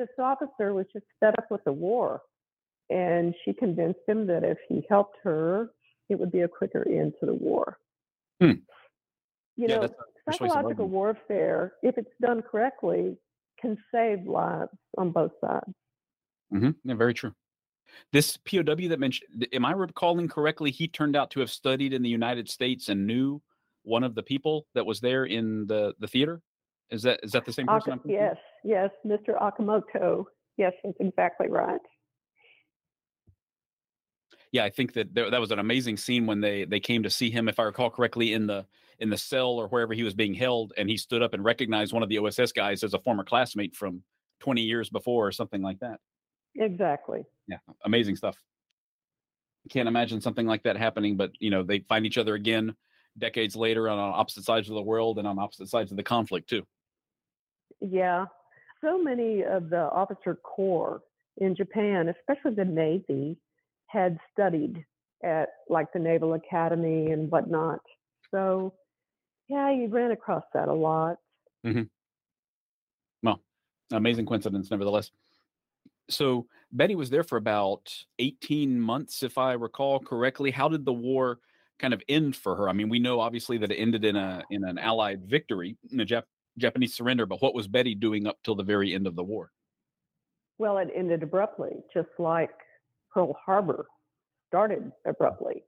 this 0.01 0.09
officer 0.19 0.73
was 0.73 0.87
just 0.93 1.05
fed 1.21 1.35
up 1.39 1.47
with 1.51 1.63
the 1.65 1.73
war. 1.73 2.23
And 2.89 3.35
she 3.45 3.53
convinced 3.53 4.01
him 4.09 4.27
that 4.27 4.43
if 4.43 4.59
he 4.69 4.85
helped 4.89 5.17
her, 5.23 5.71
it 6.09 6.19
would 6.19 6.33
be 6.33 6.41
a 6.41 6.49
quicker 6.49 6.85
end 6.89 7.13
to 7.21 7.27
the 7.27 7.35
war. 7.35 7.79
Hmm. 8.41 8.53
You 9.57 9.69
yeah, 9.69 9.77
know, 9.77 9.89
psychological 10.29 10.89
warfare, 10.89 11.75
if 11.83 11.99
it's 11.99 12.11
done 12.21 12.43
correctly, 12.43 13.17
can 13.61 13.77
save 13.95 14.27
lives 14.27 14.71
on 14.97 15.13
both 15.13 15.33
sides. 15.41 15.73
Mm-hmm. 16.53 16.71
Yeah, 16.85 16.95
very 16.95 17.15
true. 17.15 17.35
This 18.13 18.39
POW 18.39 18.89
that 18.89 18.99
mentioned, 18.99 19.47
am 19.53 19.65
I 19.65 19.73
recalling 19.73 20.29
correctly? 20.29 20.71
He 20.71 20.89
turned 20.89 21.15
out 21.15 21.31
to 21.33 21.41
have 21.41 21.51
studied 21.51 21.93
in 21.93 22.03
the 22.03 22.09
United 22.09 22.49
States 22.49 22.89
and 22.89 23.07
knew 23.07 23.43
one 23.83 24.05
of 24.05 24.15
the 24.15 24.23
people 24.23 24.67
that 24.75 24.87
was 24.87 25.01
there 25.01 25.25
in 25.25 25.67
the 25.67 25.95
the 25.99 26.09
theater. 26.09 26.41
Is 26.91 27.03
that 27.03 27.21
is 27.23 27.33
that 27.33 27.45
the 27.45 27.53
same 27.53 27.67
person? 27.67 27.93
Ak- 27.95 28.01
yes, 28.05 28.37
yes, 28.65 28.91
Mr. 29.07 29.41
Okamoto. 29.41 30.25
Yes, 30.57 30.73
that's 30.85 30.97
exactly 31.01 31.49
right. 31.49 31.81
Yeah, 34.53 34.65
I 34.65 34.71
think 34.71 34.95
that 34.95 35.15
there, 35.15 35.31
that 35.31 35.41
was 35.41 35.53
an 35.53 35.61
amazing 35.61 35.97
scene 35.97 36.27
when 36.27 36.41
they 36.41 36.65
they 36.65 36.81
came 36.81 37.05
to 37.05 37.11
see 37.11 37.31
him, 37.31 37.49
if 37.49 37.61
I 37.61 37.65
recall 37.65 37.91
correctly, 37.91 38.33
in 38.33 38.47
the 38.47 38.67
in 38.99 39.09
the 39.09 39.17
cell 39.17 39.53
or 39.53 39.69
wherever 39.69 39.95
he 39.95 40.03
was 40.03 40.15
being 40.15 40.35
held, 40.35 40.73
and 40.77 40.91
he 40.91 40.97
stood 40.97 41.23
up 41.23 41.33
and 41.33 41.45
recognized 41.45 41.93
one 41.93 42.03
of 42.03 42.09
the 42.09 42.19
OSS 42.19 42.53
guys 42.53 42.83
as 42.83 42.95
a 42.95 42.99
former 42.99 43.25
classmate 43.25 43.75
from 43.75 44.03
20 44.41 44.63
years 44.63 44.91
before 44.91 45.27
or 45.27 45.33
something 45.33 45.63
like 45.63 45.79
that. 45.79 46.01
Exactly. 46.57 47.23
Yeah, 47.47 47.59
amazing 47.85 48.17
stuff. 48.17 48.37
Can't 49.71 49.89
imagine 49.89 50.21
something 50.21 50.47
like 50.47 50.65
that 50.65 50.77
happening, 50.77 51.17
but 51.17 51.31
you 51.39 51.51
know, 51.51 51.63
they 51.63 51.81
find 51.89 52.05
each 52.05 52.19
other 52.19 52.35
again 52.35 52.75
decades 53.19 53.55
later 53.55 53.89
on 53.89 53.99
opposite 53.99 54.45
sides 54.45 54.69
of 54.69 54.75
the 54.75 54.83
world 54.83 55.19
and 55.19 55.29
on 55.29 55.39
opposite 55.39 55.69
sides 55.69 55.91
of 55.91 55.97
the 55.97 56.03
conflict 56.03 56.49
too. 56.49 56.67
Yeah. 57.81 58.27
So 58.83 59.03
many 59.03 59.43
of 59.43 59.71
the 59.71 59.91
officer 59.93 60.37
corps 60.37 61.03
in 61.37 61.55
Japan, 61.55 62.09
especially 62.09 62.55
the 62.55 62.65
Navy, 62.65 63.37
had 63.87 64.19
studied 64.33 64.85
at 65.23 65.49
like 65.69 65.93
the 65.93 65.99
Naval 65.99 66.35
Academy 66.35 67.11
and 67.13 67.31
whatnot. 67.31 67.81
So 68.31 68.75
yeah, 69.49 69.71
you 69.71 69.89
ran 69.89 70.13
across 70.13 70.45
that 70.55 70.69
a 70.69 70.73
lot. 70.73 71.17
Mm-hmm. 71.67 71.83
Well, 73.23 73.41
amazing 73.93 74.27
coincidence, 74.27 74.71
nevertheless 74.71 75.11
so 76.11 76.47
Betty 76.73 76.95
was 76.95 77.11
there 77.11 77.23
for 77.23 77.37
about 77.37 77.93
18 78.19 78.81
months, 78.81 79.23
if 79.23 79.39
I 79.39 79.53
recall 79.53 80.01
correctly. 80.01 80.51
How 80.51 80.69
did 80.69 80.85
the 80.85 80.93
war 80.93 81.39
kind 81.79 81.95
of 81.95 82.03
end 82.09 82.37
for 82.37 82.57
her? 82.57 82.69
I 82.69 82.73
mean, 82.73 82.89
we 82.89 82.99
know 82.99 83.21
obviously 83.21 83.59
that 83.59 83.71
it 83.71 83.77
ended 83.77 84.05
in 84.05 84.17
a 84.17 84.43
in 84.51 84.65
an 84.65 84.79
Allied 84.79 85.25
victory, 85.25 85.77
a 85.93 85.97
Jap- 85.97 86.25
Japanese 86.61 86.95
surrender. 86.95 87.27
But 87.27 87.43
what 87.43 87.55
was 87.55 87.69
Betty 87.69 87.95
doing 87.95 88.27
up 88.27 88.39
till 88.45 88.55
the 88.55 88.63
very 88.63 88.95
end 88.95 89.07
of 89.07 89.17
the 89.17 89.25
war? 89.25 89.51
Well, 90.59 90.79
it 90.79 90.91
ended 90.95 91.23
abruptly, 91.23 91.77
just 91.93 92.11
like 92.19 92.51
Pearl 93.13 93.35
Harbor 93.45 93.87
started 94.49 94.93
abruptly. 95.07 95.65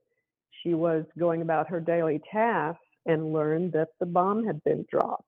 She 0.61 0.73
was 0.73 1.03
going 1.17 1.41
about 1.41 1.69
her 1.69 1.79
daily 1.79 2.21
tasks 2.31 2.79
and 3.05 3.33
learned 3.33 3.73
that 3.73 3.89
the 3.99 4.05
bomb 4.05 4.45
had 4.45 4.63
been 4.63 4.85
dropped. 4.89 5.25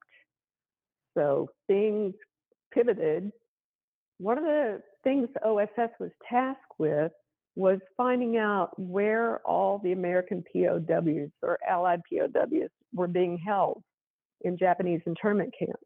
So 1.17 1.49
things 1.67 2.13
pivoted. 2.73 3.31
One 4.19 4.37
of 4.37 4.43
the 4.43 4.81
things 5.03 5.29
OSS 5.43 5.91
was 5.99 6.11
tasked 6.29 6.61
with 6.77 7.11
was 7.55 7.79
finding 7.95 8.37
out 8.37 8.77
where 8.77 9.39
all 9.39 9.79
the 9.79 9.93
American 9.93 10.43
POWs 10.53 11.31
or 11.41 11.57
Allied 11.67 12.01
POWs 12.11 12.69
were 12.93 13.07
being 13.07 13.37
held 13.37 13.81
in 14.45 14.57
Japanese 14.57 15.01
internment 15.05 15.53
camps. 15.57 15.83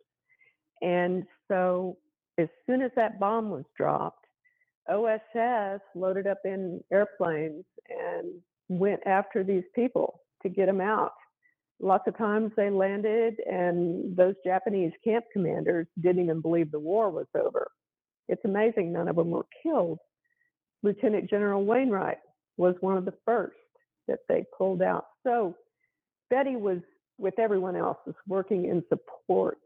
And 0.81 1.23
so, 1.47 1.97
as 2.37 2.47
soon 2.65 2.81
as 2.81 2.91
that 2.95 3.19
bomb 3.19 3.49
was 3.49 3.65
dropped, 3.77 4.25
OSS 4.89 5.81
loaded 5.95 6.27
up 6.27 6.39
in 6.45 6.81
airplanes 6.91 7.65
and 7.89 8.41
went 8.69 9.01
after 9.05 9.43
these 9.43 9.63
people 9.75 10.21
to 10.43 10.49
get 10.49 10.67
them 10.67 10.81
out. 10.81 11.13
Lots 11.81 12.07
of 12.07 12.17
times 12.17 12.51
they 12.55 12.69
landed, 12.69 13.35
and 13.45 14.15
those 14.15 14.35
Japanese 14.45 14.91
camp 15.03 15.25
commanders 15.31 15.87
didn't 16.01 16.23
even 16.23 16.41
believe 16.41 16.71
the 16.71 16.79
war 16.79 17.09
was 17.09 17.27
over. 17.35 17.69
It's 18.27 18.43
amazing 18.45 18.91
none 18.91 19.07
of 19.07 19.15
them 19.15 19.31
were 19.31 19.45
killed. 19.63 19.99
Lieutenant 20.83 21.29
General 21.29 21.65
Wainwright 21.65 22.17
was 22.57 22.75
one 22.81 22.97
of 22.97 23.05
the 23.05 23.13
first 23.25 23.55
that 24.07 24.19
they 24.27 24.45
pulled 24.57 24.81
out. 24.81 25.05
So 25.25 25.55
Betty 26.29 26.55
was 26.55 26.79
with 27.19 27.37
everyone 27.37 27.75
else, 27.75 27.97
is 28.07 28.15
working 28.27 28.65
in 28.65 28.83
support 28.89 29.59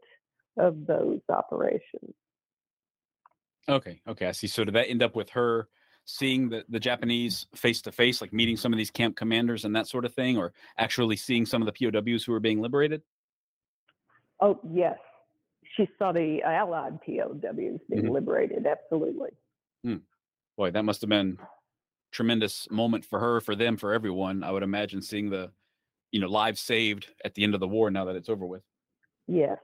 of 0.58 0.86
those 0.86 1.20
operations. 1.28 2.14
Okay, 3.68 4.00
okay, 4.06 4.26
I 4.26 4.32
see. 4.32 4.46
So 4.46 4.64
did 4.64 4.74
that 4.74 4.90
end 4.90 5.02
up 5.02 5.16
with 5.16 5.30
her 5.30 5.68
seeing 6.04 6.50
the, 6.50 6.64
the 6.68 6.80
Japanese 6.80 7.46
face 7.54 7.80
to 7.82 7.92
face, 7.92 8.20
like 8.20 8.32
meeting 8.32 8.56
some 8.58 8.72
of 8.72 8.76
these 8.76 8.90
camp 8.90 9.16
commanders 9.16 9.64
and 9.64 9.74
that 9.74 9.88
sort 9.88 10.04
of 10.04 10.12
thing, 10.12 10.36
or 10.36 10.52
actually 10.76 11.16
seeing 11.16 11.46
some 11.46 11.62
of 11.62 11.66
the 11.66 11.72
POWs 11.72 12.24
who 12.24 12.32
were 12.32 12.40
being 12.40 12.60
liberated? 12.60 13.02
Oh, 14.40 14.60
yes. 14.70 14.98
She 15.76 15.88
saw 15.98 16.12
the 16.12 16.42
Allied 16.44 17.00
POWs 17.00 17.80
being 17.88 18.04
Mhm. 18.04 18.10
liberated, 18.10 18.66
absolutely. 18.66 19.30
Boy, 20.56 20.70
that 20.70 20.84
must 20.84 21.00
have 21.00 21.10
been 21.10 21.38
tremendous 22.12 22.70
moment 22.70 23.04
for 23.04 23.18
her, 23.18 23.40
for 23.40 23.56
them, 23.56 23.76
for 23.76 23.92
everyone. 23.92 24.44
I 24.44 24.52
would 24.52 24.62
imagine 24.62 25.02
seeing 25.02 25.30
the, 25.30 25.50
you 26.14 26.20
know, 26.20 26.28
lives 26.28 26.60
saved 26.60 27.08
at 27.24 27.34
the 27.34 27.42
end 27.42 27.54
of 27.54 27.60
the 27.60 27.66
war 27.66 27.90
now 27.90 28.04
that 28.04 28.14
it's 28.14 28.28
over 28.28 28.46
with. 28.46 28.62
Yes. 29.26 29.58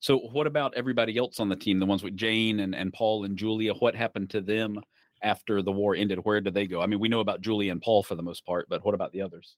So 0.00 0.18
what 0.18 0.48
about 0.48 0.74
everybody 0.74 1.16
else 1.16 1.38
on 1.38 1.48
the 1.48 1.54
team, 1.54 1.78
the 1.78 1.86
ones 1.86 2.02
with 2.02 2.16
Jane 2.16 2.58
and, 2.58 2.74
and 2.74 2.92
Paul 2.92 3.22
and 3.22 3.38
Julia? 3.38 3.72
What 3.74 3.94
happened 3.94 4.30
to 4.30 4.40
them 4.40 4.80
after 5.22 5.62
the 5.62 5.70
war 5.70 5.94
ended? 5.94 6.18
Where 6.24 6.40
did 6.40 6.54
they 6.54 6.66
go? 6.66 6.82
I 6.82 6.86
mean, 6.86 6.98
we 6.98 7.08
know 7.08 7.20
about 7.20 7.40
Julia 7.40 7.70
and 7.70 7.80
Paul 7.80 8.02
for 8.02 8.16
the 8.16 8.22
most 8.24 8.44
part, 8.44 8.66
but 8.68 8.84
what 8.84 8.96
about 8.96 9.12
the 9.12 9.22
others? 9.22 9.54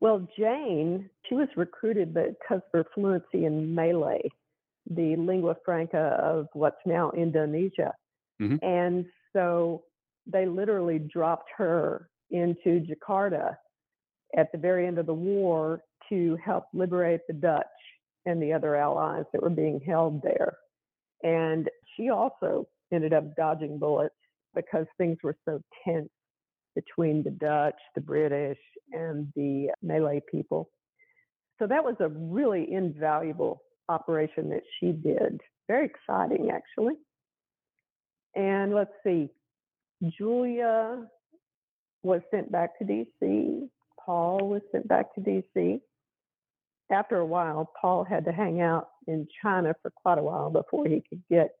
Well, 0.00 0.26
Jane, 0.36 1.08
she 1.28 1.36
was 1.36 1.46
recruited 1.56 2.12
because 2.12 2.62
of 2.66 2.72
her 2.72 2.84
fluency 2.96 3.44
in 3.44 3.72
Malay, 3.72 4.22
the 4.90 5.14
lingua 5.14 5.54
franca 5.64 6.18
of 6.20 6.48
what's 6.54 6.84
now 6.84 7.12
Indonesia. 7.12 7.94
Mhm. 8.40 8.58
And 8.60 9.06
so 9.32 9.84
they 10.26 10.46
literally 10.46 10.98
dropped 10.98 11.48
her 11.56 12.10
into 12.32 12.80
Jakarta 12.80 13.56
at 14.36 14.50
the 14.52 14.58
very 14.58 14.86
end 14.86 14.98
of 14.98 15.06
the 15.06 15.14
war 15.14 15.82
to 16.08 16.36
help 16.44 16.64
liberate 16.72 17.20
the 17.26 17.34
Dutch 17.34 17.66
and 18.26 18.42
the 18.42 18.52
other 18.52 18.76
allies 18.76 19.24
that 19.32 19.42
were 19.42 19.50
being 19.50 19.80
held 19.84 20.22
there. 20.22 20.56
And 21.22 21.68
she 21.96 22.10
also 22.10 22.66
ended 22.92 23.12
up 23.12 23.36
dodging 23.36 23.78
bullets 23.78 24.14
because 24.54 24.86
things 24.98 25.18
were 25.22 25.36
so 25.44 25.60
tense 25.84 26.10
between 26.74 27.22
the 27.22 27.30
Dutch, 27.30 27.74
the 27.94 28.00
British, 28.00 28.58
and 28.92 29.32
the 29.36 29.68
Malay 29.82 30.20
people. 30.30 30.70
So 31.58 31.66
that 31.66 31.84
was 31.84 31.96
a 32.00 32.08
really 32.08 32.72
invaluable 32.72 33.62
operation 33.88 34.48
that 34.50 34.62
she 34.78 34.92
did. 34.92 35.40
Very 35.68 35.86
exciting, 35.86 36.50
actually. 36.50 36.94
And 38.34 38.74
let's 38.74 38.92
see, 39.04 39.28
Julia 40.18 41.04
was 42.02 42.20
sent 42.30 42.50
back 42.50 42.78
to 42.78 42.84
DC. 42.84 43.68
Paul 44.04 44.48
was 44.48 44.62
sent 44.72 44.88
back 44.88 45.14
to 45.14 45.20
DC. 45.20 45.80
After 46.90 47.18
a 47.18 47.26
while, 47.26 47.70
Paul 47.80 48.04
had 48.04 48.24
to 48.26 48.32
hang 48.32 48.60
out 48.60 48.88
in 49.06 49.26
China 49.42 49.74
for 49.80 49.90
quite 49.90 50.18
a 50.18 50.22
while 50.22 50.50
before 50.50 50.86
he 50.86 51.02
could 51.08 51.22
get 51.30 51.52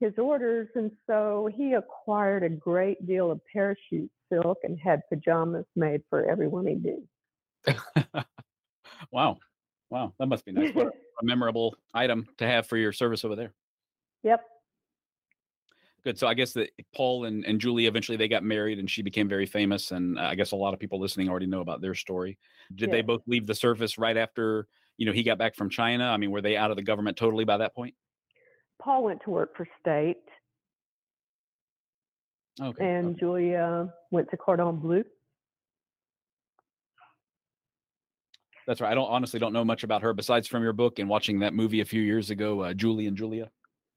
his 0.00 0.12
orders. 0.18 0.68
And 0.74 0.90
so 1.06 1.48
he 1.54 1.74
acquired 1.74 2.42
a 2.42 2.48
great 2.48 3.06
deal 3.06 3.30
of 3.30 3.40
parachute 3.52 4.10
silk 4.32 4.58
and 4.64 4.78
had 4.78 5.02
pajamas 5.08 5.66
made 5.76 6.02
for 6.10 6.28
everyone 6.28 6.66
he 6.66 6.74
knew. 6.74 7.06
wow. 9.12 9.38
Wow. 9.90 10.12
That 10.18 10.26
must 10.26 10.44
be 10.44 10.52
nice. 10.52 10.74
A 10.74 10.90
memorable 11.22 11.76
item 11.94 12.26
to 12.38 12.46
have 12.46 12.66
for 12.66 12.76
your 12.76 12.92
service 12.92 13.24
over 13.24 13.36
there. 13.36 13.52
yep. 14.22 14.44
Good. 16.04 16.18
So 16.18 16.26
I 16.26 16.34
guess 16.34 16.52
that 16.52 16.70
Paul 16.94 17.24
and, 17.24 17.44
and 17.44 17.60
Julie 17.60 17.86
eventually 17.86 18.16
they 18.16 18.28
got 18.28 18.44
married 18.44 18.78
and 18.78 18.88
she 18.88 19.02
became 19.02 19.28
very 19.28 19.46
famous. 19.46 19.90
And 19.90 20.18
I 20.18 20.34
guess 20.34 20.52
a 20.52 20.56
lot 20.56 20.72
of 20.72 20.80
people 20.80 21.00
listening 21.00 21.28
already 21.28 21.46
know 21.46 21.60
about 21.60 21.80
their 21.80 21.94
story. 21.94 22.38
Did 22.74 22.90
they 22.90 23.02
both 23.02 23.22
leave 23.26 23.46
the 23.46 23.54
service 23.54 23.98
right 23.98 24.16
after, 24.16 24.68
you 24.96 25.06
know, 25.06 25.12
he 25.12 25.22
got 25.22 25.38
back 25.38 25.56
from 25.56 25.70
China? 25.70 26.04
I 26.04 26.16
mean, 26.16 26.30
were 26.30 26.40
they 26.40 26.56
out 26.56 26.70
of 26.70 26.76
the 26.76 26.82
government 26.82 27.16
totally 27.16 27.44
by 27.44 27.56
that 27.56 27.74
point? 27.74 27.94
Paul 28.80 29.04
went 29.04 29.22
to 29.24 29.30
work 29.30 29.56
for 29.56 29.66
state, 29.80 30.18
Okay. 32.60 32.84
and 32.84 33.08
okay. 33.08 33.20
Julia 33.20 33.92
went 34.10 34.30
to 34.30 34.36
Cordon 34.36 34.76
Bleu. 34.76 35.02
That's 38.66 38.80
right. 38.80 38.92
I 38.92 38.94
don't 38.94 39.08
honestly 39.08 39.40
don't 39.40 39.52
know 39.52 39.64
much 39.64 39.82
about 39.82 40.02
her 40.02 40.12
besides 40.12 40.46
from 40.46 40.62
your 40.62 40.74
book 40.74 40.98
and 40.98 41.08
watching 41.08 41.38
that 41.40 41.54
movie 41.54 41.80
a 41.80 41.84
few 41.84 42.02
years 42.02 42.30
ago, 42.30 42.60
uh, 42.60 42.74
Julie 42.74 43.06
and 43.06 43.16
Julia. 43.16 43.50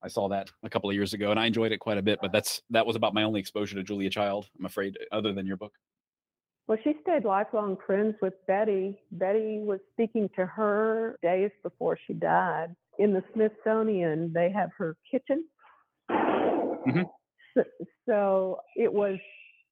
I 0.04 0.08
saw 0.08 0.28
that 0.30 0.50
a 0.64 0.70
couple 0.70 0.90
of 0.90 0.96
years 0.96 1.14
ago 1.14 1.32
and 1.32 1.40
I 1.40 1.46
enjoyed 1.46 1.72
it 1.72 1.78
quite 1.80 1.98
a 1.98 2.02
bit, 2.02 2.20
but 2.22 2.32
that's 2.32 2.62
that 2.72 2.86
was 2.86 2.96
about 2.96 3.14
my 3.14 3.24
only 3.24 3.40
exposure 3.40 3.76
to 3.76 3.84
Julia 3.84 4.10
Child, 4.10 4.50
I'm 4.58 4.66
afraid, 4.66 4.98
other 5.12 5.34
than 5.34 5.46
your 5.46 5.58
book. 5.58 5.74
Well, 6.68 6.78
she 6.84 6.94
stayed 7.02 7.26
lifelong 7.26 7.78
friends 7.86 8.16
with 8.22 8.34
Betty. 8.48 9.00
Betty 9.12 9.60
was 9.60 9.80
speaking 9.94 10.30
to 10.36 10.46
her 10.46 11.18
days 11.22 11.52
before 11.64 11.98
she 12.08 12.14
died. 12.14 12.76
In 12.98 13.14
the 13.14 13.24
Smithsonian, 13.34 14.32
they 14.34 14.52
have 14.52 14.70
her 14.78 14.96
kitchen. 15.10 15.46
So, 17.54 17.64
so 18.08 18.60
it 18.76 18.92
was 18.92 19.18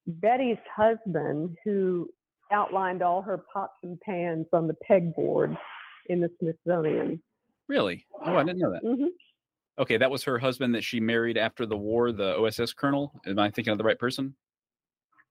Betty's 0.06 0.58
husband 0.76 1.56
who 1.64 2.08
outlined 2.52 3.02
all 3.02 3.22
her 3.22 3.44
pots 3.52 3.72
and 3.82 3.98
pans 4.00 4.46
on 4.52 4.66
the 4.66 4.76
pegboard 4.88 5.56
in 6.06 6.20
the 6.20 6.30
Smithsonian. 6.38 7.22
Really? 7.68 8.04
Oh, 8.26 8.36
I 8.36 8.44
didn't 8.44 8.58
know 8.58 8.72
that. 8.72 8.82
hmm 8.82 9.06
Okay, 9.78 9.96
that 9.96 10.10
was 10.10 10.24
her 10.24 10.38
husband 10.38 10.74
that 10.74 10.84
she 10.84 11.00
married 11.00 11.38
after 11.38 11.64
the 11.64 11.76
war, 11.76 12.12
the 12.12 12.36
OSS 12.36 12.72
colonel. 12.72 13.20
Am 13.26 13.38
I 13.38 13.50
thinking 13.50 13.72
of 13.72 13.78
the 13.78 13.84
right 13.84 13.98
person? 13.98 14.34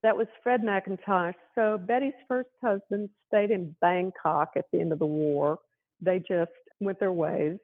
That 0.01 0.15
was 0.17 0.27
Fred 0.41 0.61
McIntosh. 0.61 1.35
So 1.55 1.77
Betty's 1.77 2.13
first 2.27 2.49
husband 2.63 3.09
stayed 3.27 3.51
in 3.51 3.75
Bangkok 3.81 4.51
at 4.55 4.65
the 4.71 4.79
end 4.79 4.93
of 4.93 4.99
the 4.99 5.05
war. 5.05 5.59
They 6.01 6.19
just 6.19 6.51
went 6.79 6.99
their 6.99 7.11
ways. 7.11 7.57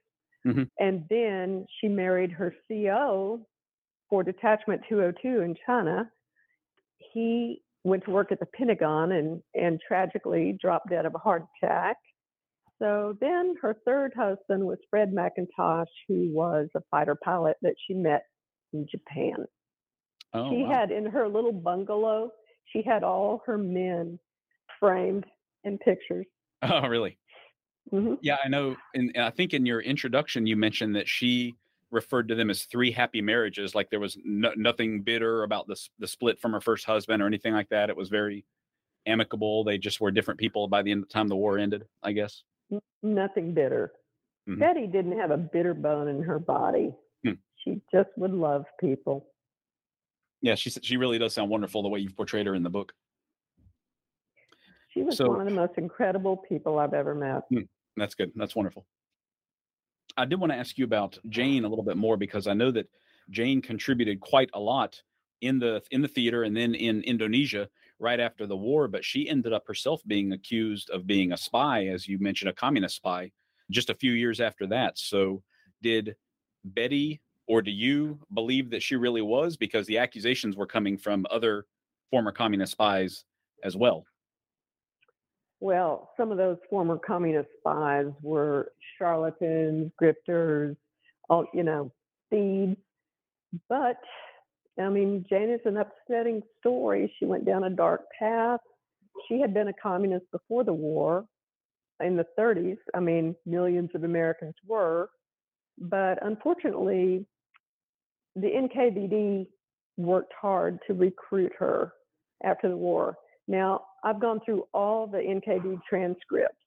Mhm. 0.45 0.69
And 0.79 1.07
then 1.09 1.65
she 1.79 1.87
married 1.87 2.31
her 2.31 2.53
CO 2.67 3.47
for 4.09 4.23
Detachment 4.23 4.83
202 4.87 5.41
in 5.41 5.55
China. 5.65 6.11
He 6.97 7.63
went 7.83 8.03
to 8.03 8.11
work 8.11 8.31
at 8.31 8.39
the 8.39 8.45
Pentagon 8.45 9.13
and, 9.13 9.41
and 9.53 9.79
tragically 9.87 10.53
dropped 10.53 10.89
dead 10.89 11.05
of 11.05 11.15
a 11.15 11.19
heart 11.19 11.45
attack. 11.63 11.97
So 12.79 13.17
then 13.21 13.55
her 13.61 13.77
third 13.85 14.13
husband 14.15 14.65
was 14.65 14.77
Fred 14.89 15.13
McIntosh, 15.13 15.87
who 16.07 16.29
was 16.33 16.67
a 16.75 16.81
fighter 16.91 17.15
pilot 17.15 17.57
that 17.61 17.75
she 17.87 17.93
met 17.93 18.23
in 18.73 18.85
Japan 18.89 19.45
Oh, 20.35 20.51
she 20.51 20.63
wow. 20.63 20.71
had 20.71 20.91
in 20.91 21.05
her 21.05 21.27
little 21.29 21.53
bungalow, 21.53 22.31
she 22.65 22.81
had 22.81 23.03
all 23.03 23.41
her 23.45 23.57
men 23.57 24.19
framed 24.79 25.25
in 25.63 25.77
pictures. 25.77 26.25
Oh, 26.61 26.87
really? 26.87 27.17
hmm 27.91 28.15
Yeah, 28.21 28.37
I 28.43 28.47
know. 28.47 28.75
And 28.95 29.15
I 29.17 29.29
think 29.29 29.53
in 29.53 29.67
your 29.67 29.81
introduction, 29.81 30.47
you 30.47 30.55
mentioned 30.55 30.95
that 30.95 31.07
she 31.07 31.53
referred 31.91 32.27
to 32.29 32.35
them 32.35 32.49
as 32.49 32.63
three 32.63 32.91
happy 32.91 33.21
marriages. 33.21 33.75
Like 33.75 33.91
there 33.91 33.99
was 33.99 34.17
no, 34.25 34.51
nothing 34.55 35.01
bitter 35.01 35.43
about 35.43 35.67
the 35.67 35.79
the 35.99 36.07
split 36.07 36.39
from 36.41 36.53
her 36.53 36.61
first 36.61 36.85
husband 36.85 37.21
or 37.21 37.27
anything 37.27 37.53
like 37.53 37.69
that. 37.69 37.89
It 37.91 37.95
was 37.97 38.09
very 38.09 38.45
amicable. 39.05 39.63
They 39.63 39.77
just 39.77 40.01
were 40.01 40.09
different 40.11 40.39
people 40.39 40.67
by 40.67 40.81
the 40.81 40.91
end 40.91 41.03
of 41.03 41.09
the 41.09 41.13
time 41.13 41.27
the 41.27 41.35
war 41.35 41.59
ended. 41.59 41.85
I 42.01 42.13
guess. 42.13 42.41
Nothing 43.03 43.53
bitter. 43.53 43.93
Mhm. 44.47 44.59
Betty 44.59 44.87
didn't 44.87 45.17
have 45.19 45.31
a 45.31 45.37
bitter 45.37 45.73
bone 45.73 46.07
in 46.07 46.21
her 46.23 46.39
body. 46.39 46.93
Hmm. 47.23 47.33
She 47.63 47.81
just 47.91 48.09
would 48.17 48.31
love 48.33 48.65
people. 48.79 49.31
Yeah, 50.41 50.55
she 50.55 50.69
she 50.69 50.97
really 50.97 51.17
does 51.17 51.33
sound 51.33 51.49
wonderful 51.49 51.81
the 51.81 51.89
way 51.89 51.99
you've 51.99 52.15
portrayed 52.15 52.45
her 52.45 52.55
in 52.55 52.63
the 52.63 52.69
book. 52.69 52.93
She 54.89 55.01
was 55.03 55.17
So- 55.17 55.29
one 55.29 55.41
of 55.41 55.47
the 55.47 55.53
most 55.53 55.77
incredible 55.77 56.37
people 56.37 56.79
I've 56.79 56.93
ever 56.93 57.15
met. 57.15 57.43
That's 57.97 58.15
good. 58.15 58.31
That's 58.35 58.55
wonderful. 58.55 58.85
I 60.17 60.25
did 60.25 60.39
want 60.39 60.51
to 60.51 60.57
ask 60.57 60.77
you 60.77 60.85
about 60.85 61.17
Jane 61.29 61.65
a 61.65 61.67
little 61.69 61.83
bit 61.83 61.97
more 61.97 62.15
because 62.17 62.47
I 62.47 62.53
know 62.53 62.71
that 62.71 62.89
Jane 63.29 63.61
contributed 63.61 64.19
quite 64.19 64.49
a 64.53 64.59
lot 64.59 65.01
in 65.41 65.59
the 65.59 65.81
in 65.91 66.01
the 66.01 66.07
theater 66.07 66.43
and 66.43 66.55
then 66.55 66.75
in 66.75 67.01
Indonesia 67.03 67.69
right 67.99 68.19
after 68.19 68.45
the 68.45 68.57
war, 68.57 68.87
but 68.87 69.05
she 69.05 69.29
ended 69.29 69.53
up 69.53 69.67
herself 69.67 70.01
being 70.05 70.33
accused 70.33 70.89
of 70.89 71.07
being 71.07 71.31
a 71.31 71.37
spy, 71.37 71.87
as 71.87 72.07
you 72.07 72.19
mentioned, 72.19 72.49
a 72.49 72.53
communist 72.53 72.95
spy, 72.95 73.31
just 73.71 73.89
a 73.89 73.95
few 73.95 74.11
years 74.11 74.39
after 74.39 74.67
that. 74.67 74.97
So, 74.97 75.41
did 75.81 76.15
Betty 76.63 77.21
or 77.47 77.61
do 77.61 77.71
you 77.71 78.19
believe 78.33 78.71
that 78.71 78.81
she 78.81 78.95
really 78.95 79.21
was? 79.21 79.55
Because 79.55 79.85
the 79.87 79.99
accusations 79.99 80.55
were 80.55 80.65
coming 80.65 80.97
from 80.97 81.25
other 81.29 81.65
former 82.09 82.31
communist 82.31 82.73
spies 82.73 83.25
as 83.63 83.75
well. 83.75 84.05
Well, 85.59 86.11
some 86.17 86.31
of 86.31 86.37
those 86.37 86.57
former 86.69 86.97
communist 86.97 87.49
spies 87.59 88.07
were 88.21 88.71
charlatans, 88.97 89.91
grifters, 90.01 90.75
all 91.29 91.45
you 91.53 91.63
know, 91.63 91.91
thieves. 92.29 92.77
But 93.69 93.97
I 94.79 94.89
mean, 94.89 95.25
Jane 95.29 95.49
is 95.49 95.61
an 95.65 95.77
upsetting 95.77 96.41
story. 96.59 97.13
She 97.17 97.25
went 97.25 97.45
down 97.45 97.63
a 97.63 97.69
dark 97.69 98.01
path. 98.17 98.59
She 99.27 99.39
had 99.39 99.53
been 99.53 99.69
a 99.69 99.73
communist 99.73 100.25
before 100.31 100.63
the 100.63 100.73
war 100.73 101.25
in 102.03 102.17
the 102.17 102.25
30s. 102.37 102.77
I 102.93 102.99
mean, 102.99 103.35
millions 103.45 103.89
of 103.95 104.03
Americans 104.03 104.55
were. 104.67 105.09
But 105.77 106.19
unfortunately, 106.21 107.25
the 108.35 108.47
NKVD 108.47 109.47
worked 109.97 110.33
hard 110.39 110.79
to 110.87 110.93
recruit 110.93 111.53
her 111.57 111.93
after 112.43 112.69
the 112.69 112.77
war. 112.77 113.17
Now, 113.47 113.85
I've 114.03 114.19
gone 114.19 114.39
through 114.45 114.67
all 114.73 115.07
the 115.07 115.19
NKVD 115.19 115.79
transcripts, 115.87 116.57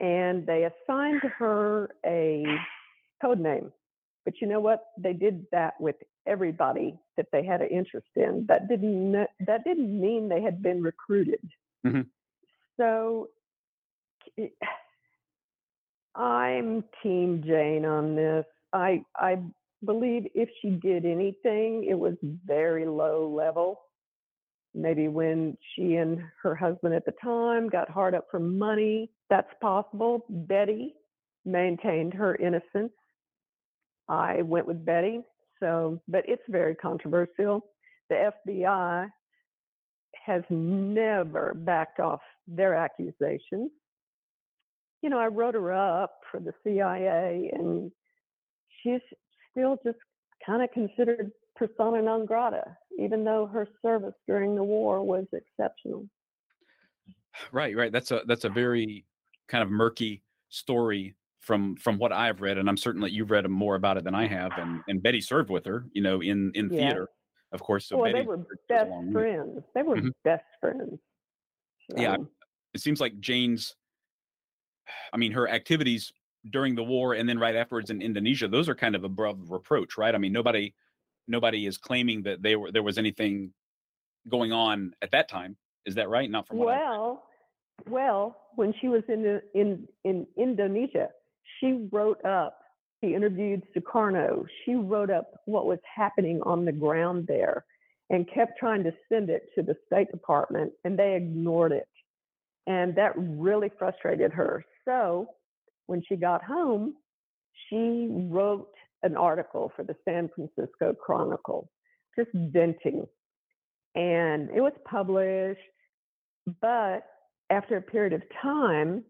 and 0.00 0.46
they 0.46 0.66
assigned 0.66 1.22
her 1.38 1.90
a 2.04 2.44
code 3.22 3.40
name. 3.40 3.72
But 4.24 4.40
you 4.40 4.46
know 4.46 4.60
what? 4.60 4.84
They 4.98 5.12
did 5.12 5.46
that 5.52 5.80
with 5.80 5.96
everybody 6.26 6.98
that 7.16 7.26
they 7.32 7.44
had 7.44 7.62
an 7.62 7.68
interest 7.68 8.08
in. 8.16 8.44
That 8.48 8.68
didn't 8.68 9.12
that 9.46 9.64
didn't 9.64 10.00
mean 10.00 10.28
they 10.28 10.42
had 10.42 10.62
been 10.62 10.82
recruited. 10.82 11.40
Mhm. 11.84 12.06
So 12.76 13.30
it- 14.36 14.56
I'm 16.14 16.84
Team 17.02 17.42
Jane 17.44 17.84
on 17.84 18.14
this. 18.16 18.44
I 18.72 19.04
I 19.16 19.38
believe 19.84 20.26
if 20.34 20.50
she 20.60 20.70
did 20.70 21.06
anything, 21.06 21.84
it 21.84 21.98
was 21.98 22.14
very 22.22 22.84
low 22.84 23.28
level. 23.28 23.80
Maybe 24.74 25.08
when 25.08 25.56
she 25.74 25.96
and 25.96 26.22
her 26.42 26.54
husband 26.54 26.94
at 26.94 27.04
the 27.04 27.14
time 27.22 27.68
got 27.68 27.88
hard 27.90 28.14
up 28.14 28.26
for 28.30 28.38
money, 28.38 29.10
that's 29.28 29.52
possible. 29.60 30.24
Betty 30.28 30.94
maintained 31.44 32.14
her 32.14 32.36
innocence. 32.36 32.92
I 34.10 34.42
went 34.42 34.66
with 34.66 34.84
Betty. 34.84 35.20
So, 35.60 36.00
but 36.08 36.24
it's 36.26 36.42
very 36.48 36.74
controversial. 36.74 37.64
The 38.08 38.32
FBI 38.48 39.08
has 40.26 40.42
never 40.50 41.54
backed 41.54 42.00
off 42.00 42.20
their 42.48 42.74
accusations. 42.74 43.70
You 45.02 45.08
know, 45.08 45.18
I 45.18 45.28
wrote 45.28 45.54
her 45.54 45.72
up 45.72 46.18
for 46.30 46.40
the 46.40 46.52
CIA, 46.64 47.50
and 47.54 47.92
she's 48.82 49.00
still 49.50 49.78
just 49.84 49.98
kind 50.44 50.62
of 50.62 50.70
considered 50.72 51.30
persona 51.56 52.02
non 52.02 52.26
grata, 52.26 52.64
even 52.98 53.24
though 53.24 53.46
her 53.46 53.68
service 53.80 54.14
during 54.26 54.56
the 54.56 54.64
war 54.64 55.02
was 55.02 55.26
exceptional. 55.32 56.06
Right, 57.52 57.76
right. 57.76 57.92
That's 57.92 58.10
a 58.10 58.22
that's 58.26 58.44
a 58.44 58.48
very 58.48 59.06
kind 59.48 59.62
of 59.62 59.70
murky 59.70 60.22
story 60.48 61.14
from 61.40 61.76
from 61.76 61.98
what 61.98 62.12
I've 62.12 62.40
read, 62.40 62.58
and 62.58 62.68
I'm 62.68 62.76
certain 62.76 63.00
that 63.02 63.12
you've 63.12 63.30
read 63.30 63.48
more 63.48 63.74
about 63.74 63.96
it 63.96 64.04
than 64.04 64.14
I 64.14 64.26
have. 64.26 64.56
And 64.58 64.82
and 64.88 65.02
Betty 65.02 65.20
served 65.20 65.50
with 65.50 65.64
her, 65.66 65.86
you 65.92 66.02
know, 66.02 66.20
in 66.20 66.52
in 66.54 66.70
Yeah. 66.70 66.78
theater, 66.78 67.08
of 67.52 67.60
course. 67.62 67.86
So 67.86 67.96
well, 67.96 68.04
Betty 68.04 68.20
they 68.20 68.26
were 68.26 68.46
best 68.68 68.90
long 68.90 69.12
way. 69.12 69.22
friends. 69.22 69.64
They 69.74 69.82
were 69.82 69.96
Mhm. 69.96 70.12
best 70.22 70.44
friends. 70.60 71.00
Yeah, 71.96 72.16
It 72.72 72.80
seems 72.80 73.00
like 73.00 73.18
Jane's, 73.18 73.74
I 75.12 75.16
mean, 75.16 75.32
her 75.32 75.48
activities 75.48 76.12
during 76.50 76.74
the 76.76 76.84
war 76.84 77.14
and 77.14 77.28
then 77.28 77.38
right 77.38 77.56
afterwards 77.56 77.90
in 77.90 78.00
Indonesia, 78.00 78.46
those 78.48 78.68
are 78.68 78.74
kind 78.74 78.94
of 78.94 79.02
above 79.04 79.50
reproach, 79.50 79.98
right? 79.98 80.14
I 80.14 80.18
mean, 80.18 80.32
nobody 80.32 80.74
nobody 81.26 81.66
is 81.66 81.78
claiming 81.78 82.22
that 82.22 82.42
they 82.42 82.54
were 82.56 82.70
there 82.70 82.82
was 82.82 82.96
anything 82.98 83.52
going 84.28 84.52
on 84.52 84.94
at 85.02 85.10
that 85.12 85.28
time. 85.28 85.56
Is 85.84 85.94
that 85.96 86.08
right? 86.08 86.30
Not 86.30 86.46
from 86.46 86.58
well, 86.58 87.24
well, 87.88 88.36
when 88.54 88.72
she 88.80 88.88
was 88.88 89.02
in 89.08 89.22
the, 89.22 89.42
in 89.54 89.88
in 90.04 90.26
Indonesia, 90.36 91.10
she 91.58 91.88
wrote 91.92 92.24
up. 92.24 92.58
She 93.02 93.14
interviewed 93.14 93.62
Sukarno. 93.74 94.44
She 94.64 94.74
wrote 94.74 95.10
up 95.10 95.30
what 95.46 95.66
was 95.66 95.78
happening 95.94 96.40
on 96.42 96.64
the 96.64 96.72
ground 96.72 97.26
there, 97.26 97.64
and 98.10 98.30
kept 98.32 98.58
trying 98.58 98.84
to 98.84 98.92
send 99.10 99.30
it 99.30 99.48
to 99.54 99.62
the 99.62 99.76
State 99.86 100.10
Department, 100.10 100.72
and 100.84 100.98
they 100.98 101.14
ignored 101.14 101.72
it, 101.72 101.88
and 102.66 102.94
that 102.96 103.12
really 103.16 103.70
frustrated 103.78 104.32
her. 104.32 104.64
So, 104.84 105.28
when 105.86 106.02
she 106.08 106.16
got 106.16 106.44
home, 106.44 106.94
she 107.68 108.08
wrote 108.10 108.68
an 109.02 109.16
article 109.16 109.72
for 109.74 109.82
the 109.82 109.96
San 110.04 110.28
Francisco 110.34 110.92
Chronicle, 110.92 111.70
just 112.18 112.30
venting, 112.34 113.06
and 113.94 114.50
it 114.50 114.60
was 114.60 114.74
published. 114.84 115.60
But 116.60 117.06
after 117.50 117.76
a 117.76 117.82
period 117.82 118.12
of 118.12 118.22
time, 118.42 119.04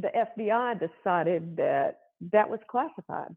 the 0.00 0.10
FBI 0.16 0.78
decided 0.78 1.56
that 1.56 1.98
that 2.32 2.48
was 2.48 2.60
classified. 2.70 3.34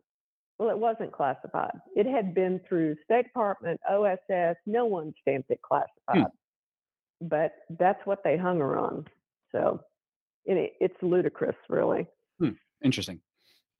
Well, 0.59 0.69
it 0.69 0.77
wasn't 0.77 1.11
classified. 1.11 1.71
It 1.95 2.05
had 2.05 2.35
been 2.35 2.61
through 2.69 2.95
State 3.03 3.23
Department, 3.23 3.79
OSS, 3.89 4.57
no 4.67 4.85
one 4.85 5.13
stamped 5.21 5.49
it 5.49 5.59
hmm. 5.63 5.75
classified. 5.75 6.31
But 7.19 7.53
that's 7.79 8.05
what 8.05 8.23
they 8.23 8.37
hung 8.37 8.59
her 8.59 8.77
on. 8.77 9.05
So 9.51 9.81
it, 10.45 10.73
it's 10.79 10.95
ludicrous, 11.01 11.55
really. 11.67 12.07
Hmm. 12.39 12.51
Interesting. 12.83 13.21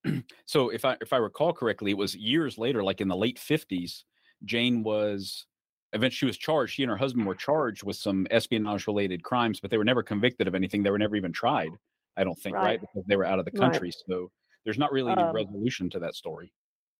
so 0.45 0.69
if 0.69 0.83
I 0.85 0.97
if 1.01 1.13
I 1.13 1.17
recall 1.17 1.53
correctly, 1.53 1.91
it 1.91 1.97
was 1.97 2.15
years 2.15 2.57
later, 2.57 2.83
like 2.83 3.01
in 3.01 3.07
the 3.07 3.15
late 3.15 3.37
fifties, 3.37 4.05
Jane 4.43 4.81
was 4.81 5.45
eventually 5.93 6.17
she 6.17 6.25
was 6.25 6.37
charged. 6.37 6.73
She 6.73 6.83
and 6.83 6.89
her 6.89 6.97
husband 6.97 7.27
were 7.27 7.35
charged 7.35 7.83
with 7.83 7.95
some 7.95 8.25
espionage 8.31 8.87
related 8.87 9.23
crimes, 9.23 9.59
but 9.59 9.69
they 9.69 9.77
were 9.77 9.83
never 9.83 10.01
convicted 10.01 10.47
of 10.47 10.55
anything. 10.55 10.81
They 10.81 10.91
were 10.91 10.97
never 10.97 11.15
even 11.15 11.31
tried. 11.31 11.69
I 12.17 12.23
don't 12.23 12.35
think, 12.39 12.55
right? 12.55 12.63
Right. 12.63 12.81
Because 12.81 13.05
they 13.07 13.15
were 13.15 13.25
out 13.25 13.39
of 13.39 13.45
the 13.45 13.51
Right. 13.57 13.71
country. 13.71 13.91
So 13.91 14.29
there's 14.65 14.77
not 14.77 14.91
really 14.91 15.11
any 15.11 15.21
Um, 15.23 15.33
resolution 15.35 15.89
to 15.91 15.99
that 15.99 16.13
story. 16.15 16.51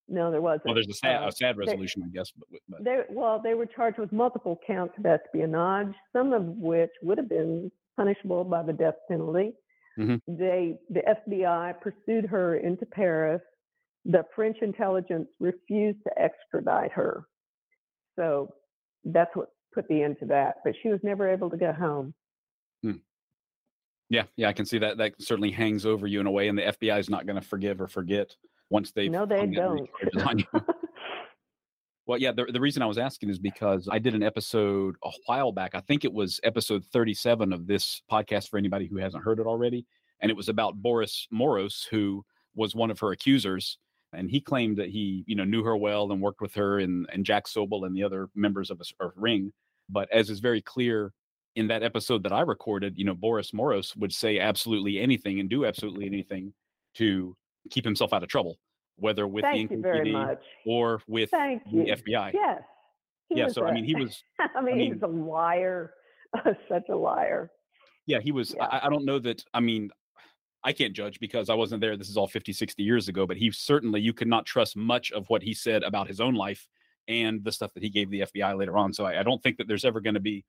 No, 0.07 0.31
there 0.31 0.41
wasn't. 0.41 0.65
Well, 0.65 0.73
there's 0.73 0.87
a 0.89 0.93
sad, 0.93 1.23
uh, 1.23 1.27
a 1.27 1.31
sad 1.31 1.55
they- 1.55 1.59
resolution, 1.59 2.03
I 2.03 2.09
guess. 2.09 2.31
But, 2.31 2.47
but 2.67 2.83
They 2.83 3.03
well, 3.09 3.39
they 3.39 3.53
were 3.53 3.65
charged 3.65 3.97
with 3.99 4.11
multiple 4.11 4.59
counts 4.65 4.97
of 4.97 5.05
espionage, 5.05 5.93
some 6.11 6.33
of 6.33 6.45
which 6.57 6.91
would 7.01 7.17
have 7.17 7.29
been 7.29 7.71
punishable 7.97 8.43
by 8.43 8.63
the 8.63 8.73
death 8.73 8.95
penalty. 9.07 9.53
Mhm. 9.97 10.21
They 10.27 10.79
the 10.89 11.07
FBI 11.07 11.73
pursued 11.73 12.25
her 12.25 12.55
into 12.55 12.85
Paris. 12.85 13.41
The 14.05 14.23
French 14.35 14.57
intelligence 14.61 15.29
refused 15.39 16.03
to 16.05 16.19
extradite 16.19 16.91
her. 16.93 17.25
So 18.17 18.55
that's 19.03 19.33
what 19.35 19.49
put 19.73 19.87
the 19.87 20.01
end 20.01 20.17
to 20.19 20.25
that. 20.27 20.57
But 20.63 20.75
she 20.81 20.89
was 20.89 21.03
never 21.03 21.29
able 21.29 21.49
to 21.49 21.57
go 21.57 21.71
home. 21.73 22.13
Yeah, 24.11 24.23
yeah, 24.35 24.49
I 24.49 24.53
can 24.53 24.65
see 24.65 24.77
that. 24.77 24.97
That 24.97 25.13
certainly 25.19 25.51
hangs 25.51 25.85
over 25.85 26.05
you 26.05 26.19
in 26.19 26.27
a 26.27 26.31
way, 26.31 26.49
and 26.49 26.57
the 26.57 26.63
FBI 26.63 26.99
is 26.99 27.09
not 27.09 27.25
going 27.25 27.37
to 27.41 27.47
forgive 27.47 27.79
or 27.79 27.87
forget 27.87 28.35
once 28.69 28.91
they've 28.91 29.09
no, 29.09 29.25
they 29.25 29.39
hung 29.39 29.51
that 29.51 29.69
many 29.69 29.89
don't. 30.13 30.45
Well, 32.07 32.17
yeah, 32.17 32.33
the, 32.33 32.45
the 32.45 32.59
reason 32.59 32.81
I 32.81 32.87
was 32.87 32.97
asking 32.97 33.29
is 33.29 33.39
because 33.39 33.87
I 33.89 33.99
did 33.99 34.15
an 34.15 34.23
episode 34.23 34.95
a 35.01 35.11
while 35.27 35.53
back. 35.53 35.75
I 35.75 35.79
think 35.79 36.03
it 36.03 36.11
was 36.11 36.41
episode 36.43 36.83
37 36.91 37.53
of 37.53 37.67
this 37.67 38.01
podcast 38.11 38.49
for 38.49 38.57
anybody 38.57 38.87
who 38.87 38.97
hasn't 38.97 39.23
heard 39.23 39.39
it 39.39 39.45
already. 39.45 39.85
And 40.19 40.29
it 40.29 40.35
was 40.35 40.49
about 40.49 40.75
Boris 40.75 41.27
Morros, 41.33 41.87
who 41.87 42.25
was 42.53 42.75
one 42.75 42.91
of 42.91 42.99
her 42.99 43.11
accusers. 43.11 43.77
And 44.11 44.29
he 44.29 44.41
claimed 44.41 44.75
that 44.77 44.89
he, 44.89 45.23
you 45.25 45.35
know, 45.37 45.45
knew 45.45 45.63
her 45.63 45.77
well 45.77 46.11
and 46.11 46.21
worked 46.21 46.41
with 46.41 46.55
her 46.55 46.79
and, 46.79 47.07
and 47.13 47.23
Jack 47.23 47.45
Soble 47.45 47.85
and 47.85 47.95
the 47.95 48.03
other 48.03 48.29
members 48.35 48.71
of 48.71 48.81
of 48.99 49.11
Ring. 49.15 49.53
But 49.87 50.11
as 50.11 50.29
is 50.29 50.41
very 50.41 50.61
clear 50.61 51.13
in 51.55 51.67
that 51.67 51.83
episode 51.83 52.23
that 52.23 52.31
I 52.31 52.41
recorded, 52.41 52.97
you 52.97 53.05
know, 53.05 53.13
Boris 53.13 53.51
Morros 53.51 53.95
would 53.97 54.13
say 54.13 54.39
absolutely 54.39 54.99
anything 54.99 55.39
and 55.39 55.49
do 55.49 55.65
absolutely 55.65 56.05
anything 56.05 56.53
to 56.95 57.35
keep 57.69 57.83
himself 57.85 58.13
out 58.13 58.23
of 58.23 58.29
trouble, 58.29 58.57
whether 58.97 59.27
with 59.27 59.43
Thank 59.43 59.69
the 59.69 59.75
NKVD 59.77 60.37
or 60.65 61.01
with 61.07 61.29
Thank 61.31 61.63
the 61.65 61.71
you. 61.71 61.83
FBI. 61.95 62.31
Yes. 62.33 62.61
He 63.29 63.37
yeah, 63.37 63.47
so 63.47 63.65
I 63.65 63.69
a- 63.69 63.73
mean, 63.73 63.83
he 63.85 63.95
was 64.03 64.23
I 64.39 64.61
mean, 64.61 64.77
mean- 64.77 64.93
he's 64.93 65.01
a 65.03 65.07
liar, 65.07 65.93
such 66.69 66.87
a 66.89 66.95
liar. 66.95 67.51
yeah 68.07 68.19
he 68.21 68.31
was 68.31 68.53
Yeah. 68.55 68.65
I, 68.65 68.87
I 68.87 68.89
don't 68.89 69.05
know 69.05 69.19
that 69.19 69.43
i 69.53 69.59
mean 69.59 69.89
i 70.63 70.71
can't 70.73 70.93
judge 70.93 71.19
because 71.19 71.49
i 71.49 71.53
wasn't 71.53 71.81
there 71.81 71.97
this 71.97 72.09
is 72.09 72.15
all 72.17 72.27
50 72.27 72.53
60 72.53 72.81
years 72.83 73.07
ago 73.09 73.27
but 73.27 73.35
he 73.37 73.51
certainly 73.51 73.99
you 74.01 74.13
could 74.13 74.27
not 74.29 74.45
trust 74.45 74.75
much 74.77 75.11
of 75.11 75.25
what 75.29 75.43
he 75.43 75.53
said 75.53 75.83
about 75.83 76.07
his 76.07 76.19
own 76.21 76.33
life 76.35 76.67
and 77.09 77.43
the 77.43 77.51
stuff 77.51 77.73
that 77.73 77.83
he 77.83 77.89
gave 77.89 78.09
the 78.09 78.21
fbi 78.21 78.57
later 78.57 78.77
on 78.77 78.93
so 78.93 79.05
i, 79.05 79.19
I 79.19 79.23
don't 79.23 79.41
think 79.43 79.57
that 79.57 79.67
there's 79.67 79.83
ever 79.85 79.99
going 80.01 80.13
to 80.15 80.19
be 80.21 80.45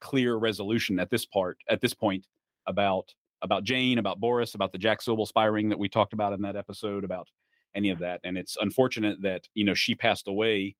clear 0.00 0.36
resolution 0.36 0.98
at 0.98 1.10
this 1.10 1.24
part 1.26 1.58
at 1.68 1.80
this 1.80 1.94
point 1.94 2.26
about 2.66 3.14
about 3.42 3.64
jane 3.64 3.98
about 3.98 4.20
boris 4.20 4.54
about 4.54 4.72
the 4.72 4.78
jack 4.78 5.00
soble 5.00 5.26
spy 5.26 5.44
ring 5.44 5.68
that 5.68 5.78
we 5.78 5.88
talked 5.88 6.12
about 6.12 6.32
in 6.32 6.42
that 6.42 6.56
episode 6.56 7.04
about 7.04 7.28
any 7.76 7.90
of 7.90 7.98
that. 8.00 8.20
And 8.24 8.36
it's 8.36 8.56
unfortunate 8.60 9.22
that 9.22 9.46
you 9.54 9.64
know 9.64 9.74
she 9.74 9.94
passed 9.94 10.26
away 10.26 10.74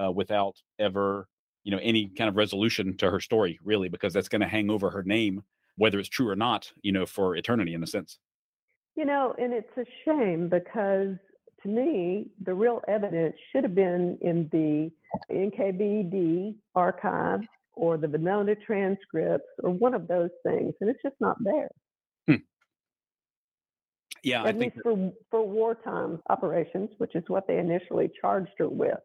uh, 0.00 0.12
without 0.12 0.56
ever 0.78 1.26
you 1.64 1.72
know 1.72 1.80
any 1.82 2.08
kind 2.08 2.28
of 2.28 2.36
resolution 2.36 2.96
to 2.98 3.10
her 3.10 3.18
story 3.18 3.58
really 3.64 3.88
because 3.88 4.12
that's 4.12 4.28
going 4.28 4.42
to 4.42 4.48
hang 4.48 4.70
over 4.70 4.90
her 4.90 5.02
name 5.02 5.42
whether 5.76 5.98
it's 5.98 6.08
true 6.08 6.28
or 6.28 6.36
not 6.36 6.70
you 6.82 6.92
know 6.92 7.06
for 7.06 7.34
eternity 7.34 7.74
in 7.74 7.82
a 7.82 7.86
sense. 7.86 8.18
You 8.94 9.06
know, 9.06 9.34
and 9.38 9.54
it's 9.54 9.74
a 9.78 9.86
shame 10.04 10.50
because 10.50 11.16
to 11.62 11.68
me, 11.68 12.26
the 12.44 12.52
real 12.52 12.82
evidence 12.88 13.34
should 13.50 13.64
have 13.64 13.74
been 13.74 14.18
in 14.20 14.48
the 14.52 14.90
NKVD 15.34 16.56
archive 16.74 17.40
or 17.74 17.96
the 17.98 18.06
Venona 18.06 18.56
transcripts 18.64 19.48
or 19.62 19.70
one 19.70 19.94
of 19.94 20.06
those 20.08 20.30
things, 20.44 20.74
and 20.80 20.90
it's 20.90 21.02
just 21.02 21.16
not 21.20 21.36
there. 21.42 21.68
yeah 24.22 24.42
i 24.42 24.48
At 24.48 24.58
think 24.58 24.74
least 24.74 24.82
for 24.84 25.12
for 25.30 25.42
wartime 25.46 26.20
operations, 26.30 26.90
which 26.98 27.14
is 27.14 27.24
what 27.28 27.46
they 27.46 27.58
initially 27.58 28.10
charged 28.20 28.52
her 28.58 28.68
with. 28.68 28.98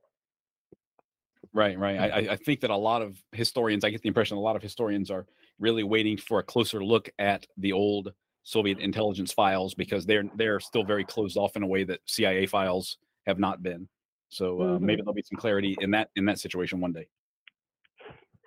right 1.53 1.78
right 1.80 1.99
I, 1.99 2.07
I- 2.09 2.32
I 2.34 2.36
think 2.36 2.61
that 2.61 2.70
a 2.70 2.76
lot 2.76 3.01
of 3.01 3.22
historians 3.32 3.84
i 3.84 3.89
get 3.89 4.01
the 4.01 4.07
impression 4.07 4.38
a 4.38 4.41
lot 4.41 4.55
of 4.55 4.61
historians 4.61 5.09
are 5.09 5.26
really 5.59 5.84
waiting 5.84 6.18
for 6.18 6.39
a 6.39 6.43
closer 6.43 6.84
look 6.84 7.09
at 7.20 7.45
the 7.57 7.72
old 7.74 8.13
soviet 8.43 8.80
intelligence 8.80 9.32
files 9.34 9.74
because 9.74 10.05
they're 10.05 10.24
they're 10.36 10.59
still 10.59 10.84
very 10.84 11.05
closed 11.05 11.38
off 11.38 11.55
in 11.55 11.63
a 11.63 11.68
way 11.68 11.84
that 11.84 11.99
cia 12.05 12.45
files 12.45 12.97
have 13.26 13.39
not 13.39 13.63
been 13.63 13.88
so 14.30 14.61
uh, 14.61 14.78
Mhm. 14.78 14.82
maybe 14.82 15.01
there'll 15.01 15.13
be 15.13 15.24
some 15.24 15.38
clarity 15.38 15.78
in 15.80 15.91
that 15.91 16.09
in 16.15 16.26
that 16.26 16.39
situation 16.39 16.80
one 16.80 16.91
day 16.91 17.07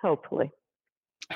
Hopefully. 0.01 0.49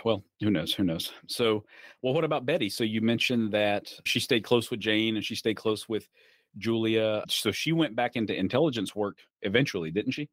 Well, 0.04 0.24
who 0.42 0.50
knows? 0.50 0.74
Who 0.74 0.84
knows? 0.84 1.14
So, 1.28 1.64
well, 2.02 2.14
what 2.14 2.24
about 2.24 2.46
Betty? 2.46 2.70
So 2.70 2.84
you 2.84 3.02
mentioned 3.02 3.52
that 3.54 3.94
she 4.04 4.20
stayed 4.20 4.44
close 4.44 4.70
with 4.70 4.80
Jane 4.80 5.16
and 5.16 5.24
she 5.24 5.36
stayed 5.36 5.56
close 5.56 5.88
with 5.88 6.10
Julia. 6.58 7.24
So 7.30 7.52
she 7.52 7.72
went 7.72 7.96
back 7.96 8.16
into 8.16 8.38
intelligence 8.38 8.96
work 8.96 9.20
eventually, 9.42 9.92
didn't 9.92 10.12
she? 10.12 10.30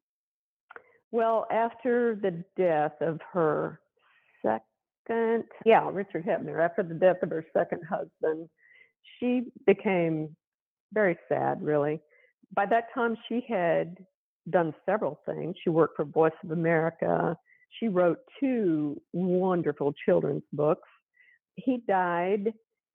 Well, 1.11 1.47
after 1.51 2.19
the 2.21 2.43
death 2.57 2.95
of 3.01 3.21
her 3.33 3.81
second, 4.41 5.45
yeah, 5.67 5.89
Richard 5.93 6.25
Heppner, 6.25 6.65
after 6.65 6.83
the 6.83 6.95
death 6.95 7.23
of 7.23 7.31
her 7.31 7.45
second 7.53 7.83
husband, 7.89 8.49
she 9.19 9.43
became 9.67 10.35
very 10.93 11.19
sad, 11.29 11.63
really. 11.63 12.01
By 12.55 12.67
that 12.67 12.85
time, 12.95 13.17
she 13.29 13.45
had 13.49 13.97
done 14.51 14.75
several 14.87 15.21
things. 15.27 15.57
She 15.63 15.71
worked 15.71 15.97
for 15.97 16.05
Voice 16.05 16.33
of 16.43 16.51
America. 16.51 17.37
She 17.79 17.89
wrote 17.89 18.19
two 18.39 19.01
wonderful 19.13 19.95
children's 20.05 20.45
books. 20.53 20.89
He 21.57 21.83
died, 21.89 22.53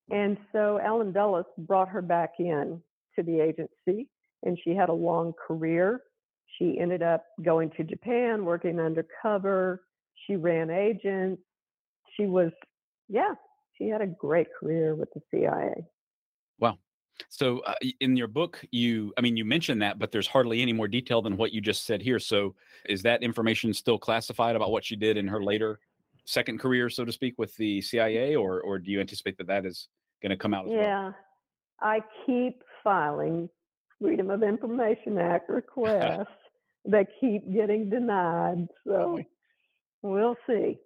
and 0.10 0.38
so 0.52 0.80
Allen 0.84 1.12
Dulles 1.12 1.46
brought 1.58 1.90
her 1.90 2.02
back 2.02 2.34
in 2.40 2.82
to 3.16 3.24
the 3.24 3.40
agency, 3.40 4.08
and 4.44 4.58
she 4.64 4.76
had 4.76 4.90
a 4.90 4.94
long 4.94 5.34
career. 5.48 6.02
She 6.58 6.80
ended 6.80 7.04
up 7.04 7.26
going 7.44 7.72
to 7.78 7.84
Japan, 7.84 8.46
working 8.46 8.80
undercover. 8.80 9.84
She 10.26 10.36
ran 10.36 10.70
agents. 10.70 11.42
She 12.16 12.26
was, 12.26 12.52
yeah, 13.10 13.34
she 13.78 13.90
had 13.90 14.02
a 14.02 14.08
great 14.08 14.48
career 14.60 14.96
with 14.96 15.10
the 15.14 15.22
CIA. 15.32 15.86
Wow. 16.60 16.78
So 17.30 17.60
uh, 17.60 17.74
in 18.00 18.16
your 18.16 18.28
book, 18.28 18.64
you, 18.72 19.14
I 19.18 19.22
mean, 19.22 19.38
you 19.38 19.46
mentioned 19.46 19.82
that, 19.82 20.00
but 20.00 20.12
there's 20.12 20.28
hardly 20.28 20.62
any 20.62 20.74
more 20.74 20.88
detail 20.88 21.22
than 21.22 21.38
what 21.38 21.52
you 21.52 21.62
just 21.62 21.86
said 21.86 22.02
here. 22.02 22.20
So 22.20 22.56
is 22.88 23.02
that 23.04 23.24
information 23.24 23.74
still 23.74 23.98
classified 23.98 24.56
about 24.56 24.72
what 24.72 24.86
she 24.86 24.96
did 24.96 25.18
in 25.18 25.28
her 25.28 25.44
later 25.44 25.80
second 26.28 26.60
career, 26.60 26.90
so 26.90 27.06
to 27.06 27.12
speak, 27.12 27.36
with 27.38 27.56
the 27.56 27.82
CIA, 27.82 28.36
or 28.36 28.62
or 28.62 28.78
do 28.78 28.92
you 28.92 29.00
anticipate 29.00 29.38
that 29.38 29.48
that 29.48 29.66
is 29.66 29.88
going 30.22 30.30
to 30.30 30.38
come 30.38 30.54
out? 30.54 30.68
yeah, 30.70 31.04
well? 31.06 31.16
I 31.82 32.02
keep 32.26 32.62
filing 32.84 33.50
Freedom 34.00 34.30
of 34.30 34.44
Information 34.44 35.18
Act 35.18 35.50
requests 35.50 36.28
that 36.86 37.08
keep 37.20 37.52
getting 37.52 37.90
denied. 37.90 38.68
So 38.86 39.20
we'll 40.02 40.38
see. 40.48 40.78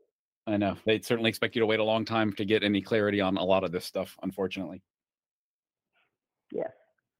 I 0.47 0.57
know 0.57 0.75
They'd 0.85 1.05
certainly 1.05 1.29
expect 1.29 1.55
you 1.55 1.59
to 1.59 1.67
wait 1.67 1.79
a 1.79 1.83
long 1.83 2.03
time 2.03 2.33
to 2.33 2.45
get 2.45 2.63
any 2.63 2.81
clarity 2.81 3.21
on 3.21 3.37
a 3.37 3.43
lot 3.43 3.63
of 3.63 3.71
this 3.71 3.85
stuff, 3.85 4.17
unfortunately. 4.23 4.81
Yes. 6.51 6.71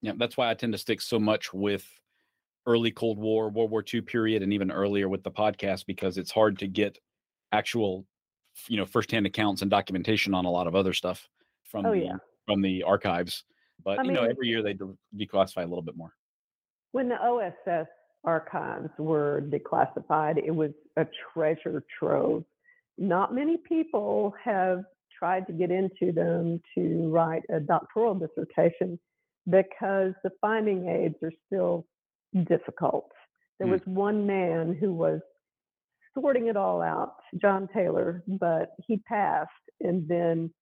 Yeah, 0.02 0.14
that's 0.18 0.36
why 0.36 0.50
I 0.50 0.54
tend 0.54 0.74
to 0.74 0.80
stick 0.80 1.02
so 1.02 1.20
much 1.20 1.54
with 1.54 1.86
early 2.66 2.92
Cold 2.92 3.18
War, 3.18 3.50
World 3.50 3.72
War 3.72 3.84
II 3.92 4.02
period, 4.02 4.42
and 4.42 4.54
even 4.54 4.72
earlier 4.72 5.10
with 5.10 5.24
the 5.24 5.32
podcast 5.32 5.86
because 5.86 6.18
it's 6.18 6.32
hard 6.32 6.58
to 6.60 6.68
get 6.68 6.98
actual, 7.52 8.06
you 8.68 8.78
know, 8.78 8.86
firsthand 8.86 9.26
accounts 9.26 9.62
and 9.62 9.70
documentation 9.70 10.34
on 10.34 10.46
a 10.46 10.52
lot 10.52 10.68
of 10.68 10.76
other 10.76 10.94
stuff 10.94 11.28
from 11.64 11.86
oh, 11.86 11.92
the 11.92 12.00
yeah. 12.00 12.16
from 12.46 12.62
the 12.62 12.84
archives. 12.84 13.44
But 13.84 14.00
I 14.00 14.04
you 14.04 14.12
know, 14.12 14.24
every 14.24 14.48
year 14.48 14.62
they 14.62 14.76
declassify 15.16 15.64
a 15.64 15.68
little 15.68 15.82
bit 15.82 15.96
more. 15.96 16.14
When 16.92 17.10
the 17.10 17.16
OSS 17.16 17.88
archives 18.24 18.90
were 18.98 19.44
declassified, 19.50 20.38
it 20.38 20.54
was 20.54 20.72
a 20.98 21.06
treasure 21.34 21.84
trove. 21.98 22.44
Not 22.98 23.34
many 23.34 23.58
people 23.58 24.36
have 24.44 24.84
tried 25.18 25.48
to 25.48 25.54
get 25.54 25.72
into 25.72 26.12
them 26.12 26.62
to 26.76 27.10
write 27.10 27.44
a 27.50 27.60
doctoral 27.60 28.16
dissertation 28.16 29.00
because 29.50 30.14
the 30.24 30.32
finding 30.42 30.88
aids 30.88 31.16
are 31.24 31.32
still 31.48 31.86
difficult. 32.46 33.12
There 33.60 33.68
Mm. 33.68 33.72
was 33.72 33.86
one 33.86 34.26
man 34.26 34.74
who 34.74 34.94
was 34.94 35.22
sorting 36.14 36.48
it 36.48 36.58
all 36.58 36.82
out, 36.82 37.16
John 37.42 37.68
Taylor, 37.74 38.24
but 38.28 38.76
he 38.86 38.98
passed, 38.98 39.52
and 39.80 40.08
then 40.08 40.54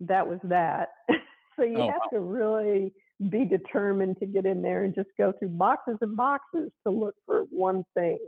that 0.00 0.26
was 0.26 0.40
that. 0.44 0.90
so 1.56 1.62
you 1.62 1.78
Oh, 1.78 1.86
have 1.86 2.00
wow. 2.02 2.08
to 2.14 2.20
really 2.20 2.92
be 3.30 3.44
determined 3.44 4.18
to 4.18 4.26
get 4.26 4.44
in 4.46 4.60
there 4.62 4.84
and 4.84 4.94
just 4.94 5.08
go 5.16 5.32
through 5.32 5.48
boxes 5.48 5.96
and 6.02 6.16
boxes 6.16 6.70
to 6.86 6.90
look 6.90 7.14
for 7.24 7.42
one 7.50 7.84
thing. 7.94 8.18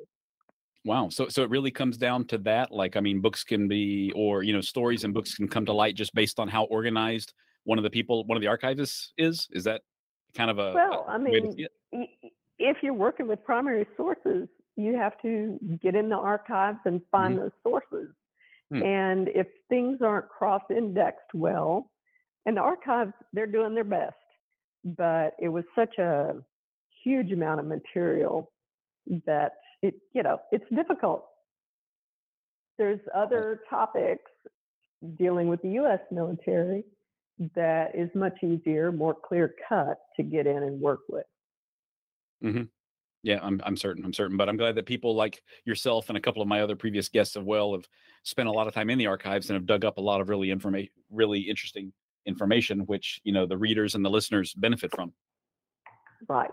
Wow. 0.89 1.11
So 1.11 1.29
so 1.29 1.43
it 1.43 1.51
really 1.51 1.71
comes 1.71 1.97
down 1.99 2.25
to 2.29 2.39
that. 2.39 2.73
Like, 2.73 2.97
I 2.97 3.01
mean, 3.01 3.21
books 3.21 3.45
can 3.45 3.69
be, 3.69 4.11
or 4.17 4.43
you 4.43 4.53
know, 4.55 4.63
stories 4.63 5.05
and 5.05 5.13
books 5.13 5.35
can 5.35 5.47
come 5.47 5.67
to 5.67 5.73
light 5.73 5.95
just 5.95 6.15
based 6.15 6.41
on 6.41 6.49
how 6.49 6.65
organized 6.65 7.35
one 7.65 7.79
of 7.79 7.85
the 7.85 7.91
people, 7.91 8.25
one 8.25 8.37
of 8.37 8.41
the 8.41 8.49
archivists 8.49 9.09
is. 9.19 9.49
Is 9.53 9.65
that 9.65 9.83
kind 10.35 10.51
of 10.51 10.59
a, 10.59 10.73
Well, 10.73 11.05
a 11.07 11.13
I 11.13 11.19
mean, 11.19 11.53
see 11.53 11.65
it? 11.65 11.73
i- 11.95 12.31
if 12.59 12.79
you're 12.83 12.95
working 12.95 13.29
with 13.29 13.45
primary 13.45 13.87
sources, 13.97 14.49
you 14.77 14.97
have 14.97 15.21
to 15.23 15.59
get 15.83 15.95
in 15.95 16.09
the 16.09 16.17
archives 16.17 16.79
and 16.87 17.03
find 17.11 17.39
those 17.39 17.53
sources. 17.63 18.09
Hmm. 18.71 18.83
And 18.83 19.29
if 19.29 19.47
things 19.69 19.99
aren't 20.03 20.29
cross 20.29 20.63
indexed 20.71 21.35
well, 21.35 21.91
and 22.47 22.57
the 22.57 22.61
archives, 22.63 23.13
they're 23.33 23.47
doing 23.47 23.75
their 23.75 23.85
best, 23.85 24.17
but 24.85 25.35
it 25.39 25.49
was 25.51 25.65
such 25.75 25.99
a 25.99 26.43
huge 27.05 27.31
amount 27.33 27.61
of 27.61 27.67
material 27.67 28.51
that 29.27 29.53
it, 29.83 29.95
you 30.13 30.23
know, 30.23 30.39
it's 30.53 30.65
difficult. 30.75 31.25
There's 32.79 33.01
other 33.15 33.61
topics 33.69 34.31
dealing 35.17 35.49
with 35.49 35.63
the 35.63 35.71
US 35.71 36.01
military 36.11 36.85
that 37.55 37.95
is 37.95 38.09
much 38.15 38.37
easier, 38.43 38.91
more 38.91 39.15
clear 39.15 39.55
cut 39.69 39.99
to 40.17 40.23
get 40.23 40.47
in 40.47 40.63
and 40.63 40.81
work 40.81 41.01
with. 41.09 41.27
Mm-hmm. 42.45 42.65
Yeah, 43.23 43.41
I'm 43.43 43.61
I'm 43.65 43.77
certain. 43.77 44.05
I'm 44.05 44.13
certain. 44.13 44.37
But 44.37 44.49
I'm 44.49 44.57
glad 44.57 44.77
that 44.77 44.87
people 44.87 45.15
like 45.15 45.43
yourself 45.65 46.09
and 46.09 46.17
a 46.17 46.21
couple 46.21 46.41
of 46.41 46.49
my 46.49 46.63
other 46.63 46.77
previous 46.77 47.09
guests 47.09 47.37
as 47.37 47.43
well 47.43 47.73
have 47.73 47.87
spent 48.23 48.49
a 48.49 48.53
lot 48.53 48.69
of 48.69 48.75
time 48.75 48.91
in 48.91 48.99
the 48.99 49.07
archives 49.07 49.51
and 49.51 49.57
have 49.57 49.67
dug 49.67 49.85
up 49.85 49.99
a 49.99 50.01
lot 50.01 50.21
of 50.21 50.29
really 50.29 50.51
information, 50.51 50.93
really 51.11 51.41
interesting 51.41 51.93
information, 52.27 52.81
which 52.81 53.21
you 53.25 53.33
know 53.33 53.45
the 53.45 53.57
readers 53.59 53.95
and 53.97 54.05
the 54.05 54.11
listeners 54.11 54.55
benefit 54.55 54.95
from. 54.95 55.13
Right. 56.29 56.51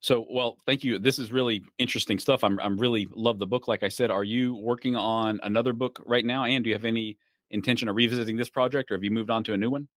So, 0.00 0.26
well, 0.30 0.58
thank 0.64 0.84
you. 0.84 0.98
This 0.98 1.18
is 1.18 1.32
really 1.32 1.64
interesting 1.78 2.18
stuff. 2.18 2.44
I'm 2.44 2.60
I'm 2.60 2.78
really 2.78 3.08
love 3.14 3.38
the 3.38 3.46
book. 3.46 3.66
Like 3.66 3.82
I 3.82 3.88
said, 3.88 4.10
are 4.10 4.24
you 4.24 4.54
working 4.54 4.94
on 4.94 5.40
another 5.42 5.72
book 5.72 6.00
right 6.06 6.24
now? 6.24 6.44
And 6.44 6.62
do 6.62 6.70
you 6.70 6.74
have 6.74 6.84
any 6.84 7.18
intention 7.50 7.88
of 7.88 7.96
revisiting 7.96 8.36
this 8.36 8.50
project, 8.50 8.90
or 8.90 8.94
have 8.94 9.04
you 9.04 9.10
moved 9.10 9.30
on 9.30 9.42
to 9.44 9.54
a 9.54 9.56
new 9.56 9.70
one? 9.70 9.88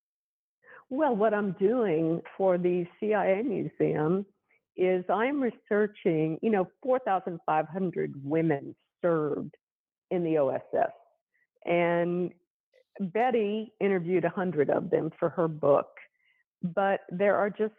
Well, 0.90 1.16
what 1.16 1.34
I'm 1.34 1.54
doing 1.54 2.22
for 2.38 2.58
the 2.58 2.86
CIA 3.00 3.44
Museum 3.44 4.26
is 4.76 5.06
I'm 5.10 5.42
researching, 5.42 6.38
you 6.42 6.50
know, 6.50 6.68
4,500 6.84 8.14
women 8.24 8.76
served 9.02 9.56
in 10.10 10.24
the 10.24 10.38
OSS. 10.38 10.92
And 11.66 12.32
Betty 13.00 13.72
interviewed 13.80 14.24
100 14.24 14.70
of 14.70 14.90
them 14.90 15.12
for 15.20 15.30
her 15.30 15.48
book. 15.48 15.88
But 16.64 17.02
there 17.10 17.38
are 17.38 17.50
just 17.50 17.74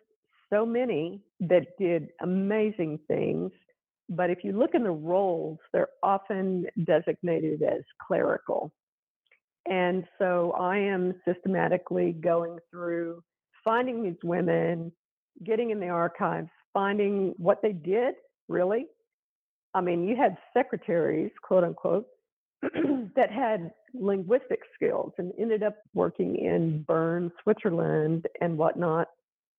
so 0.52 0.64
many 0.64 1.20
that 1.42 1.66
did 1.78 2.08
amazing 2.20 2.98
things. 3.08 3.50
But 4.08 4.30
if 4.30 4.38
you 4.44 4.52
look 4.52 4.74
in 4.74 4.84
the 4.84 4.90
roles, 4.90 5.58
they're 5.72 5.88
often 6.02 6.66
designated 6.84 7.62
as 7.62 7.82
clerical. 8.06 8.72
And 9.68 10.04
so 10.18 10.52
I 10.52 10.78
am 10.78 11.14
systematically 11.26 12.12
going 12.12 12.58
through 12.70 13.22
finding 13.64 14.02
these 14.02 14.18
women, 14.24 14.92
getting 15.44 15.70
in 15.70 15.80
the 15.80 15.88
archives, 15.88 16.48
finding 16.72 17.34
what 17.38 17.62
they 17.62 17.72
did, 17.72 18.14
really. 18.48 18.86
I 19.74 19.80
mean, 19.80 20.06
you 20.06 20.16
had 20.16 20.36
secretaries, 20.52 21.30
quote 21.42 21.64
unquote, 21.64 22.06
that 23.16 23.30
had 23.30 23.72
linguistic 23.94 24.60
skills 24.74 25.12
and 25.18 25.32
ended 25.38 25.62
up 25.62 25.76
working 25.94 26.36
in 26.36 26.82
Bern, 26.82 27.32
Switzerland, 27.42 28.26
and 28.40 28.58
whatnot. 28.58 29.08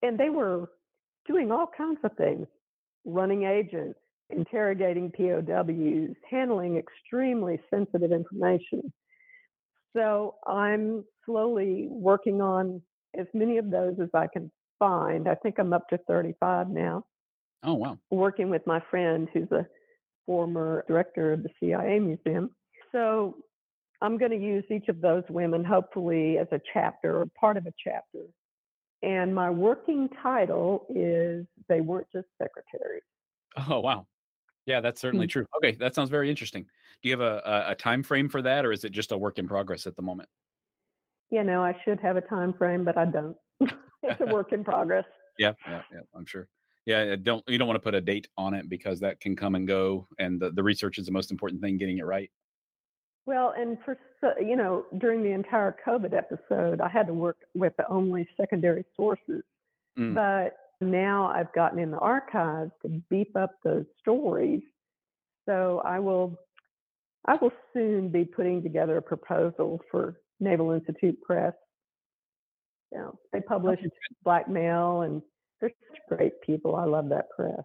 And 0.01 0.17
they 0.17 0.29
were 0.29 0.69
doing 1.27 1.51
all 1.51 1.69
kinds 1.75 1.99
of 2.03 2.11
things 2.17 2.47
running 3.05 3.43
agents, 3.43 3.99
interrogating 4.29 5.11
POWs, 5.11 6.15
handling 6.29 6.77
extremely 6.77 7.59
sensitive 7.69 8.11
information. 8.11 8.91
So 9.95 10.35
I'm 10.47 11.03
slowly 11.25 11.87
working 11.89 12.41
on 12.41 12.81
as 13.17 13.27
many 13.33 13.57
of 13.57 13.69
those 13.69 13.95
as 14.01 14.09
I 14.13 14.27
can 14.27 14.49
find. 14.79 15.27
I 15.27 15.35
think 15.35 15.55
I'm 15.59 15.73
up 15.73 15.87
to 15.89 15.97
35 16.07 16.69
now, 16.69 17.05
Oh, 17.63 17.73
wow. 17.75 17.97
working 18.09 18.49
with 18.49 18.65
my 18.65 18.81
friend 18.89 19.27
who's 19.33 19.51
a 19.51 19.67
former 20.25 20.83
director 20.87 21.33
of 21.33 21.43
the 21.43 21.49
CIA 21.59 21.99
Museum. 21.99 22.49
So 22.91 23.37
I'm 24.01 24.17
going 24.17 24.31
to 24.31 24.37
use 24.37 24.63
each 24.71 24.87
of 24.87 25.01
those 25.01 25.23
women, 25.29 25.63
hopefully, 25.63 26.37
as 26.37 26.47
a 26.51 26.59
chapter 26.73 27.19
or 27.19 27.25
part 27.39 27.57
of 27.57 27.65
a 27.67 27.73
chapter. 27.83 28.19
And 29.03 29.35
my 29.35 29.49
working 29.49 30.09
title 30.23 30.85
is 30.89 31.45
They 31.67 31.81
Weren't 31.81 32.07
Just 32.13 32.27
Secretaries. 32.41 33.03
Oh, 33.69 33.81
wow. 33.81 34.07
Yeah, 34.65 34.79
that's 34.79 35.01
certainly 35.01 35.25
hmm. 35.25 35.31
true. 35.31 35.45
Okay, 35.57 35.73
that 35.73 35.93
sounds 35.93 36.09
very 36.09 36.29
interesting. 36.29 36.63
Do 37.01 37.09
you 37.09 37.11
have 37.11 37.21
a, 37.21 37.41
a, 37.45 37.71
a 37.71 37.75
time 37.75 38.01
frame 38.01 38.29
for 38.29 38.41
that, 38.41 38.65
or 38.65 38.71
is 38.71 38.85
it 38.85 38.93
just 38.93 39.11
a 39.11 39.17
work 39.17 39.37
in 39.37 39.47
progress 39.47 39.85
at 39.85 39.97
the 39.97 40.01
moment? 40.01 40.29
You 41.31 41.43
know, 41.43 41.61
I 41.61 41.75
should 41.83 41.99
have 41.99 42.15
a 42.15 42.21
time 42.21 42.53
frame, 42.53 42.85
but 42.85 42.97
I 42.97 43.05
don't. 43.05 43.35
it's 43.59 44.21
a 44.21 44.25
work 44.25 44.53
in 44.53 44.63
progress. 44.63 45.05
Yeah, 45.39 45.53
yeah, 45.67 45.81
yeah. 45.91 46.01
I'm 46.15 46.27
sure. 46.27 46.47
Yeah, 46.85 47.15
don't 47.15 47.43
you 47.47 47.57
don't 47.57 47.67
want 47.67 47.77
to 47.77 47.83
put 47.83 47.95
a 47.95 48.01
date 48.01 48.27
on 48.37 48.53
it 48.53 48.69
because 48.69 48.99
that 48.99 49.19
can 49.19 49.35
come 49.35 49.55
and 49.55 49.67
go, 49.67 50.07
and 50.19 50.39
the, 50.39 50.51
the 50.51 50.61
research 50.61 50.99
is 50.99 51.07
the 51.07 51.11
most 51.11 51.31
important 51.31 51.59
thing. 51.59 51.79
Getting 51.79 51.97
it 51.97 52.05
right. 52.05 52.29
Well, 53.25 53.53
and 53.57 53.77
for 53.85 53.97
you 54.39 54.55
know, 54.55 54.85
during 54.97 55.23
the 55.23 55.31
entire 55.31 55.75
COVID 55.85 56.13
episode, 56.13 56.81
I 56.81 56.89
had 56.89 57.07
to 57.07 57.13
work 57.13 57.37
with 57.53 57.73
the 57.77 57.87
only 57.89 58.27
secondary 58.37 58.85
sources. 58.95 59.43
Mm. 59.97 60.13
But 60.13 60.57
now 60.81 61.27
I've 61.27 61.53
gotten 61.53 61.79
in 61.79 61.91
the 61.91 61.99
archives 61.99 62.71
to 62.81 62.89
beef 63.09 63.33
up 63.35 63.51
those 63.63 63.85
stories. 64.01 64.61
So 65.45 65.81
I 65.85 65.99
will 65.99 66.37
I 67.25 67.35
will 67.35 67.51
soon 67.73 68.09
be 68.09 68.25
putting 68.25 68.61
together 68.61 68.97
a 68.97 69.01
proposal 69.01 69.79
for 69.89 70.19
Naval 70.39 70.71
Institute 70.71 71.21
Press. 71.21 71.53
You 72.91 72.99
know, 72.99 73.19
they 73.31 73.41
publish 73.41 73.79
Black 74.23 74.49
Mail 74.49 75.01
and 75.01 75.21
they're 75.59 75.71
such 75.89 76.17
great 76.17 76.41
people. 76.41 76.75
I 76.75 76.85
love 76.85 77.09
that 77.09 77.29
press. 77.35 77.63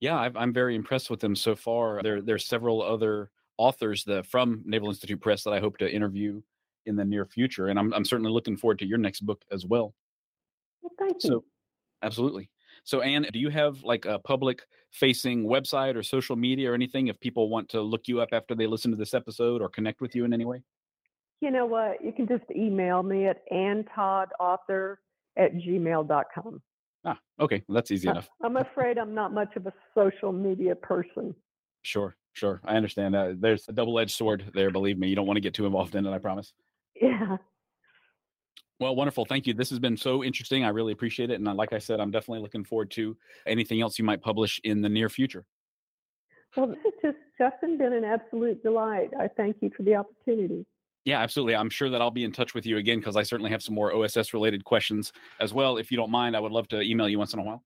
Yeah, 0.00 0.18
i 0.18 0.42
am 0.42 0.52
very 0.52 0.74
impressed 0.74 1.10
with 1.10 1.20
them 1.20 1.36
so 1.36 1.54
far. 1.54 2.00
There, 2.02 2.22
there's 2.22 2.46
several 2.46 2.82
other 2.82 3.30
authors 3.62 4.02
that 4.04 4.26
from 4.26 4.62
Naval 4.64 4.88
Institute 4.88 5.20
Press 5.20 5.44
that 5.44 5.52
I 5.52 5.60
hope 5.60 5.78
to 5.78 5.90
interview 5.90 6.42
in 6.86 6.96
the 6.96 7.04
near 7.04 7.24
future, 7.24 7.68
and 7.68 7.78
I'm 7.78 7.92
I'm 7.94 8.04
certainly 8.04 8.32
looking 8.32 8.56
forward 8.56 8.80
to 8.80 8.86
your 8.86 8.98
next 8.98 9.20
book 9.20 9.42
as 9.52 9.64
well. 9.64 9.94
well 10.82 10.92
thank 10.98 11.22
you. 11.22 11.30
So, 11.30 11.44
absolutely. 12.02 12.50
So, 12.84 13.00
Ann, 13.00 13.26
do 13.32 13.38
you 13.38 13.50
have 13.50 13.84
like 13.84 14.04
a 14.06 14.18
public 14.18 14.62
facing 14.90 15.44
website 15.44 15.94
or 15.94 16.02
social 16.02 16.34
media 16.34 16.72
or 16.72 16.74
anything 16.74 17.06
if 17.06 17.20
people 17.20 17.48
want 17.48 17.68
to 17.70 17.80
look 17.80 18.08
you 18.08 18.20
up 18.20 18.30
after 18.32 18.56
they 18.56 18.66
listen 18.66 18.90
to 18.90 18.96
this 18.96 19.14
episode 19.14 19.62
or 19.62 19.68
connect 19.68 20.00
with 20.00 20.16
you 20.16 20.24
in 20.24 20.32
any 20.32 20.44
way? 20.44 20.62
You 21.40 21.52
know 21.52 21.66
what? 21.66 22.04
You 22.04 22.12
can 22.12 22.26
just 22.26 22.44
email 22.54 23.02
me 23.02 23.26
at 23.26 23.42
antoddauthor 23.52 24.96
at 25.36 25.54
gmail.com. 25.54 26.62
Ah, 27.04 27.18
okay. 27.40 27.62
Well, 27.66 27.74
that's 27.76 27.90
easy 27.90 28.08
enough. 28.08 28.28
I'm 28.42 28.56
afraid 28.68 28.98
I'm 28.98 29.14
not 29.14 29.32
much 29.32 29.54
of 29.56 29.66
a 29.66 29.72
social 29.94 30.32
media 30.32 30.74
person. 30.74 31.34
Sure, 31.82 32.16
sure. 32.32 32.60
I 32.64 32.76
understand. 32.76 33.14
Uh, 33.14 33.32
there's 33.36 33.68
a 33.68 33.72
double 33.72 33.98
edged 33.98 34.16
sword 34.16 34.50
there. 34.54 34.70
Believe 34.70 34.98
me, 34.98 35.08
you 35.08 35.16
don't 35.16 35.26
want 35.26 35.36
to 35.36 35.40
get 35.40 35.54
too 35.54 35.66
involved 35.66 35.94
in 35.94 36.06
it, 36.06 36.12
I 36.12 36.18
promise. 36.18 36.52
Yeah. 37.00 37.36
Well, 38.80 38.96
wonderful. 38.96 39.24
Thank 39.24 39.46
you. 39.46 39.54
This 39.54 39.70
has 39.70 39.78
been 39.78 39.96
so 39.96 40.24
interesting. 40.24 40.64
I 40.64 40.70
really 40.70 40.92
appreciate 40.92 41.30
it. 41.30 41.34
And 41.34 41.46
uh, 41.46 41.54
like 41.54 41.72
I 41.72 41.78
said, 41.78 42.00
I'm 42.00 42.10
definitely 42.10 42.42
looking 42.42 42.64
forward 42.64 42.90
to 42.92 43.16
anything 43.46 43.80
else 43.80 43.98
you 43.98 44.04
might 44.04 44.20
publish 44.20 44.60
in 44.64 44.82
the 44.82 44.88
near 44.88 45.08
future. 45.08 45.44
Well, 46.56 46.66
this 46.66 46.78
has 46.84 46.92
just, 47.00 47.18
Justin, 47.38 47.78
been 47.78 47.92
an 47.92 48.04
absolute 48.04 48.62
delight. 48.62 49.10
I 49.18 49.28
thank 49.28 49.56
you 49.60 49.70
for 49.76 49.84
the 49.84 49.94
opportunity. 49.94 50.66
Yeah, 51.04 51.20
absolutely. 51.20 51.56
I'm 51.56 51.70
sure 51.70 51.90
that 51.90 52.00
I'll 52.00 52.10
be 52.10 52.24
in 52.24 52.32
touch 52.32 52.54
with 52.54 52.66
you 52.66 52.76
again 52.76 52.98
because 52.98 53.16
I 53.16 53.22
certainly 53.22 53.50
have 53.50 53.62
some 53.62 53.74
more 53.74 53.92
OSS 53.94 54.34
related 54.34 54.64
questions 54.64 55.12
as 55.40 55.52
well. 55.52 55.76
If 55.76 55.90
you 55.90 55.96
don't 55.96 56.10
mind, 56.10 56.36
I 56.36 56.40
would 56.40 56.52
love 56.52 56.68
to 56.68 56.80
email 56.80 57.08
you 57.08 57.18
once 57.18 57.32
in 57.32 57.40
a 57.40 57.42
while. 57.42 57.62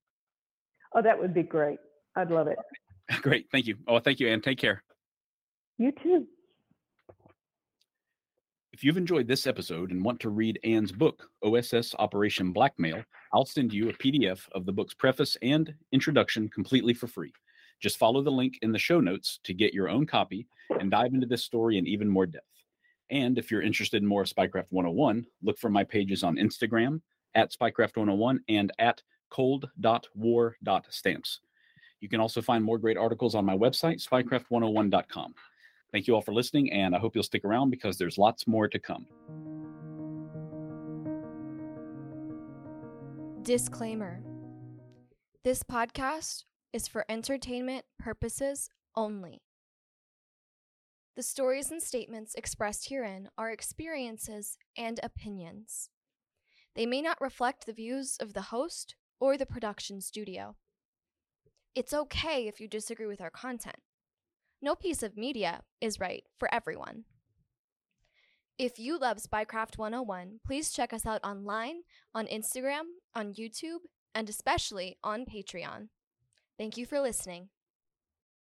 Oh, 0.95 1.03
that 1.03 1.19
would 1.19 1.35
be 1.35 1.43
great. 1.43 1.79
I'd 2.15 2.31
love 2.31 2.47
it. 2.47 2.59
Great. 3.23 3.47
Thank 3.53 3.67
you. 3.67 3.77
Oh, 3.87 3.99
thank 3.99 4.21
you, 4.21 4.29
Ann. 4.29 4.41
take 4.41 4.59
care. 4.59 4.83
You 5.79 5.93
too. 6.03 6.27
If 8.73 8.85
you've 8.85 8.99
enjoyed 8.99 9.27
this 9.27 9.47
episode 9.47 9.91
and 9.91 10.05
want 10.05 10.21
to 10.21 10.29
read 10.29 10.61
Ann's 10.63 10.93
book, 10.93 11.31
OSS 11.43 11.95
Operation 11.99 12.53
Black 12.53 12.79
Mail, 12.79 13.03
I'll 13.33 13.47
send 13.47 13.73
you 13.73 13.89
a 13.89 13.95
PDF 13.95 14.41
of 14.53 14.67
the 14.67 14.73
book's 14.73 14.93
preface 14.93 15.37
and 15.41 15.73
introduction 15.93 16.51
completely 16.51 16.93
for 16.93 17.07
free. 17.07 17.33
Just 17.81 17.97
follow 17.97 18.23
the 18.23 18.31
link 18.31 18.59
in 18.61 18.73
the 18.73 18.79
show 18.79 19.01
notes 19.01 19.41
to 19.45 19.55
get 19.55 19.73
your 19.73 19.89
own 19.89 20.05
copy 20.05 20.47
and 20.79 20.91
dive 20.91 21.15
into 21.15 21.27
this 21.27 21.45
story 21.45 21.79
in 21.79 21.87
even 21.87 22.09
more 22.09 22.27
depth. 22.27 22.45
And 23.11 23.39
if 23.39 23.51
you're 23.51 23.63
interested 23.63 24.03
in 24.03 24.09
more 24.09 24.23
of 24.23 24.29
Spycraft 24.29 24.67
101, 24.71 25.27
look 25.43 25.59
for 25.59 25.71
my 25.71 25.85
pages 25.85 26.23
on 26.23 26.37
Instagram 26.37 27.01
at 27.35 27.53
Spycraft 27.53 27.97
101 27.97 28.41
and 28.49 28.73
at 28.79 29.03
cold.war.stamps. 29.31 31.41
You 32.01 32.09
can 32.09 32.21
also 32.21 32.43
find 32.43 32.63
more 32.63 32.79
great 32.79 32.97
articles 32.97 33.35
on 33.35 33.45
my 33.45 33.57
website, 33.57 34.07
spycraft101.com. 34.07 35.35
Thank 35.93 36.07
you 36.07 36.15
all 36.15 36.21
for 36.21 36.33
listening, 36.33 36.73
and 36.73 36.95
I 36.95 36.99
hope 36.99 37.15
you'll 37.15 37.25
stick 37.25 37.45
around 37.45 37.71
because 37.71 37.97
there's 37.97 38.19
lots 38.19 38.47
more 38.47 38.69
to 38.69 38.79
come. 38.79 39.07
Disclaimer 43.43 44.23
This 45.45 45.63
podcast 45.63 46.45
is 46.73 46.89
for 46.89 47.07
entertainment 47.09 47.85
purposes 47.99 48.69
only. 48.95 49.41
The 51.17 51.23
stories 51.23 51.71
and 51.71 51.83
statements 51.83 52.35
expressed 52.35 52.91
herein 52.91 53.31
are 53.39 53.51
experiences 53.51 54.59
and 54.77 55.01
opinions. 55.03 55.89
They 56.75 56.85
may 56.85 57.01
not 57.01 57.21
reflect 57.23 57.65
the 57.65 57.73
views 57.73 58.19
of 58.21 58.35
the 58.35 58.43
host 58.43 58.97
or 59.19 59.39
the 59.39 59.47
production 59.47 60.03
studio. 60.03 60.57
It's 61.77 61.93
okay 61.93 62.49
if 62.49 62.59
you 62.59 62.69
disagree 62.69 63.07
with 63.07 63.21
our 63.21 63.31
content. 63.31 63.77
No 64.63 64.75
piece 64.75 65.03
of 65.03 65.19
media 65.19 65.61
is 65.79 66.01
right 66.01 66.25
for 66.39 66.53
everyone. 66.53 67.05
If 68.59 68.79
you 68.79 68.99
love 68.99 69.19
Spycraft 69.19 69.77
101, 69.77 70.41
please 70.47 70.73
check 70.73 70.95
us 70.95 71.05
out 71.05 71.23
online, 71.23 71.83
on 72.15 72.27
Instagram, 72.29 72.85
on 73.15 73.35
YouTube, 73.35 73.81
and 74.15 74.31
especially 74.31 74.97
on 75.05 75.27
Patreon. 75.27 75.89
Thank 76.57 76.79
you 76.79 76.87
for 76.87 76.99
listening. 76.99 77.51